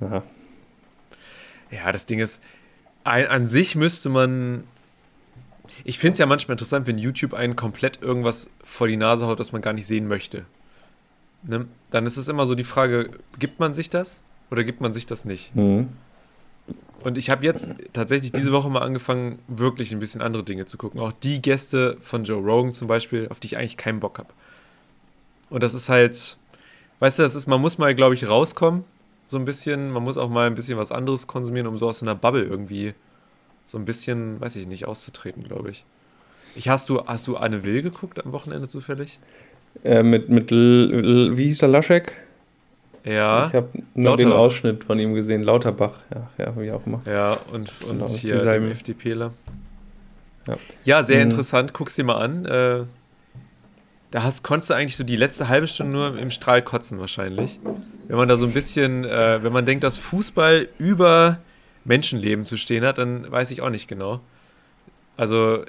Ja. 0.00 0.22
ja, 1.72 1.90
das 1.90 2.06
Ding 2.06 2.20
ist, 2.20 2.40
ein, 3.02 3.26
an 3.26 3.46
sich 3.48 3.74
müsste 3.74 4.08
man 4.08 4.62
ich 5.84 5.98
finde 5.98 6.12
es 6.12 6.18
ja 6.18 6.26
manchmal 6.26 6.54
interessant, 6.54 6.86
wenn 6.86 6.98
YouTube 6.98 7.32
einen 7.32 7.54
komplett 7.56 8.02
irgendwas 8.02 8.50
vor 8.62 8.88
die 8.88 8.96
Nase 8.96 9.26
haut, 9.26 9.38
was 9.38 9.52
man 9.52 9.62
gar 9.62 9.72
nicht 9.72 9.86
sehen 9.86 10.08
möchte. 10.08 10.44
Ne? 11.42 11.66
Dann 11.90 12.06
ist 12.06 12.16
es 12.16 12.28
immer 12.28 12.46
so 12.46 12.54
die 12.54 12.64
Frage, 12.64 13.10
gibt 13.38 13.60
man 13.60 13.74
sich 13.74 13.90
das 13.90 14.22
oder 14.50 14.64
gibt 14.64 14.80
man 14.80 14.92
sich 14.92 15.06
das 15.06 15.24
nicht? 15.24 15.54
Mhm. 15.54 15.88
Und 17.02 17.16
ich 17.16 17.30
habe 17.30 17.44
jetzt 17.44 17.70
tatsächlich 17.92 18.30
diese 18.30 18.52
Woche 18.52 18.68
mal 18.68 18.82
angefangen, 18.82 19.38
wirklich 19.48 19.92
ein 19.92 20.00
bisschen 20.00 20.20
andere 20.20 20.44
Dinge 20.44 20.66
zu 20.66 20.76
gucken. 20.76 21.00
Auch 21.00 21.12
die 21.12 21.40
Gäste 21.40 21.96
von 22.00 22.24
Joe 22.24 22.42
Rogan 22.42 22.74
zum 22.74 22.88
Beispiel, 22.88 23.28
auf 23.30 23.40
die 23.40 23.46
ich 23.46 23.56
eigentlich 23.56 23.78
keinen 23.78 24.00
Bock 24.00 24.18
habe. 24.18 24.28
Und 25.48 25.62
das 25.62 25.72
ist 25.72 25.88
halt, 25.88 26.36
weißt 26.98 27.18
du, 27.18 27.22
das 27.22 27.34
ist, 27.34 27.46
man 27.46 27.60
muss 27.60 27.78
mal, 27.78 27.94
glaube 27.94 28.14
ich, 28.14 28.28
rauskommen, 28.28 28.84
so 29.26 29.38
ein 29.38 29.44
bisschen. 29.44 29.90
Man 29.90 30.02
muss 30.02 30.18
auch 30.18 30.28
mal 30.28 30.46
ein 30.46 30.54
bisschen 30.54 30.76
was 30.76 30.92
anderes 30.92 31.26
konsumieren, 31.26 31.66
um 31.66 31.78
so 31.78 31.88
aus 31.88 32.00
so 32.00 32.04
einer 32.04 32.14
Bubble 32.14 32.44
irgendwie 32.44 32.94
so 33.64 33.78
ein 33.78 33.84
bisschen, 33.84 34.40
weiß 34.40 34.56
ich 34.56 34.66
nicht, 34.66 34.86
auszutreten, 34.86 35.44
glaube 35.44 35.70
ich. 35.70 35.84
ich. 36.54 36.68
Hast 36.68 36.88
du, 36.88 37.06
hast 37.06 37.26
du 37.28 37.36
Anne 37.36 37.64
Will 37.64 37.82
geguckt 37.82 38.24
am 38.24 38.32
Wochenende 38.32 38.68
zufällig? 38.68 39.18
Äh, 39.84 40.02
mit, 40.02 40.28
mit 40.28 40.50
L 40.52 40.92
L 40.92 41.36
wie 41.36 41.46
hieß 41.46 41.58
der 41.58 41.68
Laschek? 41.68 42.12
Ja. 43.04 43.48
Ich 43.48 43.54
habe 43.54 43.68
nur 43.94 44.16
den 44.16 44.32
Ausschnitt 44.32 44.84
von 44.84 44.98
ihm 44.98 45.14
gesehen. 45.14 45.42
Lauterbach, 45.42 45.98
ja, 46.14 46.30
ja 46.44 46.60
wie 46.60 46.70
auch 46.70 46.86
immer. 46.86 47.00
Ja, 47.06 47.38
und, 47.52 47.72
und 47.82 47.98
genau, 47.98 48.08
hier 48.08 48.44
dem 48.44 48.70
FDPler. 48.70 49.32
Ja, 50.46 50.56
ja 50.84 51.02
sehr 51.02 51.16
mhm. 51.16 51.30
interessant. 51.30 51.72
Guck's 51.72 51.94
dir 51.94 52.04
mal 52.04 52.16
an. 52.16 52.44
Äh, 52.44 52.84
da 54.10 54.22
hast, 54.22 54.42
konntest 54.42 54.70
du 54.70 54.74
eigentlich 54.74 54.96
so 54.96 55.04
die 55.04 55.16
letzte 55.16 55.48
halbe 55.48 55.66
Stunde 55.66 55.96
nur 55.96 56.18
im 56.18 56.30
Strahl 56.30 56.62
kotzen 56.62 56.98
wahrscheinlich. 56.98 57.60
Wenn 58.08 58.16
man 58.16 58.28
da 58.28 58.36
so 58.36 58.44
ein 58.44 58.52
bisschen, 58.52 59.04
äh, 59.04 59.42
wenn 59.42 59.52
man 59.52 59.64
denkt, 59.64 59.84
dass 59.84 59.98
Fußball 59.98 60.68
über 60.78 61.38
Menschenleben 61.84 62.44
zu 62.44 62.56
stehen 62.56 62.84
hat, 62.84 62.98
dann 62.98 63.30
weiß 63.30 63.50
ich 63.52 63.62
auch 63.62 63.70
nicht 63.70 63.88
genau. 63.88 64.20
Also 65.16 65.64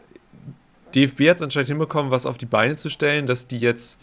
DFB 0.96 1.30
hat 1.30 1.38
es 1.38 1.42
anscheinend 1.42 1.70
hinbekommen, 1.70 2.12
was 2.12 2.26
auf 2.26 2.38
die 2.38 2.46
Beine 2.46 2.76
zu 2.76 2.90
stellen, 2.90 3.26
dass 3.26 3.48
die 3.48 3.60
jetzt, 3.60 4.00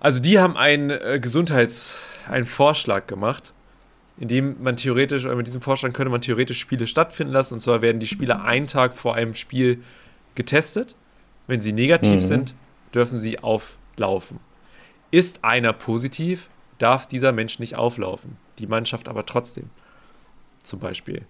also 0.00 0.20
die 0.20 0.38
haben 0.38 0.56
einen 0.56 0.90
äh, 0.90 1.18
Gesundheits, 1.20 1.98
einen 2.28 2.46
Vorschlag 2.46 3.06
gemacht, 3.06 3.52
in 4.18 4.28
dem 4.28 4.62
man 4.62 4.76
theoretisch, 4.76 5.24
oder 5.24 5.36
mit 5.36 5.46
diesem 5.46 5.62
Vorschlag 5.62 5.92
könnte 5.92 6.10
man 6.10 6.20
theoretisch 6.20 6.60
Spiele 6.60 6.86
stattfinden 6.86 7.32
lassen. 7.32 7.54
Und 7.54 7.60
zwar 7.60 7.82
werden 7.82 7.98
die 7.98 8.06
Spieler 8.06 8.44
einen 8.44 8.66
Tag 8.66 8.94
vor 8.94 9.14
einem 9.14 9.34
Spiel 9.34 9.82
getestet. 10.34 10.94
Wenn 11.46 11.60
sie 11.60 11.72
negativ 11.72 12.22
mhm. 12.22 12.26
sind, 12.26 12.54
dürfen 12.94 13.18
sie 13.18 13.40
auflaufen. 13.40 14.38
Ist 15.10 15.44
einer 15.44 15.72
positiv, 15.72 16.48
darf 16.78 17.06
dieser 17.06 17.32
Mensch 17.32 17.58
nicht 17.58 17.76
auflaufen. 17.76 18.36
Die 18.58 18.66
Mannschaft 18.66 19.08
aber 19.08 19.26
trotzdem. 19.26 19.70
Zum 20.62 20.78
Beispiel. 20.78 21.22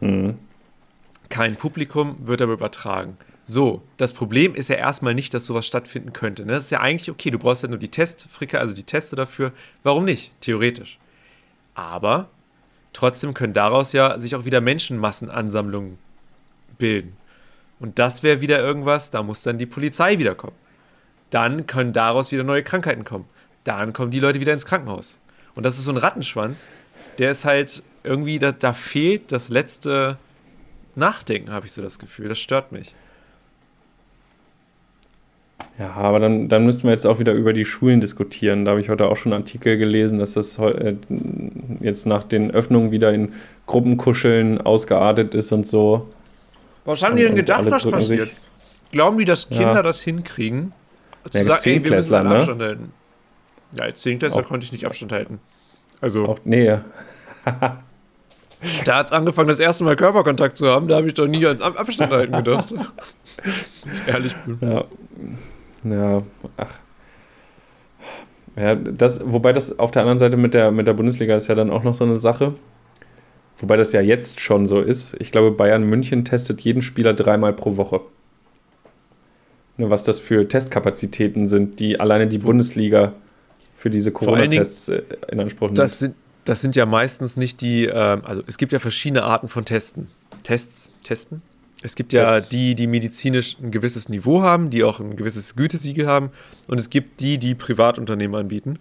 Mhm. 0.00 0.38
Kein 1.28 1.56
Publikum 1.56 2.16
wird 2.26 2.42
aber 2.42 2.52
übertragen. 2.52 3.16
So, 3.46 3.82
das 3.98 4.14
Problem 4.14 4.54
ist 4.54 4.68
ja 4.68 4.76
erstmal 4.76 5.14
nicht, 5.14 5.34
dass 5.34 5.44
sowas 5.44 5.66
stattfinden 5.66 6.12
könnte. 6.12 6.46
Ne? 6.46 6.52
Das 6.52 6.64
ist 6.64 6.70
ja 6.70 6.80
eigentlich 6.80 7.10
okay, 7.10 7.30
du 7.30 7.38
brauchst 7.38 7.62
ja 7.62 7.68
nur 7.68 7.78
die 7.78 7.90
Testfricke, 7.90 8.58
also 8.58 8.74
die 8.74 8.84
Teste 8.84 9.16
dafür. 9.16 9.52
Warum 9.82 10.04
nicht? 10.04 10.32
Theoretisch. 10.40 10.98
Aber 11.74 12.30
trotzdem 12.92 13.34
können 13.34 13.52
daraus 13.52 13.92
ja 13.92 14.18
sich 14.18 14.34
auch 14.34 14.46
wieder 14.46 14.60
Menschenmassenansammlungen 14.60 15.98
bilden. 16.78 17.16
Und 17.80 17.98
das 17.98 18.22
wäre 18.22 18.40
wieder 18.40 18.60
irgendwas, 18.60 19.10
da 19.10 19.22
muss 19.22 19.42
dann 19.42 19.58
die 19.58 19.66
Polizei 19.66 20.18
wiederkommen. 20.18 20.56
Dann 21.30 21.66
können 21.66 21.92
daraus 21.92 22.32
wieder 22.32 22.44
neue 22.44 22.62
Krankheiten 22.62 23.04
kommen. 23.04 23.26
Dann 23.64 23.92
kommen 23.92 24.10
die 24.10 24.20
Leute 24.20 24.40
wieder 24.40 24.52
ins 24.52 24.66
Krankenhaus. 24.66 25.18
Und 25.54 25.64
das 25.64 25.78
ist 25.78 25.84
so 25.84 25.92
ein 25.92 25.98
Rattenschwanz, 25.98 26.68
der 27.18 27.30
ist 27.30 27.44
halt 27.44 27.82
irgendwie, 28.02 28.38
da, 28.38 28.52
da 28.52 28.72
fehlt 28.72 29.32
das 29.32 29.48
letzte 29.48 30.18
Nachdenken, 30.94 31.50
habe 31.50 31.66
ich 31.66 31.72
so 31.72 31.82
das 31.82 31.98
Gefühl. 31.98 32.28
Das 32.28 32.38
stört 32.38 32.72
mich. 32.72 32.94
Ja, 35.78 35.92
aber 35.94 36.20
dann, 36.20 36.48
dann 36.48 36.64
müssten 36.64 36.84
wir 36.84 36.92
jetzt 36.92 37.06
auch 37.06 37.18
wieder 37.18 37.32
über 37.32 37.52
die 37.52 37.64
Schulen 37.64 38.00
diskutieren. 38.00 38.64
Da 38.64 38.72
habe 38.72 38.80
ich 38.80 38.88
heute 38.88 39.08
auch 39.08 39.16
schon 39.16 39.32
Artikel 39.32 39.76
gelesen, 39.76 40.18
dass 40.18 40.34
das 40.34 40.58
äh, 40.58 40.94
jetzt 41.80 42.06
nach 42.06 42.24
den 42.24 42.52
Öffnungen 42.52 42.92
wieder 42.92 43.12
in 43.12 43.32
Gruppenkuscheln 43.66 44.60
ausgeartet 44.60 45.34
ist 45.34 45.50
und 45.52 45.66
so. 45.66 46.08
Was 46.84 47.02
haben 47.02 47.12
und, 47.12 47.18
die 47.18 47.24
denn 47.24 47.34
gedacht, 47.34 47.68
was 47.70 47.88
passiert? 47.88 48.28
Sich. 48.28 48.36
Glauben 48.92 49.18
die, 49.18 49.24
dass 49.24 49.48
Kinder 49.48 49.74
ja. 49.74 49.82
das 49.82 50.02
hinkriegen? 50.02 50.72
Zu 51.30 51.38
ja, 51.38 51.44
sagen, 51.44 51.62
ey, 51.64 51.84
wir 51.84 51.90
müssen 51.90 52.14
einen 52.14 52.28
ne? 52.28 52.36
Abstand 52.36 52.62
halten. 52.62 52.92
Ja, 53.76 53.84
als 53.84 54.02
Zehnklässler 54.02 54.42
konnte 54.42 54.64
ich 54.64 54.72
nicht 54.72 54.86
Abstand 54.86 55.10
halten. 55.10 55.40
Also. 56.00 56.26
Auch, 56.26 56.38
nee. 56.44 56.66
da 58.84 58.96
hat 58.96 59.06
es 59.06 59.12
angefangen, 59.12 59.48
das 59.48 59.58
erste 59.58 59.84
Mal 59.84 59.96
Körperkontakt 59.96 60.56
zu 60.56 60.68
haben. 60.68 60.86
Da 60.86 60.96
habe 60.96 61.08
ich 61.08 61.14
doch 61.14 61.26
nie 61.26 61.44
an 61.46 61.60
Abstand 61.60 62.12
halten 62.12 62.36
gedacht. 62.36 62.72
ich 63.92 64.06
ehrlich 64.06 64.36
bin. 64.36 64.58
Ja. 64.60 64.84
Ja, 65.84 66.22
ach. 66.56 66.78
Ja, 68.56 68.74
das, 68.74 69.20
wobei 69.24 69.52
das 69.52 69.78
auf 69.78 69.90
der 69.90 70.02
anderen 70.02 70.18
Seite 70.18 70.36
mit 70.36 70.54
der, 70.54 70.70
mit 70.70 70.86
der 70.86 70.92
Bundesliga 70.92 71.36
ist 71.36 71.48
ja 71.48 71.54
dann 71.54 71.70
auch 71.70 71.82
noch 71.82 71.94
so 71.94 72.04
eine 72.04 72.16
Sache. 72.16 72.54
Wobei 73.58 73.76
das 73.76 73.92
ja 73.92 74.00
jetzt 74.00 74.40
schon 74.40 74.66
so 74.66 74.80
ist. 74.80 75.14
Ich 75.18 75.32
glaube, 75.32 75.50
Bayern 75.50 75.84
München 75.84 76.24
testet 76.24 76.60
jeden 76.60 76.82
Spieler 76.82 77.14
dreimal 77.14 77.52
pro 77.52 77.76
Woche. 77.76 78.00
Ne, 79.76 79.90
was 79.90 80.04
das 80.04 80.20
für 80.20 80.46
Testkapazitäten 80.46 81.48
sind, 81.48 81.80
die 81.80 81.98
alleine 81.98 82.28
die 82.28 82.38
Bundesliga 82.38 83.12
für 83.76 83.90
diese 83.90 84.12
Corona-Tests 84.12 84.88
äh, 84.88 85.02
in 85.30 85.40
Anspruch 85.40 85.68
nimmt. 85.68 85.78
Das 85.78 85.98
sind, 85.98 86.14
das 86.44 86.60
sind 86.60 86.76
ja 86.76 86.86
meistens 86.86 87.36
nicht 87.36 87.60
die, 87.60 87.86
äh, 87.86 87.92
also 87.92 88.42
es 88.46 88.56
gibt 88.56 88.72
ja 88.72 88.78
verschiedene 88.78 89.24
Arten 89.24 89.48
von 89.48 89.64
Testen. 89.64 90.08
Tests, 90.44 90.90
Testen? 91.02 91.42
Es 91.84 91.96
gibt 91.96 92.14
ja 92.14 92.40
die, 92.40 92.74
die 92.74 92.86
medizinisch 92.86 93.58
ein 93.62 93.70
gewisses 93.70 94.08
Niveau 94.08 94.40
haben, 94.40 94.70
die 94.70 94.84
auch 94.84 95.00
ein 95.00 95.16
gewisses 95.16 95.54
Gütesiegel 95.54 96.06
haben. 96.06 96.30
Und 96.66 96.80
es 96.80 96.88
gibt 96.88 97.20
die, 97.20 97.36
die 97.36 97.54
Privatunternehmen 97.54 98.40
anbieten, 98.40 98.78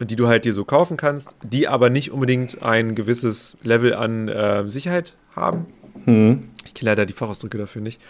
die 0.00 0.16
du 0.16 0.28
halt 0.28 0.46
dir 0.46 0.54
so 0.54 0.64
kaufen 0.64 0.96
kannst, 0.96 1.36
die 1.42 1.68
aber 1.68 1.90
nicht 1.90 2.10
unbedingt 2.10 2.62
ein 2.62 2.94
gewisses 2.94 3.58
Level 3.62 3.94
an 3.94 4.28
äh, 4.28 4.66
Sicherheit 4.66 5.14
haben. 5.36 5.66
Hm. 6.06 6.48
Ich 6.64 6.72
kenne 6.72 6.92
leider 6.92 7.04
die 7.04 7.12
Fachausdrücke 7.12 7.58
dafür 7.58 7.82
nicht. 7.82 8.00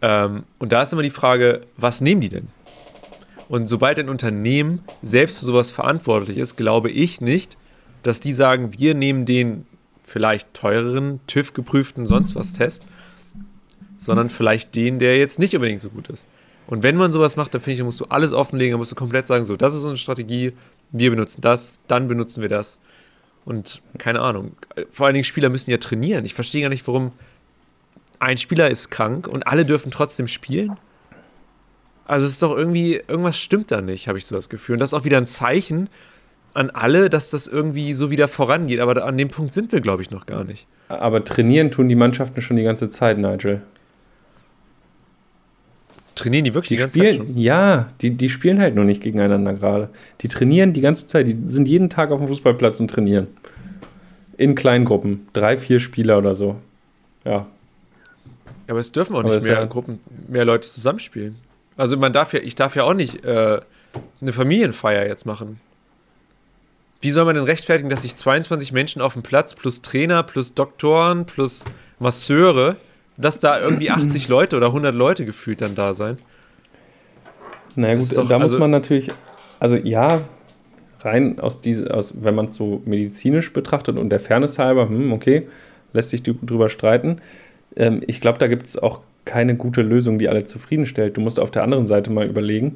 Ähm, 0.00 0.44
und 0.60 0.70
da 0.70 0.82
ist 0.82 0.92
immer 0.92 1.02
die 1.02 1.10
Frage, 1.10 1.62
was 1.76 2.00
nehmen 2.00 2.20
die 2.20 2.28
denn? 2.28 2.46
Und 3.48 3.66
sobald 3.66 3.98
ein 3.98 4.08
Unternehmen 4.08 4.84
selbst 5.02 5.40
für 5.40 5.44
sowas 5.44 5.72
verantwortlich 5.72 6.38
ist, 6.38 6.54
glaube 6.54 6.88
ich 6.88 7.20
nicht, 7.20 7.56
dass 8.04 8.20
die 8.20 8.32
sagen, 8.32 8.78
wir 8.78 8.94
nehmen 8.94 9.24
den 9.24 9.66
vielleicht 10.04 10.54
teureren, 10.54 11.18
TÜV-geprüften 11.26 12.06
sonst 12.06 12.36
was 12.36 12.52
Test 12.52 12.84
sondern 14.00 14.30
vielleicht 14.30 14.74
den, 14.74 14.98
der 14.98 15.18
jetzt 15.18 15.38
nicht 15.38 15.54
unbedingt 15.54 15.80
so 15.80 15.90
gut 15.90 16.08
ist. 16.08 16.26
Und 16.66 16.82
wenn 16.82 16.96
man 16.96 17.12
sowas 17.12 17.36
macht, 17.36 17.54
dann 17.54 17.60
finde 17.60 17.72
ich, 17.72 17.78
dann 17.78 17.86
musst 17.86 18.00
du 18.00 18.06
alles 18.06 18.32
offenlegen, 18.32 18.72
dann 18.72 18.78
musst 18.78 18.90
du 18.90 18.96
komplett 18.96 19.26
sagen, 19.26 19.44
so, 19.44 19.56
das 19.56 19.74
ist 19.74 19.82
unsere 19.82 19.98
Strategie, 19.98 20.52
wir 20.90 21.10
benutzen 21.10 21.40
das, 21.42 21.80
dann 21.86 22.08
benutzen 22.08 22.42
wir 22.42 22.48
das. 22.48 22.78
Und 23.44 23.82
keine 23.98 24.20
Ahnung, 24.20 24.52
vor 24.90 25.06
allen 25.06 25.14
Dingen 25.14 25.24
Spieler 25.24 25.48
müssen 25.48 25.70
ja 25.70 25.76
trainieren. 25.76 26.24
Ich 26.24 26.34
verstehe 26.34 26.62
gar 26.62 26.68
nicht, 26.68 26.86
warum 26.86 27.12
ein 28.18 28.36
Spieler 28.36 28.70
ist 28.70 28.90
krank 28.90 29.26
und 29.26 29.46
alle 29.46 29.64
dürfen 29.64 29.90
trotzdem 29.90 30.28
spielen. 30.28 30.76
Also 32.06 32.26
es 32.26 32.32
ist 32.32 32.42
doch 32.42 32.56
irgendwie, 32.56 33.02
irgendwas 33.06 33.38
stimmt 33.38 33.70
da 33.70 33.80
nicht, 33.80 34.08
habe 34.08 34.18
ich 34.18 34.26
so 34.26 34.34
das 34.34 34.48
Gefühl. 34.48 34.74
Und 34.74 34.80
das 34.80 34.90
ist 34.90 34.94
auch 34.94 35.04
wieder 35.04 35.18
ein 35.18 35.26
Zeichen 35.26 35.88
an 36.54 36.70
alle, 36.70 37.10
dass 37.10 37.30
das 37.30 37.46
irgendwie 37.46 37.94
so 37.94 38.10
wieder 38.10 38.28
vorangeht. 38.28 38.80
Aber 38.80 39.04
an 39.04 39.16
dem 39.16 39.28
Punkt 39.28 39.54
sind 39.54 39.72
wir, 39.72 39.80
glaube 39.80 40.02
ich, 40.02 40.10
noch 40.10 40.26
gar 40.26 40.44
nicht. 40.44 40.66
Aber 40.88 41.24
trainieren 41.24 41.70
tun 41.70 41.88
die 41.88 41.94
Mannschaften 41.94 42.40
schon 42.42 42.56
die 42.56 42.62
ganze 42.62 42.88
Zeit, 42.88 43.18
Nigel. 43.18 43.62
Trainieren 46.20 46.44
die 46.44 46.54
wirklich 46.54 46.68
die, 46.68 46.74
die 46.76 46.80
ganze 46.80 46.98
spielen, 46.98 47.18
Zeit 47.18 47.26
schon? 47.26 47.38
Ja, 47.38 47.92
die, 48.00 48.10
die 48.10 48.28
spielen 48.28 48.60
halt 48.60 48.74
nur 48.74 48.84
nicht 48.84 49.02
gegeneinander 49.02 49.54
gerade. 49.54 49.88
Die 50.20 50.28
trainieren 50.28 50.72
die 50.72 50.80
ganze 50.80 51.06
Zeit. 51.06 51.26
Die 51.26 51.36
sind 51.48 51.66
jeden 51.66 51.90
Tag 51.90 52.10
auf 52.10 52.18
dem 52.18 52.28
Fußballplatz 52.28 52.78
und 52.80 52.88
trainieren. 52.88 53.28
In 54.36 54.54
kleinen 54.54 54.84
Gruppen. 54.84 55.28
Drei, 55.32 55.56
vier 55.56 55.80
Spieler 55.80 56.18
oder 56.18 56.34
so. 56.34 56.56
Ja. 57.24 57.46
Aber 58.68 58.78
es 58.78 58.92
dürfen 58.92 59.16
auch 59.16 59.24
Aber 59.24 59.34
nicht 59.34 59.44
mehr 59.44 59.54
ja 59.54 59.64
Gruppen, 59.64 60.00
mehr 60.28 60.44
Leute 60.44 60.68
zusammenspielen. 60.68 61.36
Also 61.76 61.96
man 61.96 62.12
darf 62.12 62.32
ja, 62.32 62.40
ich 62.40 62.54
darf 62.54 62.76
ja 62.76 62.84
auch 62.84 62.94
nicht 62.94 63.24
äh, 63.24 63.60
eine 64.20 64.32
Familienfeier 64.32 65.06
jetzt 65.06 65.26
machen. 65.26 65.60
Wie 67.00 67.10
soll 67.10 67.24
man 67.24 67.34
denn 67.34 67.44
rechtfertigen, 67.44 67.88
dass 67.88 68.02
sich 68.02 68.14
22 68.14 68.72
Menschen 68.72 69.00
auf 69.00 69.14
dem 69.14 69.22
Platz 69.22 69.54
plus 69.54 69.80
Trainer 69.80 70.22
plus 70.22 70.52
Doktoren 70.52 71.24
plus 71.24 71.64
Masseure 71.98 72.76
dass 73.20 73.38
da 73.38 73.60
irgendwie 73.60 73.90
80 73.90 74.28
Leute 74.28 74.56
oder 74.56 74.66
100 74.66 74.94
Leute 74.94 75.24
gefühlt 75.24 75.60
dann 75.60 75.74
da 75.74 75.94
sein. 75.94 76.18
Na 77.76 77.94
gut, 77.94 78.16
doch, 78.16 78.28
da 78.28 78.38
also, 78.38 78.54
muss 78.54 78.58
man 78.58 78.70
natürlich, 78.70 79.10
also 79.58 79.76
ja, 79.76 80.22
rein 81.00 81.38
aus 81.38 81.60
diese, 81.60 81.92
aus, 81.94 82.14
wenn 82.22 82.34
man 82.34 82.46
es 82.46 82.54
so 82.54 82.82
medizinisch 82.84 83.52
betrachtet 83.52 83.96
und 83.96 84.10
der 84.10 84.20
Fairness 84.20 84.58
halber, 84.58 84.88
hm, 84.88 85.12
okay, 85.12 85.46
lässt 85.92 86.10
sich 86.10 86.22
drüber 86.22 86.68
streiten. 86.68 87.20
Ähm, 87.76 88.02
ich 88.06 88.20
glaube, 88.20 88.38
da 88.38 88.48
gibt 88.48 88.66
es 88.66 88.76
auch 88.76 89.00
keine 89.24 89.54
gute 89.54 89.82
Lösung, 89.82 90.18
die 90.18 90.28
alle 90.28 90.44
zufriedenstellt. 90.44 91.16
Du 91.16 91.20
musst 91.20 91.38
auf 91.38 91.50
der 91.50 91.62
anderen 91.62 91.86
Seite 91.86 92.10
mal 92.10 92.26
überlegen, 92.26 92.74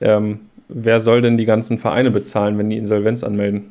ähm, 0.00 0.40
wer 0.68 1.00
soll 1.00 1.20
denn 1.20 1.36
die 1.36 1.44
ganzen 1.44 1.78
Vereine 1.78 2.10
bezahlen, 2.10 2.58
wenn 2.58 2.70
die 2.70 2.78
Insolvenz 2.78 3.22
anmelden? 3.22 3.70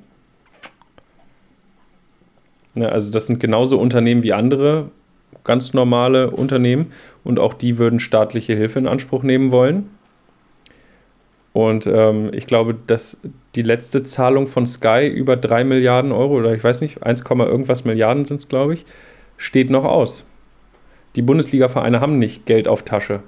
Ja, 2.76 2.90
also 2.90 3.12
das 3.12 3.28
sind 3.28 3.40
genauso 3.40 3.80
Unternehmen 3.80 4.24
wie 4.24 4.34
andere 4.34 4.90
ganz 5.44 5.74
normale 5.74 6.32
Unternehmen 6.32 6.92
und 7.24 7.40
auch 7.40 7.54
die 7.54 7.78
würden 7.78 8.00
staatliche 8.00 8.56
Hilfe 8.56 8.80
in 8.80 8.88
Anspruch 8.88 9.24
nehmen 9.24 9.52
wollen. 9.52 9.90
Und 11.54 11.86
ähm, 11.86 12.32
ich 12.34 12.48
glaube, 12.48 12.76
dass 12.88 13.18
die 13.56 13.62
letzte 13.62 14.04
Zahlung 14.04 14.48
von 14.48 14.66
Sky 14.66 15.08
über 15.08 15.38
3 15.38 15.64
Milliarden 15.64 16.12
Euro 16.12 16.38
oder 16.38 16.54
ich 16.56 16.64
weiß 16.64 16.82
nicht, 16.82 17.04
1, 17.04 17.24
irgendwas 17.30 17.86
Milliarden 17.86 18.26
sind 18.26 18.40
es, 18.40 18.50
glaube 18.50 18.74
ich, 18.74 18.86
steht 19.38 19.70
noch 19.70 19.84
aus. 19.84 20.28
Die 21.16 21.22
Bundesliga-Vereine 21.22 22.02
haben 22.02 22.18
nicht 22.18 22.48
Geld 22.48 22.68
auf 22.68 22.82
Tasche. 22.82 23.20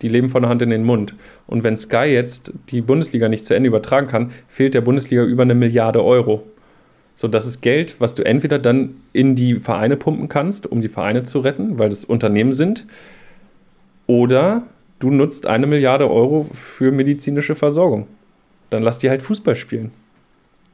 Die 0.00 0.08
leben 0.08 0.30
von 0.30 0.42
der 0.42 0.48
Hand 0.50 0.62
in 0.62 0.70
den 0.70 0.84
Mund. 0.84 1.14
Und 1.46 1.64
wenn 1.64 1.76
Sky 1.76 2.06
jetzt 2.06 2.52
die 2.70 2.80
Bundesliga 2.80 3.28
nicht 3.28 3.44
zu 3.44 3.54
Ende 3.54 3.68
übertragen 3.68 4.08
kann, 4.08 4.32
fehlt 4.48 4.74
der 4.74 4.80
Bundesliga 4.80 5.22
über 5.22 5.42
eine 5.42 5.54
Milliarde 5.54 6.02
Euro. 6.02 6.44
So, 7.16 7.28
das 7.28 7.46
ist 7.46 7.62
Geld, 7.62 7.96
was 7.98 8.14
du 8.14 8.24
entweder 8.24 8.58
dann 8.58 8.96
in 9.14 9.34
die 9.34 9.58
Vereine 9.58 9.96
pumpen 9.96 10.28
kannst, 10.28 10.66
um 10.66 10.82
die 10.82 10.90
Vereine 10.90 11.24
zu 11.24 11.40
retten, 11.40 11.78
weil 11.78 11.88
das 11.88 12.04
Unternehmen 12.04 12.52
sind, 12.52 12.86
oder 14.06 14.64
du 14.98 15.10
nutzt 15.10 15.46
eine 15.46 15.66
Milliarde 15.66 16.10
Euro 16.10 16.48
für 16.54 16.92
medizinische 16.92 17.54
Versorgung. 17.54 18.06
Dann 18.68 18.82
lass 18.82 18.98
die 18.98 19.08
halt 19.08 19.22
Fußball 19.22 19.56
spielen. 19.56 19.92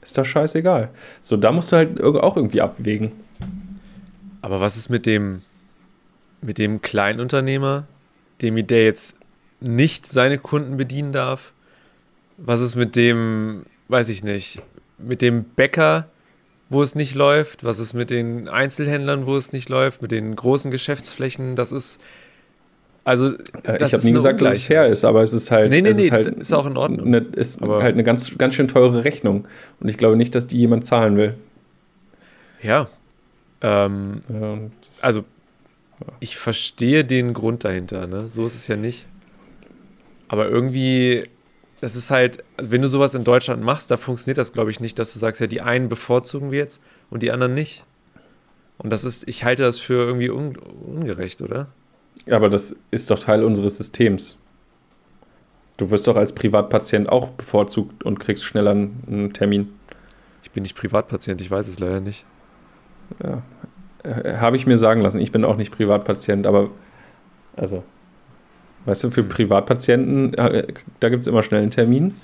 Ist 0.03 0.19
doch 0.19 0.25
scheißegal. 0.25 0.91
So, 1.23 1.37
da 1.37 1.53
musst 1.53 1.71
du 1.71 1.77
halt 1.77 2.03
auch 2.03 2.37
irgendwie 2.37 2.61
abwägen. 2.61 3.13
Aber 4.41 4.61
was 4.61 4.77
ist 4.77 4.91
mit 4.91 5.07
dem, 5.07 5.43
mit 6.41 6.59
dem 6.59 6.83
Kleinunternehmer, 6.83 7.87
dem, 8.41 8.67
der 8.67 8.85
jetzt 8.85 9.17
nicht 9.61 10.07
seine 10.07 10.39
Kunden 10.39 10.77
bedienen 10.77 11.13
darf? 11.13 11.53
Was 12.37 12.61
ist 12.61 12.75
mit 12.75 12.97
dem, 12.97 13.65
weiß 13.87 14.09
ich 14.09 14.25
nicht, 14.25 14.61
mit 14.99 15.23
dem 15.23 15.45
Bäcker, 15.45 16.09
wo 16.73 16.83
es 16.83 16.95
nicht 16.95 17.15
läuft? 17.15 17.65
Was 17.65 17.79
ist 17.79 17.93
mit 17.93 18.11
den 18.11 18.49
Einzelhändlern, 18.49 19.27
wo 19.27 19.37
es 19.37 19.53
nicht 19.53 19.69
läuft? 19.69 20.03
Mit 20.03 20.11
den 20.11 20.35
großen 20.35 20.71
Geschäftsflächen? 20.71 21.57
Das 21.57 21.73
ist, 21.73 22.01
also, 23.05 23.33
äh, 23.65 23.85
ich 23.85 23.93
habe 23.93 24.05
nie 24.05 24.13
gesagt, 24.13 24.41
dass 24.41 24.57
es 24.57 24.65
fair 24.65 24.87
ist, 24.87 25.05
aber 25.05 25.23
es 25.23 25.33
ist 25.33 25.51
halt. 25.51 25.71
Nee, 25.71 25.83
nee, 25.83 25.93
nee, 25.93 26.07
ist, 26.07 26.13
halt 26.13 26.27
ist 26.29 26.53
auch 26.53 26.67
in 26.67 26.77
Ordnung. 26.77 27.07
Eine, 27.07 27.19
ist 27.19 27.61
aber 27.61 27.83
halt 27.83 27.95
eine 27.95 28.05
ganz, 28.05 28.37
ganz 28.39 28.55
schön 28.55 28.69
teure 28.69 29.05
Rechnung. 29.05 29.49
Und 29.81 29.89
ich 29.89 29.99
glaube 29.99 30.17
nicht, 30.17 30.35
dass 30.35 30.47
die 30.47 30.59
jemand 30.59 30.87
zahlen 30.87 31.17
will. 31.17 31.35
Ja. 32.63 32.89
Ähm, 33.61 34.21
ja 34.29 34.59
also, 35.01 35.25
ich 36.21 36.37
verstehe 36.37 37.05
den 37.05 37.35
Grund 37.35 37.65
dahinter, 37.65 38.07
ne? 38.07 38.27
So 38.29 38.47
ist 38.47 38.55
es 38.55 38.69
ja 38.69 38.77
nicht. 38.77 39.07
Aber 40.29 40.49
irgendwie, 40.49 41.29
das 41.83 41.97
ist 41.97 42.13
halt, 42.13 42.45
wenn 42.59 42.81
du 42.81 42.87
sowas 42.87 43.17
in 43.17 43.25
Deutschland 43.25 43.61
machst, 43.61 43.91
da 43.91 43.97
funktioniert 43.97 44.39
das, 44.39 44.53
glaube 44.53 44.71
ich, 44.71 44.79
nicht, 44.79 45.01
dass 45.01 45.13
du 45.13 45.19
sagst, 45.19 45.41
ja, 45.41 45.49
die 45.49 45.63
einen 45.63 45.89
bevorzugen 45.89 46.53
wir 46.53 46.61
jetzt 46.61 46.81
und 47.11 47.25
die 47.25 47.33
anderen 47.33 47.55
nicht. 47.55 47.85
Und 48.79 48.93
das 48.93 49.03
ist, 49.03 49.27
ich 49.29 49.43
halte 49.43 49.65
das 49.65 49.81
für 49.81 49.95
irgendwie 49.95 50.31
un 50.31 50.57
ungerecht, 50.57 51.43
oder? 51.43 51.67
Aber 52.31 52.49
das 52.49 52.77
ist 52.93 53.11
doch 53.11 53.19
Teil 53.19 53.43
unseres 53.43 53.79
Systems. 53.79 54.39
Du 55.77 55.91
wirst 55.91 56.07
doch 56.07 56.15
als 56.15 56.33
Privatpatient 56.37 57.09
auch 57.09 57.31
bevorzugt 57.31 58.05
und 58.05 58.21
kriegst 58.21 58.45
schneller 58.45 58.71
einen 58.71 59.33
Termin. 59.33 59.73
Ich 60.45 60.53
bin 60.53 60.63
nicht 60.63 60.77
Privatpatient, 60.77 61.41
ich 61.41 61.51
weiß 61.51 61.67
es 61.67 61.81
leider 61.81 61.99
nicht. 61.99 62.25
Ja, 63.25 63.43
äh, 64.05 64.37
habe 64.37 64.57
ich 64.57 64.67
mir 64.67 64.79
sagen 64.79 65.01
lassen. 65.01 65.19
Ich 65.19 65.33
bin 65.33 65.45
auch 65.45 65.57
nicht 65.57 65.73
Privatpatient, 65.73 66.47
aber 66.47 66.71
also, 67.57 67.83
weißt 68.85 69.05
du, 69.05 69.11
für 69.11 69.23
Privatpatienten, 69.23 70.35
äh, 70.35 70.67
da 71.01 71.09
gibt 71.09 71.23
es 71.23 71.27
immer 71.27 71.43
schnell 71.43 71.63
einen 71.63 71.71
Termin. 71.71 72.15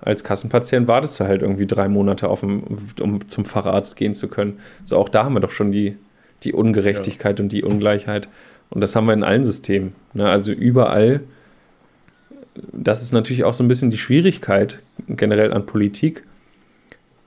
Als 0.00 0.24
Kassenpatient 0.24 0.88
wartest 0.88 1.20
du 1.20 1.24
halt 1.24 1.42
irgendwie 1.42 1.66
drei 1.66 1.88
Monate 1.88 2.28
auf, 2.28 2.42
um 2.42 3.28
zum 3.28 3.44
Facharzt 3.44 3.96
gehen 3.96 4.14
zu 4.14 4.28
können. 4.28 4.58
So, 4.84 4.96
auch 4.96 5.08
da 5.08 5.24
haben 5.24 5.34
wir 5.34 5.40
doch 5.40 5.50
schon 5.50 5.72
die, 5.72 5.96
die 6.42 6.54
Ungerechtigkeit 6.54 7.38
ja. 7.38 7.42
und 7.42 7.50
die 7.50 7.62
Ungleichheit. 7.62 8.28
Und 8.70 8.80
das 8.80 8.96
haben 8.96 9.06
wir 9.06 9.12
in 9.12 9.24
allen 9.24 9.44
Systemen. 9.44 9.92
Ne? 10.14 10.28
Also 10.28 10.52
überall. 10.52 11.20
Das 12.72 13.02
ist 13.02 13.12
natürlich 13.12 13.44
auch 13.44 13.52
so 13.52 13.62
ein 13.62 13.68
bisschen 13.68 13.90
die 13.90 13.98
Schwierigkeit 13.98 14.80
generell 15.06 15.52
an 15.52 15.66
Politik, 15.66 16.24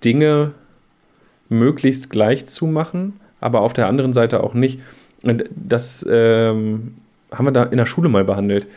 Dinge 0.04 0.52
möglichst 1.50 2.10
gleich 2.10 2.48
zu 2.48 2.66
machen, 2.66 3.20
aber 3.40 3.62
auf 3.62 3.74
der 3.74 3.88
anderen 3.88 4.14
Seite 4.14 4.42
auch 4.44 4.54
nicht. 4.54 4.80
Und 5.22 5.46
das 5.56 6.06
ähm, 6.10 6.96
haben 7.34 7.46
wir 7.46 7.52
da 7.52 7.64
in 7.64 7.78
der 7.78 7.86
Schule 7.86 8.10
mal 8.10 8.24
behandelt. 8.24 8.68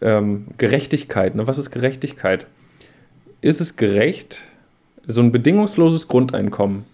Ähm, 0.00 0.46
Gerechtigkeit. 0.58 1.34
Ne? 1.34 1.46
Was 1.46 1.58
ist 1.58 1.70
Gerechtigkeit? 1.70 2.46
Ist 3.40 3.60
es 3.60 3.76
gerecht, 3.76 4.42
so 5.06 5.20
ein 5.20 5.32
bedingungsloses 5.32 6.08
Grundeinkommen? 6.08 6.84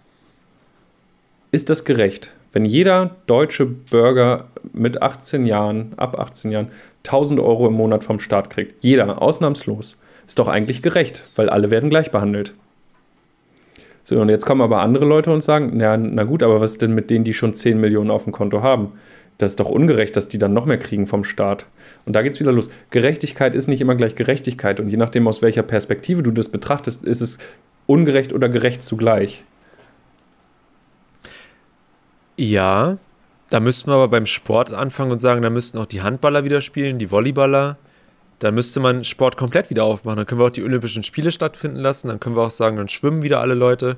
Ist 1.51 1.70
das 1.70 1.84
gerecht? 1.84 2.32
Wenn 2.53 2.64
jeder 2.64 3.16
deutsche 3.26 3.66
Bürger 3.66 4.49
mit 4.72 5.03
18 5.03 5.44
Jahren, 5.44 5.92
ab 5.96 6.18
18 6.18 6.51
Jahren, 6.51 6.68
1000 7.05 7.40
Euro 7.40 7.68
im 7.68 7.74
Monat 7.74 8.05
vom 8.05 8.20
Staat 8.20 8.51
kriegt, 8.51 8.82
jeder, 8.82 9.20
ausnahmslos, 9.20 9.96
ist 10.26 10.38
doch 10.38 10.49
eigentlich 10.49 10.82
gerecht, 10.82 11.22
weil 11.36 11.49
alle 11.49 11.70
werden 11.70 11.90
gleich 11.90 12.11
behandelt. 12.11 12.55
So, 14.05 14.18
und 14.20 14.30
jetzt 14.30 14.46
kommen 14.46 14.62
aber 14.62 14.80
andere 14.80 15.05
Leute 15.05 15.30
und 15.30 15.42
sagen, 15.42 15.78
ja, 15.80 15.96
na 15.96 16.24
gut, 16.24 16.42
aber 16.42 16.62
was 16.62 16.72
ist 16.72 16.82
denn 16.82 16.94
mit 16.94 17.11
denen, 17.11 17.24
die 17.24 17.34
schon 17.34 17.53
10 17.53 17.78
Millionen 17.78 18.11
auf 18.11 18.24
dem 18.24 18.32
Konto 18.32 18.62
haben? 18.62 18.92
Das 19.39 19.53
ist 19.53 19.61
doch 19.61 19.68
ungerecht, 19.68 20.16
dass 20.16 20.28
die 20.28 20.39
dann 20.39 20.53
noch 20.53 20.66
mehr 20.66 20.78
kriegen 20.78 21.07
vom 21.07 21.22
Staat. 21.22 21.66
Und 22.05 22.14
da 22.14 22.22
geht 22.22 22.32
es 22.32 22.41
wieder 22.41 22.51
los. 22.51 22.70
Gerechtigkeit 22.91 23.55
ist 23.55 23.68
nicht 23.68 23.80
immer 23.80 23.95
gleich 23.95 24.16
Gerechtigkeit. 24.16 24.80
Und 24.80 24.89
je 24.89 24.97
nachdem, 24.97 25.28
aus 25.28 25.43
welcher 25.43 25.62
Perspektive 25.62 26.24
du 26.24 26.32
das 26.32 26.49
betrachtest, 26.49 27.05
ist 27.05 27.20
es 27.20 27.39
ungerecht 27.86 28.32
oder 28.32 28.49
gerecht 28.49 28.82
zugleich. 28.82 29.45
Ja, 32.36 32.99
da 33.51 33.61
müssten 33.61 33.91
wir 33.91 33.95
aber 33.95 34.09
beim 34.09 34.26
Sport 34.26 34.72
anfangen 34.72 35.12
und 35.12 35.20
sagen, 35.20 35.43
da 35.43 35.51
müssten 35.51 35.78
auch 35.78 35.86
die 35.86 36.03
Handballer 36.03 36.45
wieder 36.45 36.61
spielen, 36.61 36.99
die 36.99 37.11
Volleyballer. 37.11 37.78
Dann 38.41 38.55
müsste 38.55 38.80
man 38.80 39.05
Sport 39.05 39.36
komplett 39.36 39.70
wieder 39.70 39.84
aufmachen. 39.84 40.16
Dann 40.16 40.26
können 40.26 40.41
wir 40.41 40.47
auch 40.47 40.51
die 40.51 40.62
Olympischen 40.62 41.03
Spiele 41.05 41.30
stattfinden 41.30 41.78
lassen. 41.78 42.09
Dann 42.09 42.20
können 42.20 42.36
wir 42.36 42.43
auch 42.43 42.51
sagen, 42.51 42.76
dann 42.76 42.89
schwimmen 42.89 43.22
wieder 43.22 43.41
alle 43.41 43.55
Leute. 43.55 43.97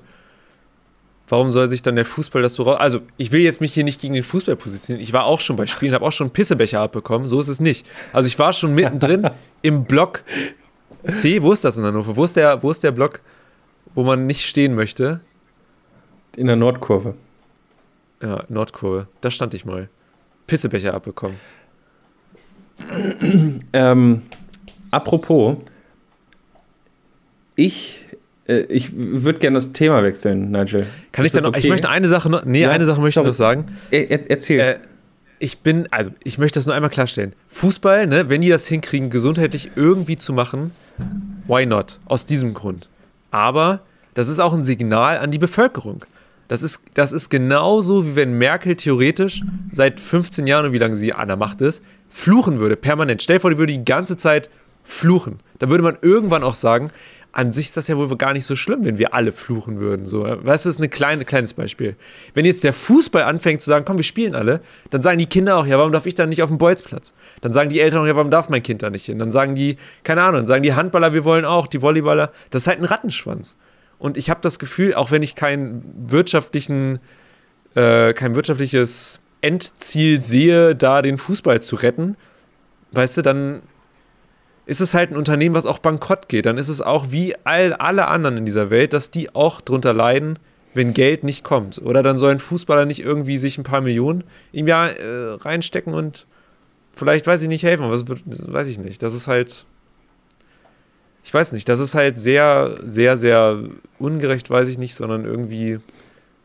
Warum 1.30 1.50
soll 1.50 1.68
sich 1.68 1.80
dann 1.80 1.94
der 1.94 2.04
Fußball 2.04 2.42
das 2.42 2.54
so 2.54 2.64
raus. 2.64 2.78
Also, 2.80 3.02
ich 3.16 3.30
will 3.30 3.40
jetzt 3.40 3.60
mich 3.60 3.72
hier 3.72 3.84
nicht 3.84 4.00
gegen 4.00 4.14
den 4.14 4.24
Fußball 4.24 4.56
positionieren. 4.56 5.02
Ich 5.02 5.12
war 5.12 5.24
auch 5.24 5.40
schon 5.40 5.54
bei 5.54 5.66
Spielen, 5.68 5.94
habe 5.94 6.04
auch 6.04 6.12
schon 6.12 6.30
Pissebecher 6.30 6.80
abbekommen. 6.80 7.28
So 7.28 7.40
ist 7.40 7.46
es 7.46 7.60
nicht. 7.60 7.86
Also, 8.12 8.26
ich 8.26 8.36
war 8.38 8.52
schon 8.52 8.74
mittendrin 8.74 9.30
im 9.62 9.84
Block 9.84 10.24
C. 11.06 11.40
Wo 11.40 11.52
ist 11.52 11.64
das 11.64 11.76
in 11.76 11.84
Hannover? 11.84 12.16
Wo 12.16 12.24
ist 12.24 12.34
der, 12.34 12.62
wo 12.64 12.70
ist 12.72 12.82
der 12.82 12.90
Block, 12.90 13.20
wo 13.94 14.02
man 14.02 14.26
nicht 14.26 14.44
stehen 14.44 14.74
möchte? 14.74 15.20
In 16.36 16.48
der 16.48 16.56
Nordkurve. 16.56 17.14
Ja, 18.20 18.44
Nordkurve. 18.48 19.06
Da 19.20 19.30
stand 19.30 19.54
ich 19.54 19.64
mal. 19.64 19.88
Pissebecher 20.48 20.94
abbekommen. 20.94 21.38
ähm, 23.72 24.22
apropos, 24.90 25.58
ich, 27.54 28.00
ich 28.50 28.90
würde 28.94 29.38
gerne 29.38 29.54
das 29.54 29.72
Thema 29.72 30.02
wechseln, 30.02 30.50
Nigel. 30.50 30.86
Kann 31.12 31.24
Ist 31.24 31.34
ich 31.34 31.40
da 31.40 31.46
noch? 31.46 31.50
Okay? 31.50 31.60
Ich 31.60 31.68
möchte 31.68 31.88
eine 31.88 32.08
Sache 32.08 32.28
noch. 32.28 32.44
Nee, 32.44 32.62
ja, 32.62 32.70
eine 32.70 32.86
Sache 32.86 33.00
möchte 33.00 33.20
ich 33.20 33.26
noch 33.26 33.32
sagen. 33.34 33.66
Er, 33.90 34.30
erzähl. 34.30 34.60
Äh, 34.60 34.78
ich 35.38 35.60
bin, 35.60 35.88
also 35.90 36.10
ich 36.22 36.38
möchte 36.38 36.58
das 36.58 36.66
nur 36.66 36.74
einmal 36.74 36.90
klarstellen. 36.90 37.34
Fußball, 37.48 38.06
ne, 38.06 38.28
wenn 38.28 38.42
die 38.42 38.50
das 38.50 38.66
hinkriegen, 38.66 39.08
gesundheitlich 39.08 39.70
irgendwie 39.74 40.16
zu 40.16 40.32
machen, 40.32 40.72
why 41.46 41.64
not? 41.64 41.98
Aus 42.04 42.26
diesem 42.26 42.52
Grund. 42.52 42.88
Aber 43.30 43.80
das 44.14 44.28
ist 44.28 44.38
auch 44.38 44.52
ein 44.52 44.62
Signal 44.62 45.18
an 45.18 45.30
die 45.30 45.38
Bevölkerung. 45.38 46.04
Das 46.48 46.62
ist, 46.62 46.82
das 46.94 47.12
ist 47.12 47.30
genauso, 47.30 48.06
wie 48.06 48.16
wenn 48.16 48.36
Merkel 48.36 48.74
theoretisch 48.74 49.42
seit 49.70 50.00
15 50.00 50.46
Jahren 50.46 50.66
und 50.66 50.72
wie 50.72 50.78
lange 50.78 50.96
sie 50.96 51.12
an 51.12 51.28
der 51.28 51.36
Macht 51.36 51.60
ist, 51.60 51.82
fluchen 52.08 52.58
würde, 52.58 52.76
permanent. 52.76 53.22
Stell 53.22 53.36
dir 53.36 53.40
vor, 53.40 53.50
die 53.50 53.58
würde 53.58 53.72
die 53.72 53.84
ganze 53.84 54.16
Zeit 54.16 54.50
fluchen. 54.82 55.38
Da 55.58 55.70
würde 55.70 55.84
man 55.84 55.96
irgendwann 56.02 56.42
auch 56.42 56.56
sagen, 56.56 56.90
an 57.32 57.52
sich 57.52 57.66
ist 57.66 57.76
das 57.76 57.86
ja 57.86 57.96
wohl 57.96 58.08
gar 58.16 58.32
nicht 58.32 58.44
so 58.44 58.56
schlimm, 58.56 58.84
wenn 58.84 58.98
wir 58.98 59.14
alle 59.14 59.30
fluchen 59.30 59.78
würden. 59.78 60.04
So. 60.06 60.24
Weißt 60.24 60.64
du, 60.64 60.68
das 60.68 60.76
ist 60.76 60.80
ein 60.80 60.90
kleine, 60.90 61.24
kleines 61.24 61.54
Beispiel. 61.54 61.96
Wenn 62.34 62.44
jetzt 62.44 62.64
der 62.64 62.72
Fußball 62.72 63.22
anfängt 63.22 63.62
zu 63.62 63.70
sagen, 63.70 63.84
komm, 63.84 63.98
wir 63.98 64.04
spielen 64.04 64.34
alle, 64.34 64.60
dann 64.90 65.00
sagen 65.00 65.18
die 65.18 65.26
Kinder 65.26 65.56
auch, 65.56 65.66
ja, 65.66 65.78
warum 65.78 65.92
darf 65.92 66.06
ich 66.06 66.14
da 66.14 66.26
nicht 66.26 66.42
auf 66.42 66.48
dem 66.48 66.58
Bolzplatz? 66.58 67.14
Dann 67.40 67.52
sagen 67.52 67.70
die 67.70 67.80
Eltern 67.80 68.02
auch, 68.02 68.06
ja, 68.06 68.16
warum 68.16 68.30
darf 68.30 68.48
mein 68.48 68.62
Kind 68.62 68.82
da 68.82 68.90
nicht 68.90 69.04
hin? 69.04 69.18
Dann 69.18 69.30
sagen 69.30 69.54
die, 69.54 69.76
keine 70.02 70.22
Ahnung, 70.22 70.36
dann 70.36 70.46
sagen 70.46 70.62
die 70.64 70.74
Handballer, 70.74 71.12
wir 71.12 71.24
wollen 71.24 71.44
auch, 71.44 71.68
die 71.68 71.82
Volleyballer. 71.82 72.32
Das 72.50 72.62
ist 72.62 72.66
halt 72.66 72.80
ein 72.80 72.84
Rattenschwanz. 72.84 73.56
Und 73.98 74.16
ich 74.16 74.28
habe 74.28 74.40
das 74.42 74.58
Gefühl, 74.58 74.94
auch 74.94 75.10
wenn 75.10 75.22
ich 75.22 75.34
keinen 75.34 75.84
wirtschaftlichen, 76.08 76.98
äh, 77.76 78.12
kein 78.12 78.34
wirtschaftliches 78.34 79.20
Endziel 79.40 80.20
sehe, 80.20 80.74
da 80.74 81.00
den 81.02 81.16
Fußball 81.16 81.62
zu 81.62 81.76
retten, 81.76 82.16
weißt 82.92 83.18
du, 83.18 83.22
dann 83.22 83.62
ist 84.70 84.80
es 84.80 84.94
halt 84.94 85.10
ein 85.10 85.16
Unternehmen, 85.16 85.54
was 85.54 85.66
auch 85.66 85.80
bankrott 85.80 86.28
geht. 86.28 86.46
Dann 86.46 86.56
ist 86.56 86.68
es 86.68 86.80
auch 86.80 87.06
wie 87.10 87.34
all, 87.44 87.72
alle 87.72 88.06
anderen 88.06 88.36
in 88.36 88.46
dieser 88.46 88.70
Welt, 88.70 88.92
dass 88.92 89.10
die 89.10 89.34
auch 89.34 89.60
drunter 89.60 89.92
leiden, 89.92 90.38
wenn 90.74 90.94
Geld 90.94 91.24
nicht 91.24 91.42
kommt. 91.42 91.82
Oder 91.82 92.04
dann 92.04 92.18
sollen 92.18 92.38
Fußballer 92.38 92.86
nicht 92.86 93.02
irgendwie 93.02 93.36
sich 93.36 93.58
ein 93.58 93.64
paar 93.64 93.80
Millionen 93.80 94.22
im 94.52 94.68
Jahr 94.68 94.90
äh, 94.90 95.32
reinstecken 95.32 95.92
und 95.92 96.26
vielleicht, 96.92 97.26
weiß 97.26 97.42
ich 97.42 97.48
nicht, 97.48 97.64
helfen. 97.64 97.90
Das 97.90 98.52
weiß 98.52 98.68
ich 98.68 98.78
nicht. 98.78 99.02
Das 99.02 99.12
ist 99.12 99.26
halt 99.26 99.66
ich 101.24 101.34
weiß 101.34 101.52
nicht, 101.52 101.68
das 101.68 101.80
ist 101.80 101.94
halt 101.94 102.20
sehr, 102.20 102.78
sehr, 102.84 103.16
sehr 103.16 103.58
ungerecht, 103.98 104.48
weiß 104.48 104.68
ich 104.68 104.78
nicht, 104.78 104.94
sondern 104.94 105.24
irgendwie 105.24 105.80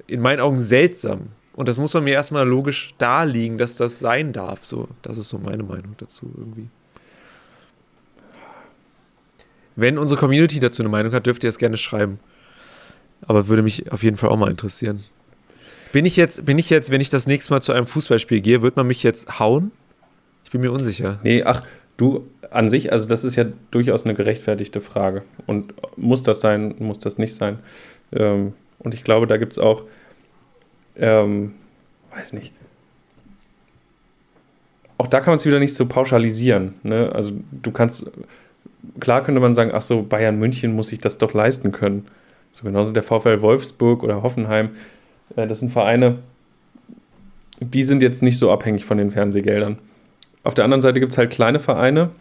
in 0.07 0.21
meinen 0.21 0.39
Augen 0.39 0.59
seltsam. 0.59 1.27
Und 1.53 1.69
das 1.69 1.79
muss 1.79 1.93
man 1.93 2.03
mir 2.03 2.13
erstmal 2.13 2.47
logisch 2.47 2.95
darlegen, 2.97 3.57
dass 3.57 3.75
das 3.75 3.99
sein 3.99 4.33
darf. 4.33 4.65
So, 4.65 4.89
das 5.01 5.17
ist 5.17 5.29
so 5.29 5.37
meine 5.37 5.63
Meinung 5.63 5.95
dazu 5.97 6.29
irgendwie. 6.35 6.67
Wenn 9.75 9.97
unsere 9.97 10.19
Community 10.19 10.59
dazu 10.59 10.81
eine 10.81 10.89
Meinung 10.89 11.13
hat, 11.13 11.25
dürft 11.25 11.43
ihr 11.43 11.49
es 11.49 11.57
gerne 11.57 11.77
schreiben. 11.77 12.19
Aber 13.27 13.47
würde 13.47 13.61
mich 13.61 13.91
auf 13.91 14.03
jeden 14.03 14.17
Fall 14.17 14.29
auch 14.29 14.37
mal 14.37 14.49
interessieren. 14.49 15.03
Bin 15.91 16.05
ich 16.05 16.17
jetzt, 16.17 16.45
bin 16.45 16.57
ich 16.57 16.69
jetzt, 16.69 16.91
wenn 16.91 17.01
ich 17.01 17.09
das 17.09 17.27
nächste 17.27 17.53
Mal 17.53 17.61
zu 17.61 17.71
einem 17.71 17.87
Fußballspiel 17.87 18.41
gehe, 18.41 18.61
wird 18.61 18.75
man 18.75 18.87
mich 18.87 19.03
jetzt 19.03 19.39
hauen? 19.39 19.71
Ich 20.43 20.51
bin 20.51 20.61
mir 20.61 20.71
unsicher. 20.71 21.19
Nee, 21.23 21.43
ach, 21.43 21.63
Du 21.97 22.27
an 22.51 22.69
sich, 22.69 22.91
also 22.91 23.07
das 23.07 23.23
ist 23.23 23.35
ja 23.35 23.45
durchaus 23.71 24.03
eine 24.03 24.15
gerechtfertigte 24.15 24.81
Frage. 24.81 25.23
Und 25.45 25.73
muss 25.97 26.23
das 26.23 26.41
sein, 26.41 26.75
muss 26.79 26.99
das 26.99 27.17
nicht 27.17 27.35
sein? 27.35 27.59
Ähm, 28.11 28.53
und 28.79 28.93
ich 28.93 29.03
glaube, 29.03 29.27
da 29.27 29.37
gibt 29.37 29.53
es 29.53 29.59
auch, 29.59 29.83
ähm, 30.97 31.53
weiß 32.13 32.33
nicht, 32.33 32.53
auch 34.97 35.07
da 35.07 35.19
kann 35.19 35.31
man 35.31 35.37
es 35.37 35.45
wieder 35.45 35.59
nicht 35.59 35.75
so 35.75 35.85
pauschalisieren. 35.85 36.75
Ne? 36.83 37.11
Also 37.13 37.31
du 37.51 37.71
kannst, 37.71 38.09
klar 38.99 39.23
könnte 39.23 39.41
man 39.41 39.55
sagen, 39.55 39.71
ach 39.73 39.81
so, 39.81 40.03
Bayern 40.03 40.39
München 40.39 40.75
muss 40.75 40.87
sich 40.87 40.99
das 40.99 41.17
doch 41.17 41.33
leisten 41.33 41.71
können. 41.71 42.07
So 42.53 42.63
genauso 42.63 42.93
der 42.93 43.03
VfL 43.03 43.41
Wolfsburg 43.41 44.03
oder 44.03 44.23
Hoffenheim. 44.23 44.71
Äh, 45.35 45.47
das 45.47 45.59
sind 45.59 45.71
Vereine, 45.71 46.19
die 47.59 47.83
sind 47.83 48.01
jetzt 48.01 48.21
nicht 48.21 48.37
so 48.37 48.51
abhängig 48.51 48.85
von 48.85 48.97
den 48.97 49.11
Fernsehgeldern. 49.11 49.79
Auf 50.43 50.53
der 50.53 50.63
anderen 50.63 50.81
Seite 50.81 50.99
gibt 50.99 51.11
es 51.11 51.17
halt 51.17 51.31
kleine 51.31 51.59
Vereine, 51.59 52.11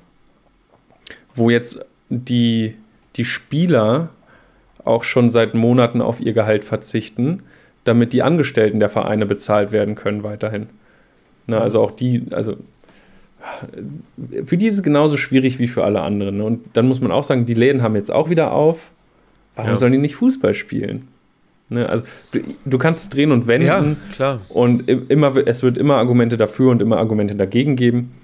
wo 1.34 1.50
jetzt 1.50 1.84
die, 2.08 2.74
die 3.16 3.24
Spieler 3.24 4.10
auch 4.84 5.04
schon 5.04 5.30
seit 5.30 5.54
Monaten 5.54 6.00
auf 6.00 6.20
ihr 6.20 6.32
Gehalt 6.32 6.64
verzichten, 6.64 7.42
damit 7.84 8.12
die 8.12 8.22
Angestellten 8.22 8.80
der 8.80 8.90
Vereine 8.90 9.26
bezahlt 9.26 9.72
werden 9.72 9.94
können 9.94 10.22
weiterhin. 10.22 10.68
Ne, 11.46 11.60
also 11.60 11.82
auch 11.82 11.90
die, 11.90 12.26
also 12.30 12.56
für 14.46 14.56
die 14.56 14.66
ist 14.66 14.74
es 14.74 14.82
genauso 14.82 15.16
schwierig 15.16 15.58
wie 15.58 15.68
für 15.68 15.84
alle 15.84 16.00
anderen. 16.00 16.38
Ne? 16.38 16.44
Und 16.44 16.64
dann 16.74 16.86
muss 16.86 17.00
man 17.00 17.12
auch 17.12 17.24
sagen, 17.24 17.46
die 17.46 17.54
Läden 17.54 17.82
haben 17.82 17.96
jetzt 17.96 18.10
auch 18.10 18.30
wieder 18.30 18.52
auf. 18.52 18.78
Warum 19.56 19.72
ja. 19.72 19.76
sollen 19.76 19.92
die 19.92 19.98
nicht 19.98 20.16
Fußball 20.16 20.54
spielen? 20.54 21.08
Ne? 21.68 21.88
Also 21.88 22.04
du, 22.32 22.40
du, 22.64 22.78
kannst 22.78 23.02
es 23.02 23.08
drehen 23.08 23.32
und 23.32 23.46
wenden. 23.46 23.66
Ja, 23.66 23.84
klar. 24.14 24.40
Und 24.48 24.88
immer, 24.88 25.36
es 25.46 25.62
wird 25.62 25.78
immer 25.78 25.96
Argumente 25.96 26.36
dafür 26.36 26.70
und 26.70 26.82
immer 26.82 26.98
Argumente 26.98 27.34
dagegen 27.34 27.76
geben. 27.76 28.14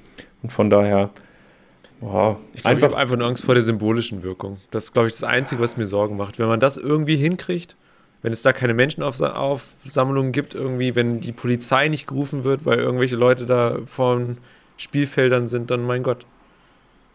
Und 0.43 0.53
von 0.53 0.71
daher, 0.71 1.11
wow. 2.01 2.39
Ich 2.55 2.63
glaube, 2.63 2.79
ich 2.79 2.85
habe 2.85 2.97
einfach 2.97 3.17
nur 3.17 3.27
Angst 3.27 3.45
vor 3.45 3.55
der 3.55 3.63
symbolischen 3.63 4.23
Wirkung. 4.23 4.57
Das 4.71 4.85
ist, 4.85 4.93
glaube 4.93 5.09
ich, 5.09 5.15
das 5.15 5.25
Einzige, 5.25 5.61
was 5.63 5.77
mir 5.77 5.87
Sorgen 5.87 6.17
macht. 6.17 6.39
Wenn 6.39 6.49
man 6.49 6.61
das 6.61 6.77
irgendwie 6.77 7.17
hinkriegt, 7.17 7.77
wenn 8.23 8.33
es 8.33 8.43
da 8.43 8.53
keine 8.53 8.75
Menschenaufsammlungen 8.75 10.33
gibt, 10.33 10.55
irgendwie, 10.55 10.95
wenn 10.95 11.21
die 11.21 11.33
Polizei 11.33 11.89
nicht 11.89 12.07
gerufen 12.07 12.45
wird, 12.45 12.67
weil 12.67 12.79
irgendwelche 12.79 13.17
Leute 13.17 13.47
da 13.47 13.79
vor 13.87 14.19
den 14.19 14.39
Spielfeldern 14.81 15.47
sind, 15.47 15.71
dann 15.71 15.85
mein 15.85 16.03
Gott. 16.03 16.25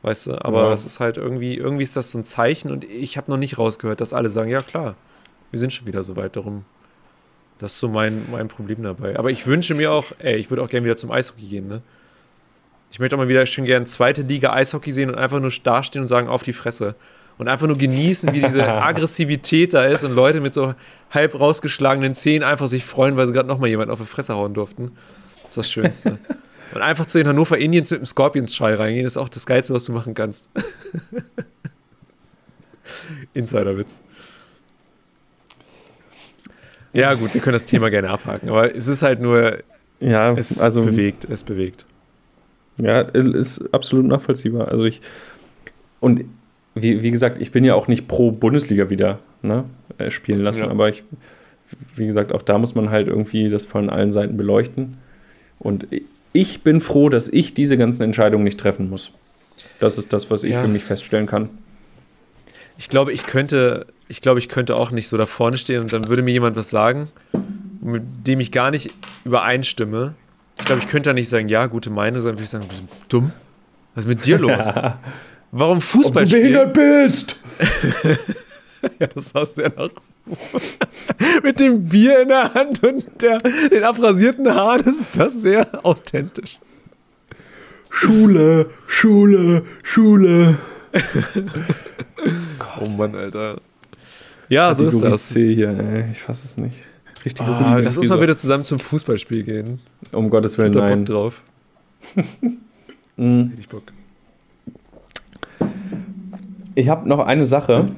Weißt 0.03 0.27
du, 0.27 0.45
aber 0.45 0.67
ja. 0.67 0.73
es 0.73 0.85
ist 0.85 0.99
halt 0.99 1.17
irgendwie, 1.17 1.55
irgendwie 1.55 1.83
ist 1.83 1.95
das 1.95 2.11
so 2.11 2.19
ein 2.19 2.23
Zeichen 2.23 2.69
und 2.69 2.83
ich 2.83 3.17
habe 3.17 3.31
noch 3.31 3.37
nicht 3.37 3.57
rausgehört, 3.57 4.01
dass 4.01 4.13
alle 4.13 4.29
sagen, 4.29 4.51
ja 4.51 4.61
klar, 4.61 4.93
wir 5.49 5.57
sind 5.57 5.73
schon 5.73 5.87
wieder 5.87 6.03
so 6.03 6.15
weit 6.15 6.35
darum. 6.35 6.63
Das 7.57 7.71
ist 7.71 7.79
so 7.79 7.87
mein, 7.87 8.29
mein 8.29 8.49
Problem 8.49 8.83
dabei. 8.83 9.17
Aber 9.17 9.31
ich 9.31 9.47
wünsche 9.47 9.73
mir 9.73 9.91
auch, 9.91 10.11
ey, 10.19 10.35
ich 10.35 10.51
würde 10.51 10.61
auch 10.61 10.69
gerne 10.69 10.85
wieder 10.85 10.97
zum 10.97 11.09
Eishockey 11.09 11.47
gehen, 11.47 11.67
ne? 11.67 11.81
Ich 12.91 12.99
möchte 12.99 13.15
auch 13.15 13.19
mal 13.19 13.27
wieder 13.27 13.45
schön 13.47 13.65
gerne 13.65 13.85
zweite 13.85 14.21
Liga 14.21 14.53
Eishockey 14.53 14.91
sehen 14.91 15.09
und 15.09 15.15
einfach 15.15 15.39
nur 15.39 15.51
dastehen 15.63 16.03
und 16.03 16.07
sagen, 16.07 16.29
auf 16.29 16.43
die 16.43 16.53
Fresse 16.53 16.93
und 17.39 17.47
einfach 17.47 17.65
nur 17.65 17.77
genießen, 17.77 18.31
wie 18.31 18.41
diese 18.41 18.67
Aggressivität 18.83 19.73
da 19.73 19.85
ist 19.85 20.03
und 20.03 20.13
Leute 20.13 20.39
mit 20.39 20.53
so 20.53 20.75
halb 21.09 21.37
rausgeschlagenen 21.37 22.13
Zähnen 22.13 22.43
einfach 22.43 22.67
sich 22.67 22.85
freuen, 22.85 23.17
weil 23.17 23.25
sie 23.25 23.33
gerade 23.33 23.47
nochmal 23.47 23.69
jemand 23.69 23.89
auf 23.89 23.99
die 23.99 24.05
Fresse 24.05 24.35
hauen 24.35 24.53
durften. 24.53 24.91
Das 25.35 25.49
ist 25.49 25.57
das 25.57 25.71
Schönste. 25.71 26.19
und 26.73 26.81
einfach 26.81 27.05
zu 27.05 27.17
den 27.17 27.27
Hannover 27.27 27.57
Indians 27.57 27.91
mit 27.91 28.01
dem 28.01 28.05
Scorpions-Schrei 28.05 28.75
reingehen, 28.75 29.05
ist 29.05 29.17
auch 29.17 29.29
das 29.29 29.45
Geilste, 29.45 29.73
was 29.73 29.85
du 29.85 29.91
machen 29.91 30.13
kannst. 30.13 30.49
Insiderwitz. 33.33 33.99
Ja, 36.93 37.13
gut, 37.13 37.33
wir 37.33 37.41
können 37.41 37.55
das 37.55 37.67
Thema 37.67 37.89
gerne 37.89 38.09
abhaken, 38.09 38.49
aber 38.49 38.73
es 38.73 38.87
ist 38.87 39.03
halt 39.03 39.19
nur. 39.19 39.59
Ja, 39.99 40.33
es 40.33 40.59
also, 40.59 40.81
bewegt, 40.81 41.25
es 41.29 41.43
bewegt. 41.43 41.85
Ja, 42.77 43.01
ist 43.01 43.73
absolut 43.73 44.05
nachvollziehbar. 44.05 44.69
Also 44.69 44.85
ich. 44.85 45.01
Und 45.99 46.25
wie, 46.73 47.03
wie 47.03 47.11
gesagt, 47.11 47.41
ich 47.41 47.51
bin 47.51 47.63
ja 47.63 47.75
auch 47.75 47.87
nicht 47.87 48.07
pro 48.07 48.31
Bundesliga 48.31 48.89
wieder 48.89 49.19
ne, 49.41 49.65
äh, 49.97 50.11
spielen 50.11 50.41
lassen, 50.41 50.63
ja. 50.63 50.69
aber 50.69 50.89
ich, 50.89 51.03
wie 51.95 52.05
gesagt, 52.05 52.33
auch 52.33 52.41
da 52.41 52.57
muss 52.57 52.75
man 52.75 52.89
halt 52.89 53.07
irgendwie 53.07 53.49
das 53.49 53.65
von 53.65 53.89
allen 53.89 54.11
Seiten 54.11 54.37
beleuchten. 54.37 54.97
Und 55.59 55.87
ich 56.35 56.61
bin 56.61 56.81
froh, 56.81 57.09
dass 57.09 57.29
ich 57.29 57.53
diese 57.53 57.77
ganzen 57.77 58.03
Entscheidungen 58.03 58.43
nicht 58.43 58.59
treffen 58.59 58.89
muss. 58.89 59.11
Das 59.79 59.97
ist 59.97 60.11
das, 60.11 60.29
was 60.29 60.43
ich 60.43 60.51
ja. 60.51 60.61
für 60.61 60.67
mich 60.67 60.83
feststellen 60.83 61.27
kann. 61.27 61.49
Ich 62.77 62.89
glaube, 62.89 63.13
ich 63.13 63.25
könnte, 63.25 63.87
ich 64.09 64.21
glaube, 64.21 64.39
ich 64.39 64.49
könnte 64.49 64.75
auch 64.75 64.91
nicht 64.91 65.07
so 65.07 65.17
da 65.17 65.25
vorne 65.25 65.57
stehen 65.57 65.81
und 65.81 65.93
dann 65.93 66.09
würde 66.09 66.21
mir 66.21 66.31
jemand 66.31 66.57
was 66.57 66.69
sagen, 66.69 67.09
mit 67.81 68.03
dem 68.27 68.41
ich 68.41 68.51
gar 68.51 68.69
nicht 68.69 68.91
übereinstimme. 69.23 70.13
Ich 70.59 70.65
glaube, 70.65 70.81
ich 70.81 70.87
könnte 70.87 71.09
da 71.09 71.13
nicht 71.13 71.29
sagen, 71.29 71.47
ja, 71.47 71.67
gute 71.67 71.89
Meinung, 71.89 72.21
sondern 72.21 72.37
würde 72.37 72.43
ich 72.43 72.49
sagen, 72.49 72.67
bist 72.67 72.81
du 72.81 72.87
dumm? 73.07 73.31
Was 73.93 74.03
ist 74.03 74.09
mit 74.09 74.25
dir 74.25 74.37
los? 74.39 74.65
Warum 75.51 75.79
Fußball 75.79 76.23
Ob 76.23 76.29
du 76.29 76.35
behindert 76.35 76.73
bist! 76.73 77.39
ja, 78.99 79.07
das 79.07 79.33
hast 79.33 79.53
du 79.53 79.61
ja 79.61 79.69
noch. 79.69 79.89
Mit 81.43 81.59
dem 81.59 81.85
Bier 81.85 82.21
in 82.21 82.29
der 82.29 82.53
Hand 82.53 82.83
und 82.83 83.21
der, 83.21 83.39
den 83.39 83.83
abrasierten 83.83 84.53
Haaren 84.53 84.81
ist 84.81 85.17
das 85.19 85.41
sehr 85.41 85.85
authentisch. 85.85 86.59
Schule, 87.89 88.71
Schule, 88.87 89.63
Schule. 89.83 90.57
oh 92.81 92.87
Mann, 92.87 93.15
Alter. 93.15 93.61
Ja, 94.49 94.73
so 94.73 94.85
ist 94.85 95.01
das. 95.01 95.31
Hier, 95.31 95.69
ey. 95.69 96.11
Ich 96.11 96.21
fasse 96.21 96.41
es 96.45 96.57
nicht. 96.57 96.77
Richtig 97.23 97.45
ah, 97.45 97.77
Lass 97.77 97.97
uns 97.97 98.09
mal 98.09 98.21
wieder 98.21 98.37
zusammen 98.37 98.65
zum 98.65 98.79
Fußballspiel 98.79 99.43
gehen. 99.43 99.79
Um 100.11 100.29
Gottes 100.29 100.57
Willen, 100.57 100.73
ich 100.73 100.79
nein. 100.79 101.05
Bock 101.05 101.15
drauf. 101.15 101.43
mm. 103.17 103.43
Hätte 103.47 103.59
ich 103.59 103.69
Bock. 103.69 103.83
Ich 106.75 106.89
habe 106.89 107.07
noch 107.07 107.19
eine 107.19 107.45
Sache. 107.45 107.89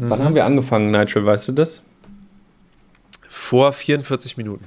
Mhm. 0.00 0.10
Wann 0.10 0.24
haben 0.24 0.34
wir 0.34 0.46
angefangen, 0.46 0.90
Nigel? 0.90 1.26
Weißt 1.26 1.48
du 1.48 1.52
das? 1.52 1.82
Vor 3.28 3.72
44 3.72 4.38
Minuten. 4.38 4.64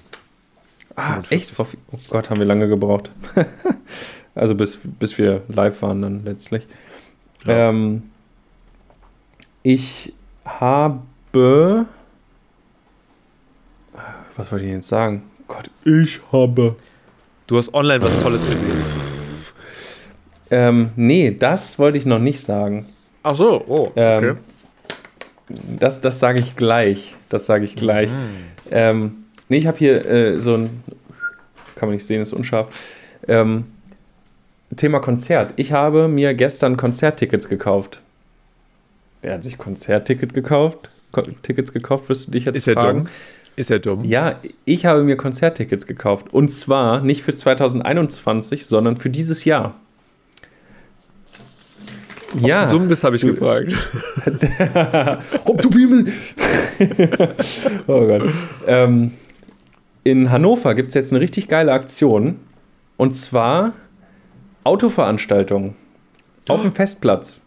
Ah, 0.95 1.21
echt? 1.31 1.51
oh 1.57 1.65
Gott, 2.09 2.29
haben 2.29 2.39
wir 2.39 2.45
lange 2.45 2.67
gebraucht. 2.67 3.09
also 4.35 4.53
bis, 4.53 4.77
bis 4.83 5.17
wir 5.17 5.41
live 5.47 5.81
waren 5.81 6.03
dann 6.03 6.23
letztlich. 6.23 6.67
Ja. 7.45 7.69
Ähm, 7.69 8.03
ich 9.63 10.13
habe. 10.45 11.01
Was 14.35 14.51
wollte 14.51 14.65
ich 14.65 14.71
jetzt 14.71 14.87
sagen? 14.87 15.23
Gott, 15.47 15.69
ich 15.83 16.19
habe. 16.31 16.75
Du 17.47 17.57
hast 17.57 17.73
online 17.73 18.03
was 18.03 18.21
Tolles 18.21 18.47
gesehen. 18.47 18.83
Ähm, 20.51 20.91
nee, 20.95 21.31
das 21.31 21.79
wollte 21.79 21.97
ich 21.97 22.05
noch 22.05 22.19
nicht 22.19 22.45
sagen. 22.45 22.89
Ach 23.23 23.35
so, 23.35 23.63
oh, 23.67 23.87
okay. 23.87 24.29
Ähm, 24.29 24.37
das 25.49 26.01
das 26.01 26.19
sage 26.19 26.39
ich 26.39 26.55
gleich. 26.55 27.15
Das 27.29 27.45
sage 27.45 27.65
ich 27.65 27.75
gleich. 27.75 28.09
Mhm. 28.09 28.35
Ähm, 28.71 29.11
nee, 29.49 29.57
ich 29.57 29.67
habe 29.67 29.77
hier 29.77 30.05
äh, 30.05 30.39
so 30.39 30.55
ein. 30.55 30.83
Kann 31.75 31.89
man 31.89 31.95
nicht 31.95 32.05
sehen, 32.05 32.21
ist 32.21 32.33
unscharf. 32.33 32.67
Ähm, 33.27 33.65
Thema 34.75 34.99
Konzert. 34.99 35.53
Ich 35.55 35.71
habe 35.71 36.07
mir 36.07 36.33
gestern 36.33 36.77
Konzerttickets 36.77 37.49
gekauft. 37.49 38.01
Wer 39.21 39.35
hat 39.35 39.43
sich 39.43 39.57
Konzertticket 39.57 40.33
gekauft? 40.33 40.89
Ko 41.11 41.21
Tickets 41.43 41.71
gekauft, 41.71 42.09
wirst 42.09 42.27
du 42.27 42.31
dich 42.31 42.45
jetzt 42.45 42.55
Ist 42.55 42.67
er 42.67 42.75
dumm? 42.75 43.07
Ist 43.55 43.69
er 43.69 43.79
dumm? 43.79 44.03
Ja, 44.03 44.39
ich 44.65 44.85
habe 44.85 45.03
mir 45.03 45.15
Konzerttickets 45.15 45.85
gekauft. 45.85 46.33
Und 46.33 46.49
zwar 46.49 47.01
nicht 47.01 47.23
für 47.23 47.33
2021, 47.33 48.65
sondern 48.65 48.97
für 48.97 49.09
dieses 49.09 49.45
Jahr. 49.45 49.75
Ob 52.35 52.41
ja. 52.41 52.65
du 52.65 52.77
dumm 52.77 52.87
bist, 52.87 53.03
habe 53.03 53.15
ich 53.15 53.21
du, 53.21 53.27
gefragt. 53.27 53.73
Ob 55.45 55.61
du 55.61 55.69
Bibel. 55.69 56.11
oh 57.87 58.07
Gott. 58.07 58.23
Ähm, 58.67 59.11
in 60.03 60.31
Hannover 60.31 60.75
gibt 60.75 60.89
es 60.89 60.95
jetzt 60.95 61.11
eine 61.11 61.21
richtig 61.21 61.47
geile 61.47 61.71
Aktion. 61.71 62.39
Und 62.97 63.15
zwar 63.15 63.73
Autoveranstaltungen 64.63 65.75
auf 66.47 66.61
dem 66.61 66.73
Festplatz. 66.73 67.39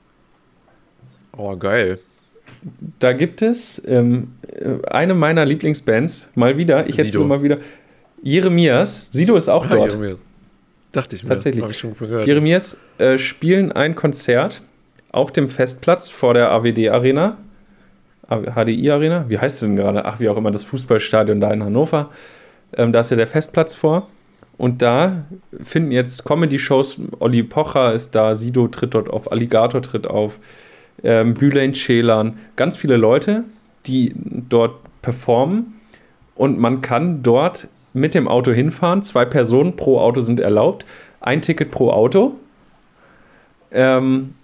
Oh, 1.36 1.56
geil. 1.56 1.98
Da 2.98 3.12
gibt 3.12 3.42
es 3.42 3.80
ähm, 3.86 4.32
eine 4.88 5.14
meiner 5.14 5.44
Lieblingsbands, 5.44 6.28
mal 6.34 6.56
wieder, 6.56 6.88
ich 6.88 6.96
hätte 6.98 7.18
mal 7.20 7.42
wieder, 7.42 7.58
Jeremias. 8.22 9.08
Sido 9.12 9.36
ist 9.36 9.48
auch 9.48 9.64
ah, 9.66 9.68
dort. 9.68 9.92
Jeremias. 9.92 10.18
Dachte 10.92 11.16
ich 11.16 11.22
mir. 11.22 11.30
Tatsächlich. 11.30 11.64
Ich 11.68 11.78
schon 11.78 11.94
gehört. 11.94 12.26
Jeremias 12.26 12.76
äh, 12.98 13.18
spielen 13.18 13.70
ein 13.72 13.94
Konzert 13.94 14.62
auf 15.16 15.32
dem 15.32 15.48
Festplatz 15.48 16.10
vor 16.10 16.34
der 16.34 16.50
AWD 16.52 16.90
Arena. 16.90 17.38
HDI 18.28 18.90
Arena, 18.90 19.24
wie 19.28 19.38
heißt 19.38 19.54
es 19.54 19.60
denn 19.60 19.76
gerade? 19.76 20.04
Ach, 20.04 20.20
wie 20.20 20.28
auch 20.28 20.36
immer, 20.36 20.50
das 20.50 20.64
Fußballstadion 20.64 21.40
da 21.40 21.50
in 21.52 21.64
Hannover. 21.64 22.10
Ähm, 22.76 22.92
da 22.92 23.00
ist 23.00 23.10
ja 23.10 23.16
der 23.16 23.26
Festplatz 23.26 23.74
vor. 23.74 24.08
Und 24.58 24.82
da 24.82 25.24
finden 25.64 25.90
jetzt 25.90 26.24
Comedy-Shows. 26.24 27.00
Olli 27.18 27.42
Pocher 27.42 27.94
ist 27.94 28.14
da, 28.14 28.34
Sido 28.34 28.68
tritt 28.68 28.92
dort 28.94 29.08
auf, 29.08 29.32
Alligator 29.32 29.80
tritt 29.80 30.06
auf, 30.06 30.38
ähm, 31.02 31.34
Bülent 31.34 31.76
Ceylan. 31.76 32.38
Ganz 32.56 32.76
viele 32.76 32.96
Leute, 32.98 33.44
die 33.86 34.12
dort 34.14 34.74
performen. 35.00 35.80
Und 36.34 36.58
man 36.58 36.82
kann 36.82 37.22
dort 37.22 37.68
mit 37.94 38.14
dem 38.14 38.28
Auto 38.28 38.52
hinfahren. 38.52 39.02
Zwei 39.02 39.24
Personen 39.24 39.76
pro 39.76 39.98
Auto 39.98 40.20
sind 40.20 40.40
erlaubt. 40.40 40.84
Ein 41.20 41.40
Ticket 41.40 41.70
pro 41.70 41.90
Auto. 41.90 42.34
Ähm, 43.70 44.34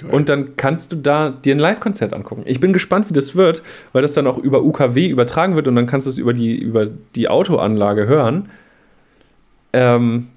Geil. 0.00 0.10
Und 0.10 0.28
dann 0.28 0.56
kannst 0.56 0.92
du 0.92 0.96
da 0.96 1.30
dir 1.30 1.54
ein 1.56 1.58
Live-Konzert 1.58 2.12
angucken. 2.14 2.42
Ich 2.46 2.60
bin 2.60 2.72
gespannt, 2.72 3.10
wie 3.10 3.14
das 3.14 3.34
wird, 3.34 3.62
weil 3.92 4.02
das 4.02 4.12
dann 4.12 4.26
auch 4.28 4.38
über 4.38 4.62
UKW 4.62 5.08
übertragen 5.08 5.56
wird 5.56 5.66
und 5.66 5.74
dann 5.74 5.86
kannst 5.86 6.06
du 6.06 6.10
es 6.10 6.18
über 6.18 6.32
die, 6.32 6.56
über 6.56 6.86
die 7.16 7.28
Autoanlage 7.28 8.06
hören. 8.06 8.48
Ähm, 9.72 10.28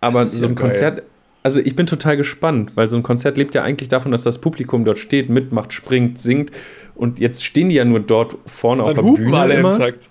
aber 0.00 0.24
so 0.24 0.46
ein 0.46 0.54
Konzert, 0.54 1.02
also 1.42 1.60
ich 1.60 1.76
bin 1.76 1.86
total 1.86 2.16
gespannt, 2.16 2.72
weil 2.74 2.88
so 2.88 2.96
ein 2.96 3.02
Konzert 3.02 3.36
lebt 3.36 3.54
ja 3.54 3.62
eigentlich 3.62 3.88
davon, 3.88 4.12
dass 4.12 4.22
das 4.22 4.38
Publikum 4.38 4.84
dort 4.84 4.98
steht, 4.98 5.28
mitmacht, 5.28 5.72
springt, 5.72 6.20
singt. 6.20 6.50
Und 6.94 7.18
jetzt 7.18 7.44
stehen 7.44 7.68
die 7.68 7.74
ja 7.74 7.84
nur 7.84 8.00
dort 8.00 8.36
vorne 8.46 8.82
Dann 8.82 8.90
auf 8.92 8.94
der 8.94 9.04
hupen 9.04 9.24
Bühne. 9.26 9.38
alle 9.38 9.54
immer. 9.54 9.72
im 9.72 9.78
Takt. 9.78 10.10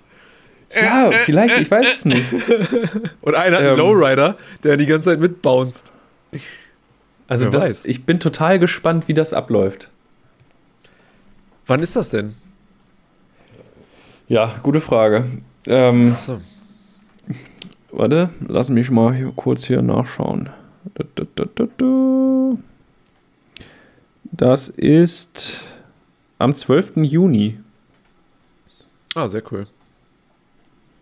Ja, 0.79 1.11
vielleicht, 1.25 1.57
ich 1.59 1.71
weiß 1.71 1.87
es 1.97 2.05
nicht. 2.05 2.23
Und 3.21 3.35
einer 3.35 3.57
hat 3.57 3.63
Ähm. 3.63 3.69
einen 3.69 3.77
Lowrider, 3.77 4.35
der 4.63 4.77
die 4.77 4.85
ganze 4.85 5.09
Zeit 5.11 5.19
mitbounced. 5.19 5.91
Also 7.27 7.49
das, 7.49 7.85
ich 7.85 8.05
bin 8.05 8.19
total 8.19 8.59
gespannt, 8.59 9.07
wie 9.07 9.13
das 9.13 9.33
abläuft. 9.33 9.89
Wann 11.65 11.81
ist 11.81 11.95
das 11.95 12.09
denn? 12.09 12.35
Ja, 14.27 14.55
gute 14.61 14.81
Frage. 14.81 15.25
Ähm, 15.65 16.13
Achso. 16.13 16.41
warte, 17.91 18.29
lass 18.47 18.69
mich 18.69 18.91
mal 18.91 19.13
hier 19.15 19.31
kurz 19.35 19.65
hier 19.65 19.81
nachschauen. 19.81 20.49
Da, 20.93 21.05
da, 21.15 21.23
da, 21.35 21.45
da, 21.55 21.67
da. 21.77 22.57
Das 24.31 24.67
ist 24.69 25.61
am 26.37 26.53
12. 26.53 26.97
Juni. 26.97 27.57
Ah, 29.15 29.27
sehr 29.27 29.41
cool. 29.51 29.67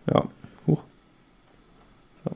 Ja, 0.06 0.24
huch. 0.66 0.82
So. 2.24 2.30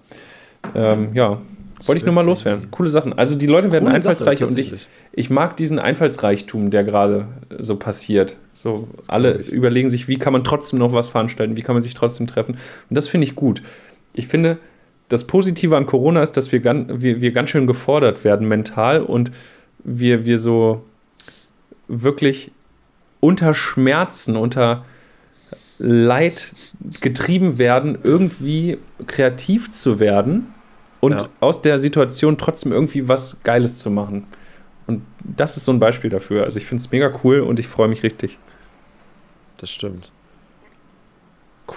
Ähm, 0.74 1.14
ja, 1.14 1.40
wollte 1.86 1.98
ich 1.98 2.04
nur 2.04 2.14
mal 2.14 2.24
12. 2.24 2.26
loswerden. 2.26 2.70
Coole 2.70 2.88
Sachen. 2.88 3.12
Also 3.12 3.36
die 3.36 3.46
Leute 3.46 3.70
werden 3.70 3.86
Coole 3.86 4.00
Sache, 4.00 4.12
einfallsreicher 4.12 4.46
und 4.46 4.58
ich, 4.58 4.88
ich 5.12 5.30
mag 5.30 5.56
diesen 5.56 5.78
Einfallsreichtum, 5.78 6.70
der 6.70 6.84
gerade 6.84 7.28
so 7.58 7.76
passiert. 7.76 8.36
So 8.54 8.88
alle 9.06 9.34
glaub 9.34 9.46
ich. 9.46 9.52
überlegen 9.52 9.88
sich, 9.88 10.08
wie 10.08 10.18
kann 10.18 10.32
man 10.32 10.44
trotzdem 10.44 10.78
noch 10.78 10.92
was 10.92 11.08
veranstalten, 11.08 11.56
wie 11.56 11.62
kann 11.62 11.74
man 11.74 11.82
sich 11.82 11.94
trotzdem 11.94 12.26
treffen. 12.26 12.58
Und 12.88 12.96
das 12.96 13.08
finde 13.08 13.26
ich 13.26 13.34
gut. 13.34 13.62
Ich 14.12 14.26
finde, 14.26 14.58
das 15.08 15.24
Positive 15.24 15.76
an 15.76 15.86
Corona 15.86 16.22
ist, 16.22 16.36
dass 16.36 16.52
wir, 16.52 16.60
gan 16.60 17.00
wir, 17.00 17.20
wir 17.20 17.32
ganz 17.32 17.50
schön 17.50 17.66
gefordert 17.66 18.24
werden 18.24 18.48
mental 18.48 19.02
und 19.02 19.30
wir, 19.84 20.24
wir 20.24 20.38
so 20.38 20.84
wirklich 21.86 22.50
unter 23.20 23.54
Schmerzen, 23.54 24.36
unter 24.36 24.84
Leid 25.78 26.52
getrieben 27.00 27.58
werden, 27.58 27.98
irgendwie 28.02 28.78
kreativ 29.06 29.70
zu 29.70 30.00
werden 30.00 30.52
und 31.00 31.12
Ja. 31.12 31.28
aus 31.40 31.62
der 31.62 31.78
Situation 31.78 32.38
trotzdem 32.38 32.72
irgendwie 32.72 33.08
was 33.08 33.36
Geiles 33.44 33.78
zu 33.78 33.90
machen. 33.90 34.26
Und 34.86 35.02
das 35.22 35.56
ist 35.56 35.64
so 35.64 35.72
ein 35.72 35.78
Beispiel 35.80 36.10
dafür. 36.10 36.44
Also 36.44 36.58
ich 36.58 36.66
finde 36.66 36.82
es 36.82 36.90
mega 36.90 37.12
cool 37.22 37.40
und 37.40 37.60
ich 37.60 37.68
freue 37.68 37.88
mich 37.88 38.02
richtig. 38.02 38.38
Das 39.58 39.70
stimmt. 39.70 40.10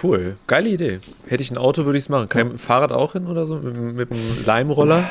Cool. 0.02 0.36
Geile 0.46 0.70
Idee. 0.70 1.00
Hätte 1.26 1.42
ich 1.42 1.50
ein 1.50 1.58
Auto, 1.58 1.84
würde 1.84 1.98
ich 1.98 2.04
es 2.04 2.08
machen. 2.08 2.28
Kann 2.30 2.40
ich 2.40 2.44
mit 2.52 2.52
dem 2.54 2.58
Fahrrad 2.58 2.92
auch 2.92 3.12
hin 3.12 3.26
oder 3.26 3.44
so? 3.46 3.56
Mit, 3.56 3.76
dem- 3.76 3.94
mit 3.96 4.10
dem 4.10 4.18
Leimroller? 4.46 5.04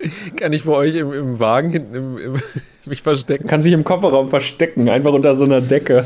Kann 0.37 0.51
ich 0.51 0.63
bei 0.65 0.73
euch 0.73 0.95
im, 0.95 1.13
im 1.13 1.39
Wagen 1.39 1.69
hinten 1.69 1.95
im, 1.95 2.17
im, 2.17 2.33
mich 2.85 3.01
verstecken? 3.01 3.47
Kann 3.47 3.61
sich 3.61 3.71
im 3.73 3.83
Kofferraum 3.83 4.29
verstecken, 4.29 4.89
einfach 4.89 5.13
unter 5.13 5.33
so 5.35 5.43
einer 5.45 5.61
Decke. 5.61 6.05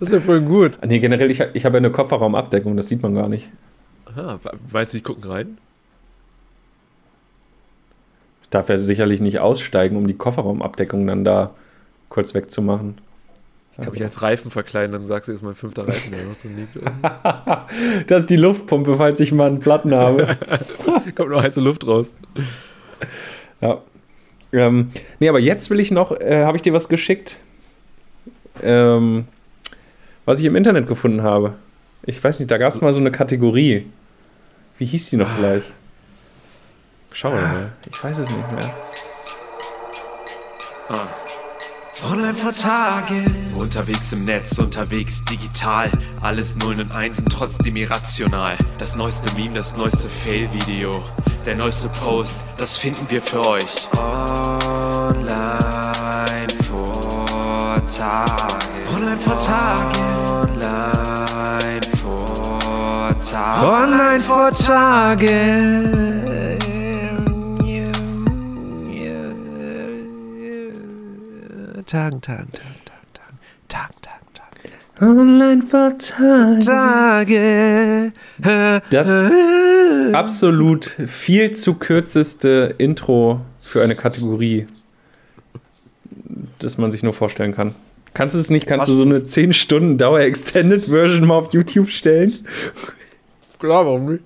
Das 0.00 0.10
wäre 0.10 0.20
voll 0.22 0.40
gut. 0.40 0.78
Nee, 0.86 1.00
generell, 1.00 1.30
ich, 1.30 1.40
ich 1.52 1.64
habe 1.64 1.74
ja 1.74 1.78
eine 1.78 1.90
Kofferraumabdeckung, 1.90 2.76
das 2.76 2.88
sieht 2.88 3.02
man 3.02 3.14
gar 3.14 3.28
nicht. 3.28 3.48
Aha, 4.16 4.38
we- 4.42 4.50
meinst 4.72 4.92
du, 4.94 4.98
die 4.98 5.02
gucken 5.02 5.30
rein? 5.30 5.58
Ich 8.42 8.50
darf 8.50 8.68
ja 8.68 8.78
sicherlich 8.78 9.20
nicht 9.20 9.40
aussteigen, 9.40 9.96
um 9.96 10.06
die 10.06 10.14
Kofferraumabdeckung 10.14 11.06
dann 11.06 11.24
da 11.24 11.50
kurz 12.08 12.32
wegzumachen. 12.34 12.98
Ich 13.78 13.84
kann 13.84 13.92
mich 13.92 14.02
als 14.02 14.22
Reifen 14.22 14.50
verkleiden, 14.50 14.92
dann 14.92 15.04
sagst 15.04 15.28
du, 15.28 15.32
ist 15.32 15.42
mein 15.42 15.54
fünfter 15.54 15.86
Reifen, 15.86 16.10
der 16.12 16.24
noch 16.24 16.36
drin 16.36 16.56
liegt. 16.56 18.10
Das 18.10 18.20
ist 18.22 18.30
die 18.30 18.36
Luftpumpe, 18.36 18.96
falls 18.96 19.20
ich 19.20 19.32
mal 19.32 19.48
einen 19.48 19.60
Platten 19.60 19.94
habe. 19.94 20.38
Kommt 21.14 21.30
noch 21.30 21.42
heiße 21.42 21.60
Luft 21.60 21.86
raus. 21.86 22.10
Ja. 23.60 23.82
Ähm, 24.52 24.92
nee, 25.18 25.28
aber 25.28 25.40
jetzt 25.40 25.68
will 25.68 25.80
ich 25.80 25.90
noch, 25.90 26.12
äh, 26.12 26.44
habe 26.44 26.56
ich 26.56 26.62
dir 26.62 26.72
was 26.72 26.88
geschickt, 26.88 27.38
ähm, 28.62 29.26
was 30.24 30.38
ich 30.38 30.46
im 30.46 30.56
Internet 30.56 30.86
gefunden 30.86 31.22
habe. 31.22 31.54
Ich 32.04 32.22
weiß 32.22 32.38
nicht, 32.38 32.50
da 32.50 32.56
gab 32.56 32.68
es 32.72 32.80
mal 32.80 32.92
so 32.94 33.00
eine 33.00 33.10
Kategorie. 33.10 33.84
Wie 34.78 34.86
hieß 34.86 35.10
die 35.10 35.16
noch 35.16 35.34
gleich? 35.36 35.64
Schauen 37.12 37.34
wir 37.34 37.42
mal. 37.42 37.72
Ich 37.90 38.04
weiß 38.04 38.18
es 38.18 38.28
nicht 38.30 38.52
mehr. 38.52 38.74
Online 42.04 42.34
vor 42.34 42.52
Tage. 42.52 43.24
Unterwegs 43.54 44.12
im 44.12 44.26
Netz, 44.26 44.58
unterwegs 44.58 45.24
digital. 45.24 45.90
Alles 46.20 46.56
Nullen 46.56 46.80
und 46.80 46.92
Einsen, 46.92 47.26
trotzdem 47.30 47.74
irrational. 47.76 48.58
Das 48.76 48.96
neueste 48.96 49.34
Meme, 49.34 49.54
das 49.54 49.74
neueste 49.76 50.10
Fail-Video. 50.10 51.02
Der 51.46 51.56
neueste 51.56 51.88
Post, 51.88 52.38
das 52.58 52.76
finden 52.76 53.08
wir 53.08 53.22
für 53.22 53.46
euch. 53.46 53.88
Online 53.92 55.26
vor 56.68 57.82
Tage. 57.96 58.58
Online 58.94 59.18
vor 59.18 59.40
Tage. 59.40 59.98
Online. 60.52 61.85
Online 63.18 64.20
vor 64.20 64.52
Tage. 64.52 65.26
Tagen, 71.86 72.20
Tagen, 72.20 72.20
Tagen, 72.20 72.50
Tagen, 72.84 73.06
Tagen, 73.14 73.38
Tagen, 73.68 73.94
Tagen, 74.02 74.26
Tagen. 74.34 74.70
Online 75.00 75.62
vor 75.62 75.96
Tage. 75.98 78.12
Das 78.90 79.08
absolut 80.12 80.94
viel 81.06 81.52
zu 81.52 81.72
kürzeste 81.74 82.74
Intro 82.76 83.40
für 83.62 83.82
eine 83.82 83.94
Kategorie, 83.94 84.66
das 86.58 86.76
man 86.76 86.92
sich 86.92 87.02
nur 87.02 87.14
vorstellen 87.14 87.54
kann. 87.54 87.74
Kannst 88.12 88.34
du 88.34 88.38
es 88.38 88.50
nicht? 88.50 88.66
Kannst 88.66 88.88
du 88.88 88.94
so 88.94 89.02
eine 89.02 89.26
10 89.26 89.52
Stunden 89.52 89.98
Dauer 89.98 90.20
Extended 90.20 90.84
Version 90.84 91.26
mal 91.26 91.34
auf 91.36 91.52
YouTube 91.52 91.90
stellen? 91.90 92.32
Klar, 93.58 93.86
warum 93.86 94.12
nicht? 94.12 94.24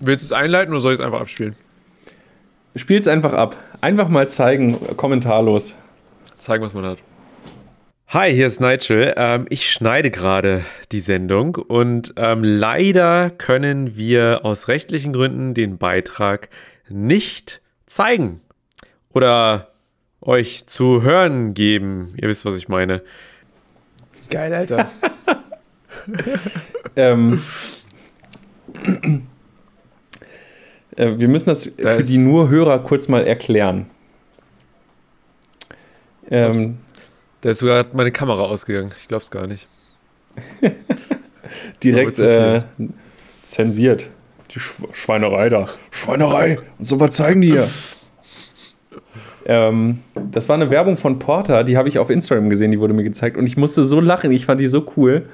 Willst 0.00 0.24
du 0.24 0.26
es 0.26 0.32
einleiten 0.32 0.72
oder 0.72 0.80
soll 0.80 0.92
ich 0.92 1.00
es 1.00 1.04
einfach 1.04 1.20
abspielen? 1.20 1.56
Spiel's 2.76 3.08
einfach 3.08 3.32
ab. 3.32 3.56
Einfach 3.80 4.08
mal 4.08 4.28
zeigen, 4.28 4.96
kommentarlos. 4.96 5.74
Zeigen, 6.38 6.64
was 6.64 6.72
man 6.72 6.84
hat. 6.84 6.98
Hi, 8.08 8.32
hier 8.32 8.46
ist 8.46 8.60
Nigel. 8.60 9.14
Ähm, 9.16 9.46
ich 9.50 9.70
schneide 9.70 10.10
gerade 10.10 10.64
die 10.92 11.00
Sendung 11.00 11.56
und 11.56 12.14
ähm, 12.16 12.42
leider 12.42 13.30
können 13.30 13.96
wir 13.96 14.40
aus 14.44 14.68
rechtlichen 14.68 15.12
Gründen 15.12 15.54
den 15.54 15.78
Beitrag 15.78 16.48
nicht 16.88 17.60
zeigen 17.86 18.40
oder 19.12 19.69
euch 20.22 20.66
zu 20.66 21.02
hören 21.02 21.54
geben. 21.54 22.14
Ihr 22.16 22.28
wisst, 22.28 22.44
was 22.44 22.56
ich 22.56 22.68
meine. 22.68 23.02
Geil, 24.30 24.52
Alter. 24.54 24.90
Ähm, 26.96 27.40
äh, 30.96 31.18
wir 31.18 31.28
müssen 31.28 31.48
das 31.48 31.70
Da 31.76 31.96
für 31.96 32.02
die 32.02 32.18
nur 32.18 32.48
Hörer 32.48 32.80
kurz 32.80 33.08
mal 33.08 33.26
erklären. 33.26 33.86
Ähm, 36.30 36.78
Da 37.40 37.50
ist 37.50 37.60
sogar 37.60 37.86
meine 37.92 38.12
Kamera 38.12 38.42
ausgegangen. 38.42 38.90
Ich 38.98 39.08
glaub's 39.08 39.30
gar 39.30 39.46
nicht. 39.46 39.66
direkt 41.82 42.16
zu 42.16 42.24
äh, 42.24 42.62
zensiert. 43.46 44.10
Die 44.54 44.60
Sch 44.60 44.74
Schweinerei 44.92 45.48
da. 45.48 45.66
Schweinerei! 45.90 46.58
Und 46.78 46.86
so 46.86 46.98
was 46.98 47.14
zeigen 47.14 47.40
die 47.40 47.52
hier. 47.52 47.68
Ähm, 49.46 50.00
das 50.30 50.48
war 50.48 50.54
eine 50.54 50.70
Werbung 50.70 50.96
von 50.96 51.18
Porter, 51.18 51.64
die 51.64 51.76
habe 51.76 51.88
ich 51.88 51.98
auf 51.98 52.10
Instagram 52.10 52.50
gesehen, 52.50 52.70
die 52.70 52.80
wurde 52.80 52.94
mir 52.94 53.04
gezeigt. 53.04 53.36
Und 53.36 53.46
ich 53.46 53.56
musste 53.56 53.84
so 53.84 54.00
lachen, 54.00 54.32
ich 54.32 54.46
fand 54.46 54.60
die 54.60 54.68
so 54.68 54.86
cool. 54.96 55.26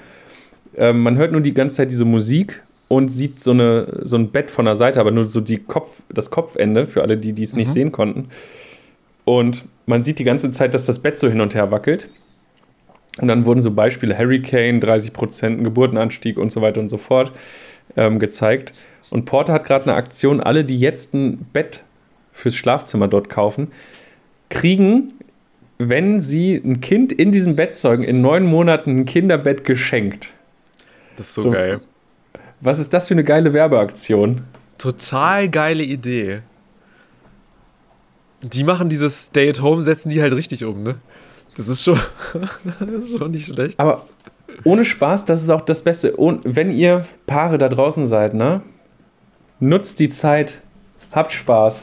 Ähm, 0.76 1.02
man 1.02 1.16
hört 1.16 1.32
nur 1.32 1.40
die 1.40 1.54
ganze 1.54 1.76
Zeit 1.76 1.90
diese 1.90 2.04
Musik 2.04 2.62
und 2.88 3.08
sieht 3.08 3.42
so, 3.42 3.50
eine, 3.50 4.00
so 4.02 4.16
ein 4.16 4.30
Bett 4.30 4.50
von 4.50 4.64
der 4.64 4.76
Seite, 4.76 5.00
aber 5.00 5.10
nur 5.10 5.26
so 5.26 5.40
die 5.40 5.58
Kopf, 5.58 6.00
das 6.08 6.30
Kopfende, 6.30 6.86
für 6.86 7.02
alle, 7.02 7.16
die 7.16 7.42
es 7.42 7.54
nicht 7.54 7.72
sehen 7.72 7.92
konnten. 7.92 8.28
Und 9.24 9.64
man 9.86 10.02
sieht 10.02 10.18
die 10.18 10.24
ganze 10.24 10.52
Zeit, 10.52 10.72
dass 10.72 10.86
das 10.86 11.00
Bett 11.00 11.18
so 11.18 11.28
hin 11.28 11.40
und 11.40 11.54
her 11.54 11.70
wackelt. 11.70 12.08
Und 13.18 13.28
dann 13.28 13.44
wurden 13.44 13.62
so 13.62 13.70
Beispiele 13.70 14.16
Hurricane, 14.16 14.80
30% 14.80 15.62
Geburtenanstieg 15.62 16.38
und 16.38 16.52
so 16.52 16.60
weiter 16.60 16.80
und 16.80 16.90
so 16.90 16.98
fort 16.98 17.32
ähm, 17.96 18.18
gezeigt. 18.18 18.72
Und 19.10 19.24
Porter 19.24 19.54
hat 19.54 19.64
gerade 19.64 19.86
eine 19.86 19.94
Aktion, 19.94 20.40
alle, 20.40 20.64
die 20.64 20.78
jetzt 20.78 21.14
ein 21.14 21.46
Bett 21.52 21.82
fürs 22.36 22.54
Schlafzimmer 22.54 23.08
dort 23.08 23.28
kaufen, 23.28 23.72
kriegen, 24.50 25.12
wenn 25.78 26.20
sie 26.20 26.54
ein 26.54 26.80
Kind 26.80 27.12
in 27.12 27.32
diesem 27.32 27.56
Bett 27.56 27.74
zeugen, 27.76 28.02
in 28.04 28.20
neun 28.20 28.44
Monaten 28.44 29.00
ein 29.00 29.04
Kinderbett 29.06 29.64
geschenkt. 29.64 30.30
Das 31.16 31.28
ist 31.28 31.34
so, 31.34 31.42
So. 31.42 31.50
geil. 31.50 31.80
Was 32.60 32.78
ist 32.78 32.92
das 32.94 33.08
für 33.08 33.14
eine 33.14 33.24
geile 33.24 33.52
Werbeaktion? 33.52 34.42
Total 34.78 35.48
geile 35.48 35.82
Idee. 35.82 36.40
Die 38.42 38.64
machen 38.64 38.88
dieses 38.88 39.26
Stay 39.26 39.48
at 39.50 39.60
Home, 39.62 39.82
setzen 39.82 40.10
die 40.10 40.20
halt 40.22 40.34
richtig 40.34 40.64
um, 40.64 40.82
ne? 40.82 40.96
Das 41.56 41.68
ist 41.68 41.82
schon, 41.84 41.98
das 42.80 42.88
ist 42.88 43.18
schon 43.18 43.30
nicht 43.30 43.46
schlecht. 43.46 43.80
Aber 43.80 44.06
ohne 44.64 44.84
Spaß, 44.84 45.24
das 45.24 45.42
ist 45.42 45.50
auch 45.50 45.62
das 45.62 45.82
Beste. 45.82 46.16
Und 46.16 46.42
wenn 46.44 46.70
ihr 46.70 47.06
Paare 47.26 47.58
da 47.58 47.68
draußen 47.68 48.06
seid, 48.06 48.34
ne? 48.34 48.62
Nutzt 49.58 49.98
die 49.98 50.10
Zeit, 50.10 50.54
habt 51.12 51.32
Spaß. 51.32 51.82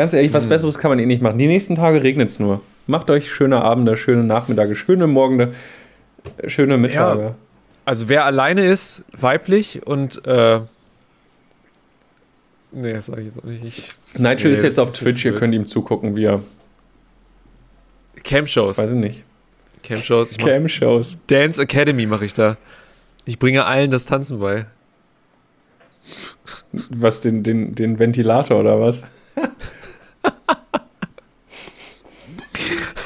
Ganz 0.00 0.14
ehrlich, 0.14 0.32
was 0.32 0.46
Besseres 0.46 0.78
kann 0.78 0.90
man 0.90 0.98
eh 0.98 1.04
nicht 1.04 1.20
machen. 1.20 1.36
Die 1.36 1.46
nächsten 1.46 1.74
Tage 1.74 2.02
regnet 2.02 2.30
es 2.30 2.38
nur. 2.38 2.62
Macht 2.86 3.10
euch 3.10 3.30
schöne 3.30 3.60
Abende, 3.60 3.98
schöne 3.98 4.24
Nachmittage, 4.24 4.74
schöne 4.74 5.06
Morgende, 5.06 5.52
schöne 6.46 6.78
Mittage. 6.78 7.34
Also 7.84 8.08
wer 8.08 8.24
alleine 8.24 8.64
ist, 8.64 9.04
weiblich 9.12 9.86
und 9.86 10.26
äh, 10.26 10.60
Nee, 12.72 12.94
das 12.94 13.06
sag 13.06 13.18
ich 13.18 13.26
jetzt 13.26 13.40
auch 13.40 13.44
nicht. 13.44 13.62
Ich, 13.62 13.88
Nigel 14.18 14.50
Nee, 14.50 14.56
ist 14.56 14.62
jetzt 14.62 14.80
auf 14.80 14.88
ist 14.88 15.00
Twitch, 15.00 15.22
jetzt 15.22 15.34
ihr 15.34 15.38
könnt 15.38 15.54
ihm 15.54 15.66
zugucken, 15.66 16.16
wie 16.16 16.24
er, 16.24 16.40
Cam-Shows. 18.24 18.78
weiß 18.78 18.92
ich 18.92 18.96
nicht, 18.96 19.22
Cam-Shows. 19.82 20.38
Cam-Shows. 20.38 21.18
Dance 21.26 21.60
Academy 21.60 22.06
mache 22.06 22.24
ich 22.24 22.32
da. 22.32 22.56
Ich 23.26 23.38
bringe 23.38 23.66
allen 23.66 23.90
das 23.90 24.06
Tanzen 24.06 24.40
bei. 24.40 24.64
Was, 26.72 27.20
den, 27.20 27.42
den, 27.42 27.74
den 27.74 27.98
Ventilator 27.98 28.60
oder 28.60 28.80
was? 28.80 29.02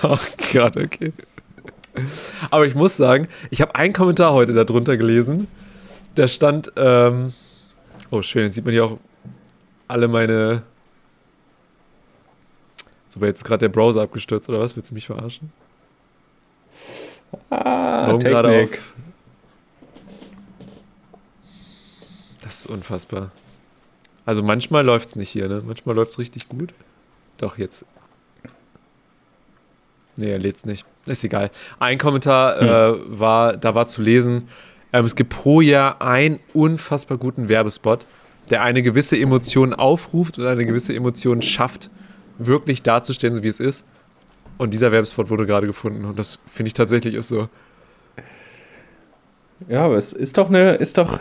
Oh 0.06 0.18
Gott, 0.52 0.76
okay. 0.76 1.12
Aber 2.50 2.66
ich 2.66 2.74
muss 2.74 2.96
sagen, 2.96 3.26
ich 3.50 3.62
habe 3.62 3.74
einen 3.74 3.94
Kommentar 3.94 4.34
heute 4.34 4.52
darunter 4.52 4.98
gelesen. 4.98 5.48
Da 6.14 6.28
stand, 6.28 6.70
ähm, 6.76 7.32
oh 8.10 8.20
schön, 8.20 8.44
jetzt 8.44 8.54
sieht 8.54 8.64
man 8.66 8.72
hier 8.74 8.84
auch 8.84 8.98
alle 9.88 10.08
meine. 10.08 10.62
So, 13.08 13.20
war 13.20 13.28
jetzt 13.28 13.44
gerade 13.44 13.60
der 13.60 13.68
Browser 13.70 14.02
abgestürzt 14.02 14.48
oder 14.48 14.60
was? 14.60 14.76
Willst 14.76 14.90
du 14.90 14.94
mich 14.94 15.06
verarschen? 15.06 15.50
Ah, 17.48 18.06
Warum 18.06 18.20
gerade 18.20 18.64
auf? 18.64 18.94
Das 22.42 22.60
ist 22.60 22.66
unfassbar. 22.66 23.30
Also 24.26 24.42
manchmal 24.42 24.84
läuft 24.84 25.08
es 25.08 25.16
nicht 25.16 25.30
hier, 25.30 25.48
ne? 25.48 25.62
Manchmal 25.64 25.94
läuft 25.94 26.12
es 26.12 26.18
richtig 26.18 26.48
gut. 26.48 26.74
Doch, 27.38 27.56
jetzt. 27.56 27.86
Nee, 30.16 30.30
er 30.30 30.38
lädt's 30.38 30.64
nicht. 30.64 30.86
Ist 31.06 31.24
egal. 31.24 31.50
Ein 31.78 31.98
Kommentar 31.98 32.60
äh, 32.60 32.94
war, 33.06 33.56
da 33.56 33.74
war 33.74 33.86
zu 33.86 34.00
lesen, 34.02 34.48
ähm, 34.92 35.04
es 35.04 35.16
gibt 35.16 35.30
pro 35.30 35.60
Jahr 35.60 36.00
einen 36.00 36.38
unfassbar 36.52 37.18
guten 37.18 37.48
Werbespot, 37.48 38.06
der 38.50 38.62
eine 38.62 38.82
gewisse 38.82 39.18
Emotion 39.18 39.74
aufruft 39.74 40.38
und 40.38 40.46
eine 40.46 40.64
gewisse 40.66 40.94
Emotion 40.94 41.42
schafft, 41.42 41.90
wirklich 42.38 42.82
darzustellen, 42.82 43.34
so 43.34 43.42
wie 43.42 43.48
es 43.48 43.58
ist. 43.60 43.84
Und 44.56 44.72
dieser 44.72 44.92
Werbespot 44.92 45.30
wurde 45.30 45.46
gerade 45.46 45.66
gefunden. 45.66 46.04
Und 46.04 46.18
das 46.18 46.38
finde 46.46 46.68
ich 46.68 46.74
tatsächlich 46.74 47.14
ist 47.14 47.28
so. 47.28 47.48
Ja, 49.68 49.84
aber 49.84 49.96
es 49.96 50.12
ist 50.12 50.38
doch 50.38 50.48
eine, 50.48 50.74
ist 50.76 50.98
doch 50.98 51.20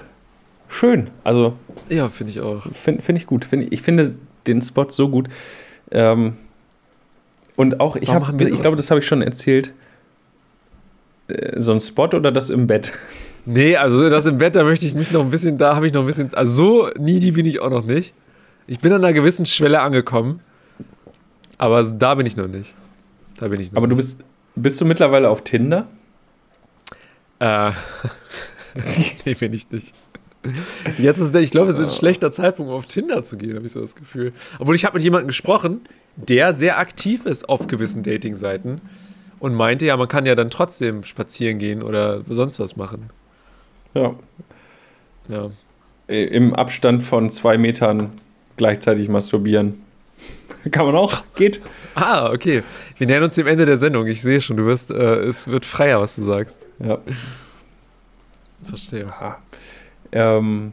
schön. 0.67 1.09
Also 1.23 1.57
Ja, 1.89 2.09
finde 2.09 2.31
ich 2.31 2.41
auch. 2.41 2.63
finde 2.83 3.01
find 3.01 3.17
ich 3.17 3.25
gut. 3.25 3.45
Find, 3.45 3.71
ich 3.71 3.81
finde 3.81 4.15
den 4.47 4.61
Spot 4.61 4.89
so 4.89 5.09
gut. 5.09 5.29
Ähm, 5.91 6.37
und 7.55 7.79
auch, 7.79 7.95
ich, 7.95 8.09
hab, 8.09 8.39
ich 8.41 8.59
glaube, 8.61 8.75
das 8.77 8.89
habe 8.89 8.99
ich 8.99 9.07
schon 9.07 9.21
erzählt. 9.21 9.71
Äh, 11.27 11.61
So 11.61 11.71
ein 11.73 11.81
Spot 11.81 12.05
oder 12.05 12.31
das 12.31 12.49
im 12.49 12.67
Bett? 12.67 12.91
Nee, 13.45 13.75
also 13.75 14.09
das 14.09 14.25
im 14.25 14.37
Bett, 14.37 14.55
da 14.55 14.63
möchte 14.63 14.85
ich 14.85 14.93
mich 14.95 15.11
noch 15.11 15.21
ein 15.21 15.29
bisschen, 15.31 15.57
da 15.57 15.75
habe 15.75 15.85
ich 15.87 15.93
noch 15.93 16.01
ein 16.01 16.07
bisschen, 16.07 16.33
also 16.33 16.53
so 16.53 16.89
needy 16.97 17.31
bin 17.31 17.45
ich 17.45 17.59
auch 17.59 17.69
noch 17.69 17.83
nicht. 17.85 18.13
Ich 18.67 18.79
bin 18.79 18.93
an 18.93 19.03
einer 19.03 19.13
gewissen 19.13 19.45
Schwelle 19.45 19.81
angekommen, 19.81 20.39
aber 21.57 21.83
da 21.83 22.15
bin 22.15 22.25
ich 22.25 22.37
noch 22.37 22.47
nicht. 22.47 22.73
Da 23.37 23.49
bin 23.49 23.59
ich 23.59 23.71
noch 23.71 23.77
Aber 23.77 23.87
du 23.87 23.95
nicht. 23.95 24.17
bist, 24.17 24.23
bist 24.55 24.79
du 24.79 24.85
mittlerweile 24.85 25.29
auf 25.29 25.43
Tinder? 25.43 25.87
Äh, 27.39 27.71
nee, 29.25 29.33
bin 29.33 29.51
ich 29.53 29.69
nicht. 29.71 29.93
Jetzt 30.97 31.19
ist 31.19 31.33
der, 31.33 31.41
ich 31.41 31.51
glaube, 31.51 31.69
es 31.69 31.77
ist 31.77 31.81
ein 31.81 31.97
schlechter 31.97 32.31
Zeitpunkt, 32.31 32.71
um 32.71 32.77
auf 32.77 32.85
Tinder 32.85 33.23
zu 33.23 33.37
gehen, 33.37 33.55
habe 33.55 33.65
ich 33.65 33.71
so 33.71 33.81
das 33.81 33.95
Gefühl. 33.95 34.33
Obwohl 34.59 34.75
ich 34.75 34.85
habe 34.85 34.95
mit 34.95 35.03
jemandem 35.03 35.27
gesprochen, 35.27 35.81
der 36.15 36.53
sehr 36.53 36.77
aktiv 36.77 37.25
ist 37.25 37.47
auf 37.47 37.67
gewissen 37.67 38.03
Dating-Seiten 38.03 38.81
und 39.39 39.55
meinte, 39.55 39.85
ja, 39.85 39.97
man 39.97 40.07
kann 40.07 40.25
ja 40.25 40.35
dann 40.35 40.49
trotzdem 40.49 41.03
spazieren 41.03 41.59
gehen 41.59 41.81
oder 41.81 42.21
sonst 42.27 42.59
was 42.59 42.75
machen. 42.75 43.09
Ja. 43.93 44.15
Ja. 45.29 45.51
Im 46.07 46.53
Abstand 46.53 47.03
von 47.03 47.29
zwei 47.29 47.57
Metern 47.57 48.11
gleichzeitig 48.57 49.07
masturbieren. 49.09 49.81
Kann 50.71 50.85
man 50.85 50.95
auch. 50.95 51.23
Geht. 51.35 51.61
Ah, 51.95 52.31
okay. 52.31 52.63
Wir 52.97 53.07
nähern 53.07 53.23
uns 53.23 53.35
dem 53.35 53.47
Ende 53.47 53.65
der 53.65 53.77
Sendung. 53.77 54.07
Ich 54.07 54.21
sehe 54.21 54.41
schon, 54.41 54.57
du 54.57 54.65
wirst, 54.65 54.91
äh, 54.91 55.19
es 55.21 55.47
wird 55.47 55.65
freier, 55.65 56.01
was 56.01 56.15
du 56.15 56.25
sagst. 56.25 56.67
Ja. 56.79 56.99
Verstehe. 58.65 59.07
Aha. 59.07 59.39
Ähm, 60.13 60.71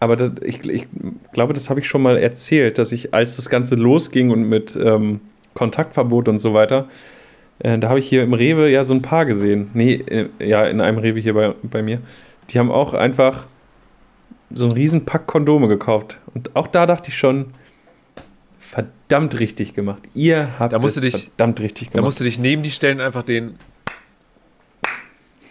aber 0.00 0.16
das, 0.16 0.30
ich, 0.42 0.64
ich 0.68 0.86
glaube, 1.32 1.52
das 1.54 1.70
habe 1.70 1.80
ich 1.80 1.88
schon 1.88 2.02
mal 2.02 2.16
erzählt, 2.18 2.78
dass 2.78 2.90
ich, 2.92 3.14
als 3.14 3.36
das 3.36 3.48
Ganze 3.48 3.76
losging 3.76 4.30
und 4.30 4.48
mit 4.48 4.76
ähm, 4.76 5.20
Kontaktverbot 5.54 6.28
und 6.28 6.38
so 6.38 6.54
weiter, 6.54 6.88
äh, 7.60 7.78
da 7.78 7.88
habe 7.88 8.00
ich 8.00 8.08
hier 8.08 8.22
im 8.24 8.34
Rewe 8.34 8.68
ja 8.70 8.82
so 8.84 8.94
ein 8.94 9.02
Paar 9.02 9.26
gesehen. 9.26 9.70
Nee, 9.74 9.94
äh, 9.94 10.28
ja, 10.40 10.64
in 10.64 10.80
einem 10.80 10.98
Rewe 10.98 11.20
hier 11.20 11.34
bei, 11.34 11.54
bei 11.62 11.82
mir. 11.82 12.00
Die 12.50 12.58
haben 12.58 12.70
auch 12.72 12.94
einfach 12.94 13.46
so 14.50 14.64
einen 14.64 14.72
riesen 14.72 15.04
Pack 15.04 15.26
Kondome 15.28 15.68
gekauft. 15.68 16.18
Und 16.34 16.54
auch 16.56 16.66
da 16.66 16.84
dachte 16.86 17.10
ich 17.10 17.16
schon, 17.16 17.54
verdammt 18.58 19.38
richtig 19.38 19.72
gemacht. 19.74 20.02
Ihr 20.14 20.58
habt 20.58 20.72
Da 20.72 20.78
musst 20.80 20.96
es 20.96 21.02
du 21.02 21.06
dich- 21.08 21.24
verdammt 21.28 21.60
richtig 21.60 21.88
Da 21.88 21.92
gemacht. 21.92 22.06
musst 22.06 22.20
du 22.20 22.24
dich 22.24 22.38
neben 22.40 22.62
die 22.64 22.70
stellen 22.72 23.00
einfach 23.00 23.22
den 23.22 23.54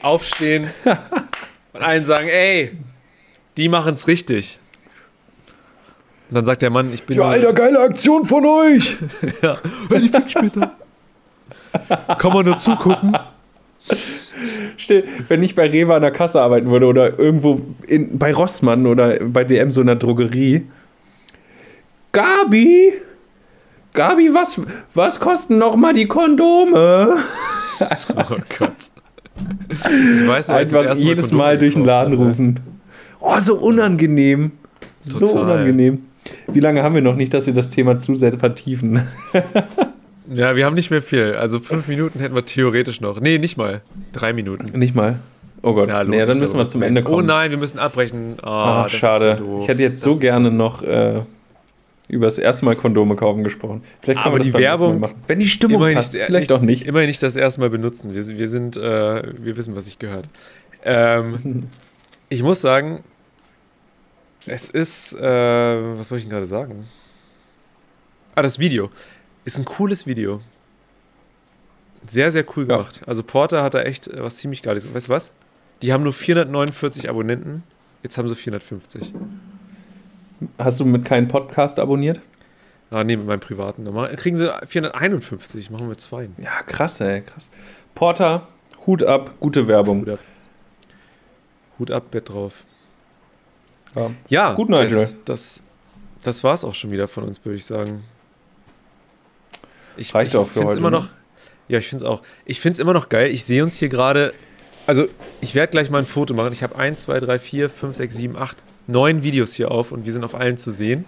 aufstehen 0.02 0.70
und 1.74 1.82
allen 1.82 2.06
sagen, 2.06 2.28
ey, 2.28 2.78
die 3.58 3.70
machen's 3.70 4.08
richtig. 4.08 4.60
Und 6.30 6.36
dann 6.36 6.46
sagt 6.46 6.62
der 6.62 6.70
Mann, 6.70 6.94
ich 6.94 7.04
bin 7.04 7.18
ja, 7.18 7.26
Alter, 7.26 7.54
geile 7.54 7.80
Aktion 7.80 8.26
von 8.26 8.46
euch! 8.46 8.98
Ja, 9.42 9.58
die 9.90 10.08
fick 10.08 10.30
später. 10.30 10.76
Kann 12.18 12.34
man 12.34 12.46
nur 12.46 12.58
zugucken. 12.58 13.18
Stell, 14.78 15.06
wenn 15.28 15.44
ich 15.44 15.56
bei 15.56 15.68
Rewe 15.70 15.96
an 15.96 16.02
der 16.02 16.12
Kasse 16.12 16.42
arbeiten 16.42 16.70
würde 16.70 16.86
oder 16.86 17.20
irgendwo 17.20 17.62
in, 17.88 18.18
bei 18.18 18.34
Rossmann 18.34 18.88
oder 18.88 19.20
bei 19.20 19.44
DM 19.44 19.72
so 19.72 19.82
einer 19.82 19.96
Drogerie. 19.96 20.68
Gabi! 22.12 22.94
Gabi, 23.94 24.34
was, 24.34 24.62
was 24.94 25.20
kosten 25.20 25.58
noch 25.58 25.76
mal 25.76 25.94
die 25.94 26.08
Kondome? 26.08 27.24
Oh 28.16 28.38
Gott. 28.58 28.92
Ich 29.70 30.28
weiß, 30.28 30.50
Einfach 30.50 30.96
jedes 30.96 31.30
Kondome 31.30 31.38
Mal 31.44 31.58
durch 31.58 31.74
den 31.74 31.86
Laden 31.86 32.14
habe. 32.14 32.26
rufen. 32.30 32.60
Oh, 33.20 33.40
so 33.40 33.56
unangenehm. 33.56 34.52
So 35.04 35.20
Total. 35.20 35.44
unangenehm. 35.44 36.00
Wie 36.52 36.60
lange 36.60 36.84
haben 36.84 36.96
wir 36.96 37.02
noch 37.02 37.16
nicht, 37.16 37.34
dass 37.34 37.46
wir 37.46 37.54
das 37.54 37.70
Thema 37.70 38.00
zu 38.00 38.16
sehr 38.16 38.34
vertiefen? 38.38 39.02
Ja, 40.34 40.56
wir 40.56 40.66
haben 40.66 40.76
nicht 40.76 40.92
mehr 40.92 41.02
viel. 41.02 41.34
Also 41.34 41.60
fünf 41.60 41.90
Minuten 41.90 42.20
hätten 42.20 42.34
wir 42.36 42.46
theoretisch 42.46 43.02
noch. 43.02 43.20
Nee, 43.20 43.38
nicht 43.38 43.58
mal. 43.58 43.82
Drei 44.14 44.32
Minuten. 44.32 44.78
Nicht 44.80 44.96
mal. 44.96 45.18
Oh 45.62 45.74
Gott. 45.74 45.90
lohnt 45.90 46.10
nee, 46.10 46.26
dann 46.26 46.38
müssen 46.40 46.58
wir 46.58 46.70
zum 46.70 46.82
zu 46.82 46.88
Ende 46.88 47.04
kommen. 47.04 47.16
Oh 47.18 47.22
nein, 47.22 47.52
wir 47.52 47.58
müssen 47.58 47.80
abbrechen. 47.80 48.36
Das 48.42 48.94
ist 48.94 49.00
schade. 49.00 49.36
so 49.40 49.60
ich 49.64 49.68
hätte 49.68 49.82
jetzt 49.82 50.06
Das 50.06 50.14
so 50.14 50.20
gerne 50.20 50.50
noch 50.50 50.84
äh, 50.84 51.22
über 52.12 52.26
das 52.28 52.38
erste 52.38 52.66
Mal 52.66 52.76
Kondome 52.76 53.16
kaufen 53.16 53.44
gesprochen. 53.44 53.84
Vielleicht 54.02 54.20
Aber 54.26 54.40
die 54.40 54.54
Werbung-. 54.54 55.10
Wenn 55.28 55.40
die 55.40 55.48
Stimmung 55.50 55.78
Immerhin 55.78 55.96
passt, 55.96 56.14
nicht- 56.14 56.26
vielleicht 56.26 56.52
auch 56.52 56.62
nicht. 56.62 56.86
Immerhin 56.86 57.08
nicht 57.08 57.24
das 57.24 57.36
erste 57.36 57.62
Mal 57.62 57.70
benutzen. 57.70 58.14
Wir, 58.14 58.28
wir 58.28 58.50
sind, 58.50 58.76
äh, 58.78 58.82
wir 59.44 59.58
wissen, 59.58 59.76
was 59.76 59.86
sich 59.86 59.98
gehört. 60.00 60.28
Ähm, 60.84 61.70
ich 62.30 62.44
muss 62.44 62.62
sagen, 62.62 63.04
es 64.46 64.70
ist, 64.70 65.14
äh, 65.14 65.20
was 65.22 66.10
wollte 66.12 66.18
ich 66.18 66.24
denn 66.24 66.32
gerade 66.32 66.48
sagen? 66.48 66.86
Ah, 68.36 68.42
das 68.42 68.60
Video. 68.60 68.90
Ist 69.46 69.58
ein 69.58 69.66
cooles 69.66 70.06
Video. 70.06 70.42
Sehr, 72.08 72.32
sehr 72.32 72.44
cool 72.56 72.68
Ja. 72.68 72.78
gemacht. 72.78 73.02
Also 73.06 73.24
Porter 73.24 73.64
hat 73.64 73.74
da 73.74 73.82
echt 73.84 74.08
äh, 74.08 74.22
was 74.24 74.38
ziemlich 74.38 74.62
Geiles. 74.62 74.92
Weißt 74.94 75.08
du 75.08 75.12
was? 75.12 75.34
Die 75.82 75.94
haben 75.94 76.04
nur 76.04 76.14
449 76.14 77.10
Abonnenten. 77.10 77.64
Jetzt 78.04 78.18
haben 78.18 78.28
sie 78.28 78.36
450. 78.36 79.14
Hast 80.58 80.80
du 80.80 80.86
mit 80.86 81.06
keinem 81.06 81.28
Podcast 81.28 81.80
abonniert? 81.80 82.20
Ah, 82.90 83.04
nee, 83.04 83.16
mit 83.16 83.26
meinem 83.26 83.40
privaten. 83.40 83.86
Dann 83.86 83.94
machen- 83.94 84.16
kriegen 84.16 84.36
sie 84.36 84.52
451. 84.66 85.70
Machen 85.70 85.88
wir 85.88 85.98
zwei. 85.98 86.30
Ja, 86.38 86.62
krass, 86.64 87.00
ey, 87.00 87.22
krass. 87.22 87.50
Porter, 87.96 88.48
Hut 88.86 89.04
ab, 89.04 89.32
gute 89.40 89.68
Werbung. 89.68 90.02
Hut 90.02 90.10
ab. 90.10 90.20
Hut 91.80 91.92
ab, 91.92 92.12
Bett 92.12 92.30
drauf. 92.30 92.64
Ja. 93.96 94.12
Ja, 94.30 94.54
Gut, 94.54 94.70
Nigel. 94.70 94.90
Das, 94.90 95.16
das, 95.26 95.64
das 96.24 96.44
war 96.44 96.54
es 96.54 96.64
auch 96.64 96.74
schon 96.76 96.92
wieder 96.92 97.08
von 97.08 97.24
uns, 97.24 97.44
würde 97.46 97.56
ich 97.58 97.66
sagen. 97.66 98.04
Ich, 99.98 100.14
Reicht 100.16 100.34
ich 100.34 100.38
auch 100.38 100.48
für 100.48 100.64
heute, 100.64 100.78
immer 100.80 100.90
ne? 100.92 100.98
noch. 100.98 101.10
Ja, 101.68 101.78
ich 101.80 101.88
finde 101.88 102.06
es 102.06 102.10
auch. 102.10 102.22
Ich 102.46 102.60
finde 102.60 102.74
es 102.74 102.80
immer 102.80 102.94
noch 102.94 103.10
geil. 103.10 103.30
Ich 103.32 103.44
sehe 103.46 103.64
uns 103.64 103.76
hier 103.78 103.90
gerade. 103.90 104.34
Also, 104.88 105.08
ich 105.42 105.54
werde 105.56 105.72
gleich 105.72 105.90
mal 105.90 106.00
ein 106.00 106.06
Foto 106.06 106.34
machen. 106.34 106.52
Ich 106.54 106.64
habe 106.64 106.76
1, 106.76 107.02
2, 107.02 107.20
3, 107.20 107.40
4, 107.40 107.70
5, 107.70 107.96
6, 107.96 108.16
7, 108.16 108.36
8, 108.38 108.58
9 108.88 109.24
Videos 109.24 109.54
hier 109.54 109.72
auf 109.72 109.92
und 109.92 110.06
wir 110.06 110.14
sind 110.14 110.24
auf 110.24 110.36
allen 110.36 110.58
zu 110.58 110.72
sehen. 110.72 111.06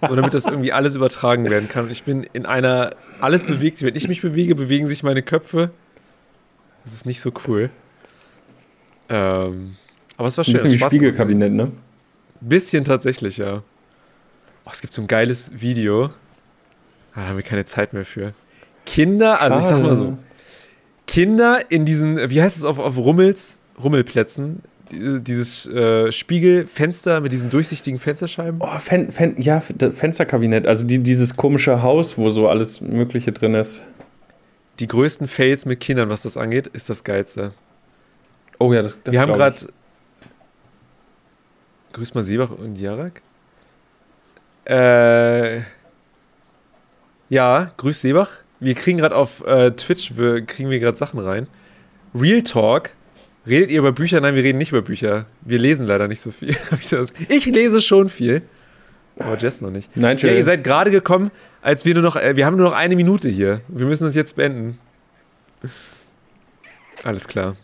Nur 0.00 0.16
damit 0.16 0.34
das 0.34 0.46
irgendwie 0.46 0.72
alles 0.72 0.94
übertragen 0.94 1.48
werden 1.48 1.68
kann. 1.68 1.84
Und 1.84 1.90
ich 1.90 2.02
bin 2.02 2.24
in 2.32 2.46
einer, 2.46 2.94
alles 3.20 3.44
bewegt 3.44 3.78
sich. 3.78 3.86
Wenn 3.86 3.96
ich 3.96 4.08
mich 4.08 4.20
bewege, 4.20 4.54
bewegen 4.54 4.86
sich 4.88 5.02
meine 5.02 5.22
Köpfe. 5.22 5.70
Das 6.84 6.92
ist 6.92 7.06
nicht 7.06 7.20
so 7.20 7.32
cool. 7.46 7.70
Ähm, 9.08 9.76
aber 10.16 10.28
es 10.28 10.36
war 10.36 10.42
Ein 10.42 10.46
schön. 10.46 10.54
bisschen 10.54 10.72
wie 10.72 10.78
Spaß 10.78 10.90
Spiegelkabinett, 10.90 11.52
ne? 11.52 11.72
Bisschen 12.40 12.84
tatsächlich, 12.84 13.36
ja. 13.36 13.62
Oh, 14.64 14.70
es 14.72 14.80
gibt 14.80 14.92
so 14.92 15.02
ein 15.02 15.08
geiles 15.08 15.50
Video. 15.60 16.06
Ah, 17.14 17.22
da 17.22 17.26
haben 17.28 17.36
wir 17.36 17.44
keine 17.44 17.64
Zeit 17.64 17.92
mehr 17.92 18.04
für. 18.04 18.34
Kinder, 18.86 19.40
also 19.40 19.58
ich 19.58 19.64
sag 19.64 19.80
mal 19.82 19.94
so, 19.94 20.18
Kinder 21.06 21.70
in 21.70 21.84
diesen, 21.84 22.30
wie 22.30 22.42
heißt 22.42 22.56
es 22.56 22.64
auf, 22.64 22.78
auf 22.78 22.96
Rummels, 22.96 23.58
Rummelplätzen, 23.82 24.62
dieses 24.92 25.66
äh, 25.66 26.12
Spiegelfenster 26.12 27.20
mit 27.20 27.32
diesen 27.32 27.50
durchsichtigen 27.50 27.98
Fensterscheiben. 27.98 28.60
Oh, 28.60 28.78
Fen 28.78 29.10
Fen 29.10 29.40
ja, 29.40 29.60
Fensterkabinett. 29.60 30.66
Also 30.66 30.86
die, 30.86 30.98
dieses 30.98 31.36
komische 31.36 31.82
Haus, 31.82 32.18
wo 32.18 32.30
so 32.30 32.48
alles 32.48 32.80
Mögliche 32.80 33.32
drin 33.32 33.54
ist. 33.54 33.82
Die 34.78 34.86
größten 34.86 35.28
Fails 35.28 35.66
mit 35.66 35.80
Kindern, 35.80 36.08
was 36.08 36.22
das 36.22 36.36
angeht, 36.36 36.66
ist 36.68 36.90
das 36.90 37.04
Geilste. 37.04 37.52
Oh 38.58 38.72
ja, 38.72 38.82
das, 38.82 38.98
das 39.02 39.12
wir 39.12 39.20
haben 39.20 39.32
gerade. 39.32 39.68
Grüß 41.92 42.14
mal 42.14 42.24
Siebach 42.24 42.50
und 42.50 42.78
Jarak. 42.78 43.20
Äh. 44.64 45.60
Ja, 47.28 47.72
grüß 47.78 48.02
Seebach. 48.02 48.30
Wir 48.60 48.74
kriegen 48.74 48.98
gerade 48.98 49.16
auf 49.16 49.44
äh, 49.46 49.70
Twitch, 49.72 50.16
wir, 50.16 50.44
kriegen 50.44 50.70
wir 50.70 50.78
gerade 50.78 50.96
Sachen 50.96 51.18
rein. 51.18 51.48
Real 52.14 52.42
Talk. 52.42 52.90
Redet 53.46 53.70
ihr 53.70 53.78
über 53.80 53.92
Bücher? 53.92 54.20
Nein, 54.20 54.34
wir 54.34 54.42
reden 54.44 54.58
nicht 54.58 54.70
über 54.70 54.82
Bücher. 54.82 55.26
Wir 55.40 55.58
lesen 55.58 55.86
leider 55.86 56.08
nicht 56.08 56.20
so 56.20 56.30
viel. 56.30 56.56
Ich 56.80 56.92
ich 57.28 57.46
lese 57.46 57.82
schon 57.82 58.08
viel. 58.08 58.42
Aber 59.18 59.36
Jess 59.36 59.60
noch 59.60 59.70
nicht. 59.70 59.94
Nein, 59.96 60.16
Ja, 60.18 60.30
ihr 60.30 60.44
seid 60.44 60.64
gerade 60.64 60.90
gekommen, 60.90 61.30
als 61.60 61.84
wir 61.84 61.94
nur 61.94 62.02
noch, 62.02 62.16
äh, 62.16 62.36
wir 62.36 62.46
haben 62.46 62.56
nur 62.56 62.66
noch 62.66 62.72
eine 62.76 62.96
Minute 62.96 63.28
hier. 63.28 63.60
Wir 63.68 63.86
müssen 63.86 64.04
das 64.04 64.14
jetzt 64.14 64.36
beenden. 64.36 64.78
Alles 67.04 67.28
klar. 67.28 67.56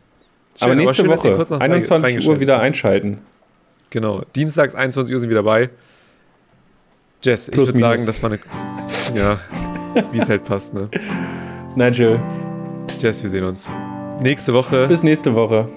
aber 0.61 0.71
Schön, 0.71 0.79
nächste 0.79 0.97
schön, 0.97 1.11
dass 1.11 1.25
ihr 1.25 1.31
Woche, 1.31 1.37
kurz 1.37 1.51
noch 1.51 1.61
21 1.61 2.29
Uhr 2.29 2.41
wieder 2.41 2.61
einschalten. 2.61 3.19
Genau. 3.91 4.23
Dienstags 4.35 4.75
21 4.75 5.15
Uhr 5.15 5.21
sind 5.21 5.31
wir 5.31 5.37
dabei. 5.37 5.71
Jess, 7.23 7.49
ich 7.49 7.55
Plus, 7.55 7.69
würde 7.69 7.79
sagen, 7.79 8.07
das 8.07 8.23
war 8.23 8.31
eine. 8.31 8.41
Ja, 9.17 9.41
wie 10.13 10.19
es 10.19 10.29
halt 10.29 10.45
passt, 10.45 10.75
ne? 10.75 10.89
Nigel, 11.77 12.13
Jess, 12.99 13.23
wir 13.23 13.31
sehen 13.31 13.45
uns. 13.45 13.73
Nächste 14.21 14.53
Woche. 14.53 14.87
bis 14.89 15.03
nächste 15.03 15.35
Woche. 15.35 15.69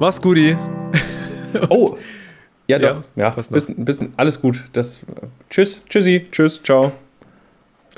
Mach's 0.00 0.20
guti. 0.20 0.56
Oh, 1.70 1.96
ja 2.66 2.78
Ja, 2.78 2.92
doch. 2.94 3.02
Ja, 3.14 3.34
was 3.34 3.50
noch? 3.50 3.54
bis, 3.64 3.66
bis, 3.98 3.98
alles 4.18 4.40
gut. 4.42 4.62
Das, 4.74 4.98
tschüss, 5.48 5.82
tschüssi, 5.88 6.26
tschüss, 6.30 6.62
ciao. 6.62 6.92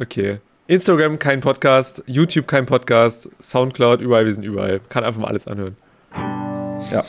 Okay. 0.00 0.38
Instagram 0.68 1.18
kein 1.18 1.40
Podcast, 1.40 2.04
YouTube 2.06 2.46
kein 2.46 2.66
Podcast, 2.66 3.28
Soundcloud, 3.42 4.00
überall, 4.00 4.26
wir 4.26 4.32
sind 4.32 4.44
überall. 4.44 4.80
Kann 4.90 5.02
einfach 5.02 5.20
mal 5.20 5.28
alles 5.28 5.48
anhören. 5.48 5.76
Ja. 6.92 7.02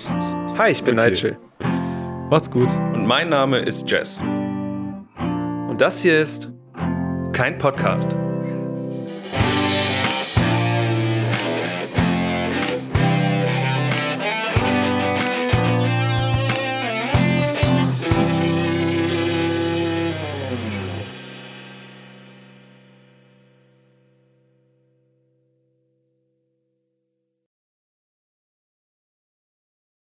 Hi, 0.57 0.71
ich 0.71 0.84
bin 0.84 0.97
Okay. 0.97 1.09
Nigel. 1.09 1.38
Macht's 2.32 2.49
gut. 2.49 2.69
Und 2.93 3.05
mein 3.05 3.30
Name 3.30 3.59
ist 3.59 3.89
Jess. 3.91 4.21
Und 4.21 5.77
das 5.80 6.01
hier 6.01 6.19
ist 6.19 6.49
kein 7.34 7.57
Podcast. 7.59 8.15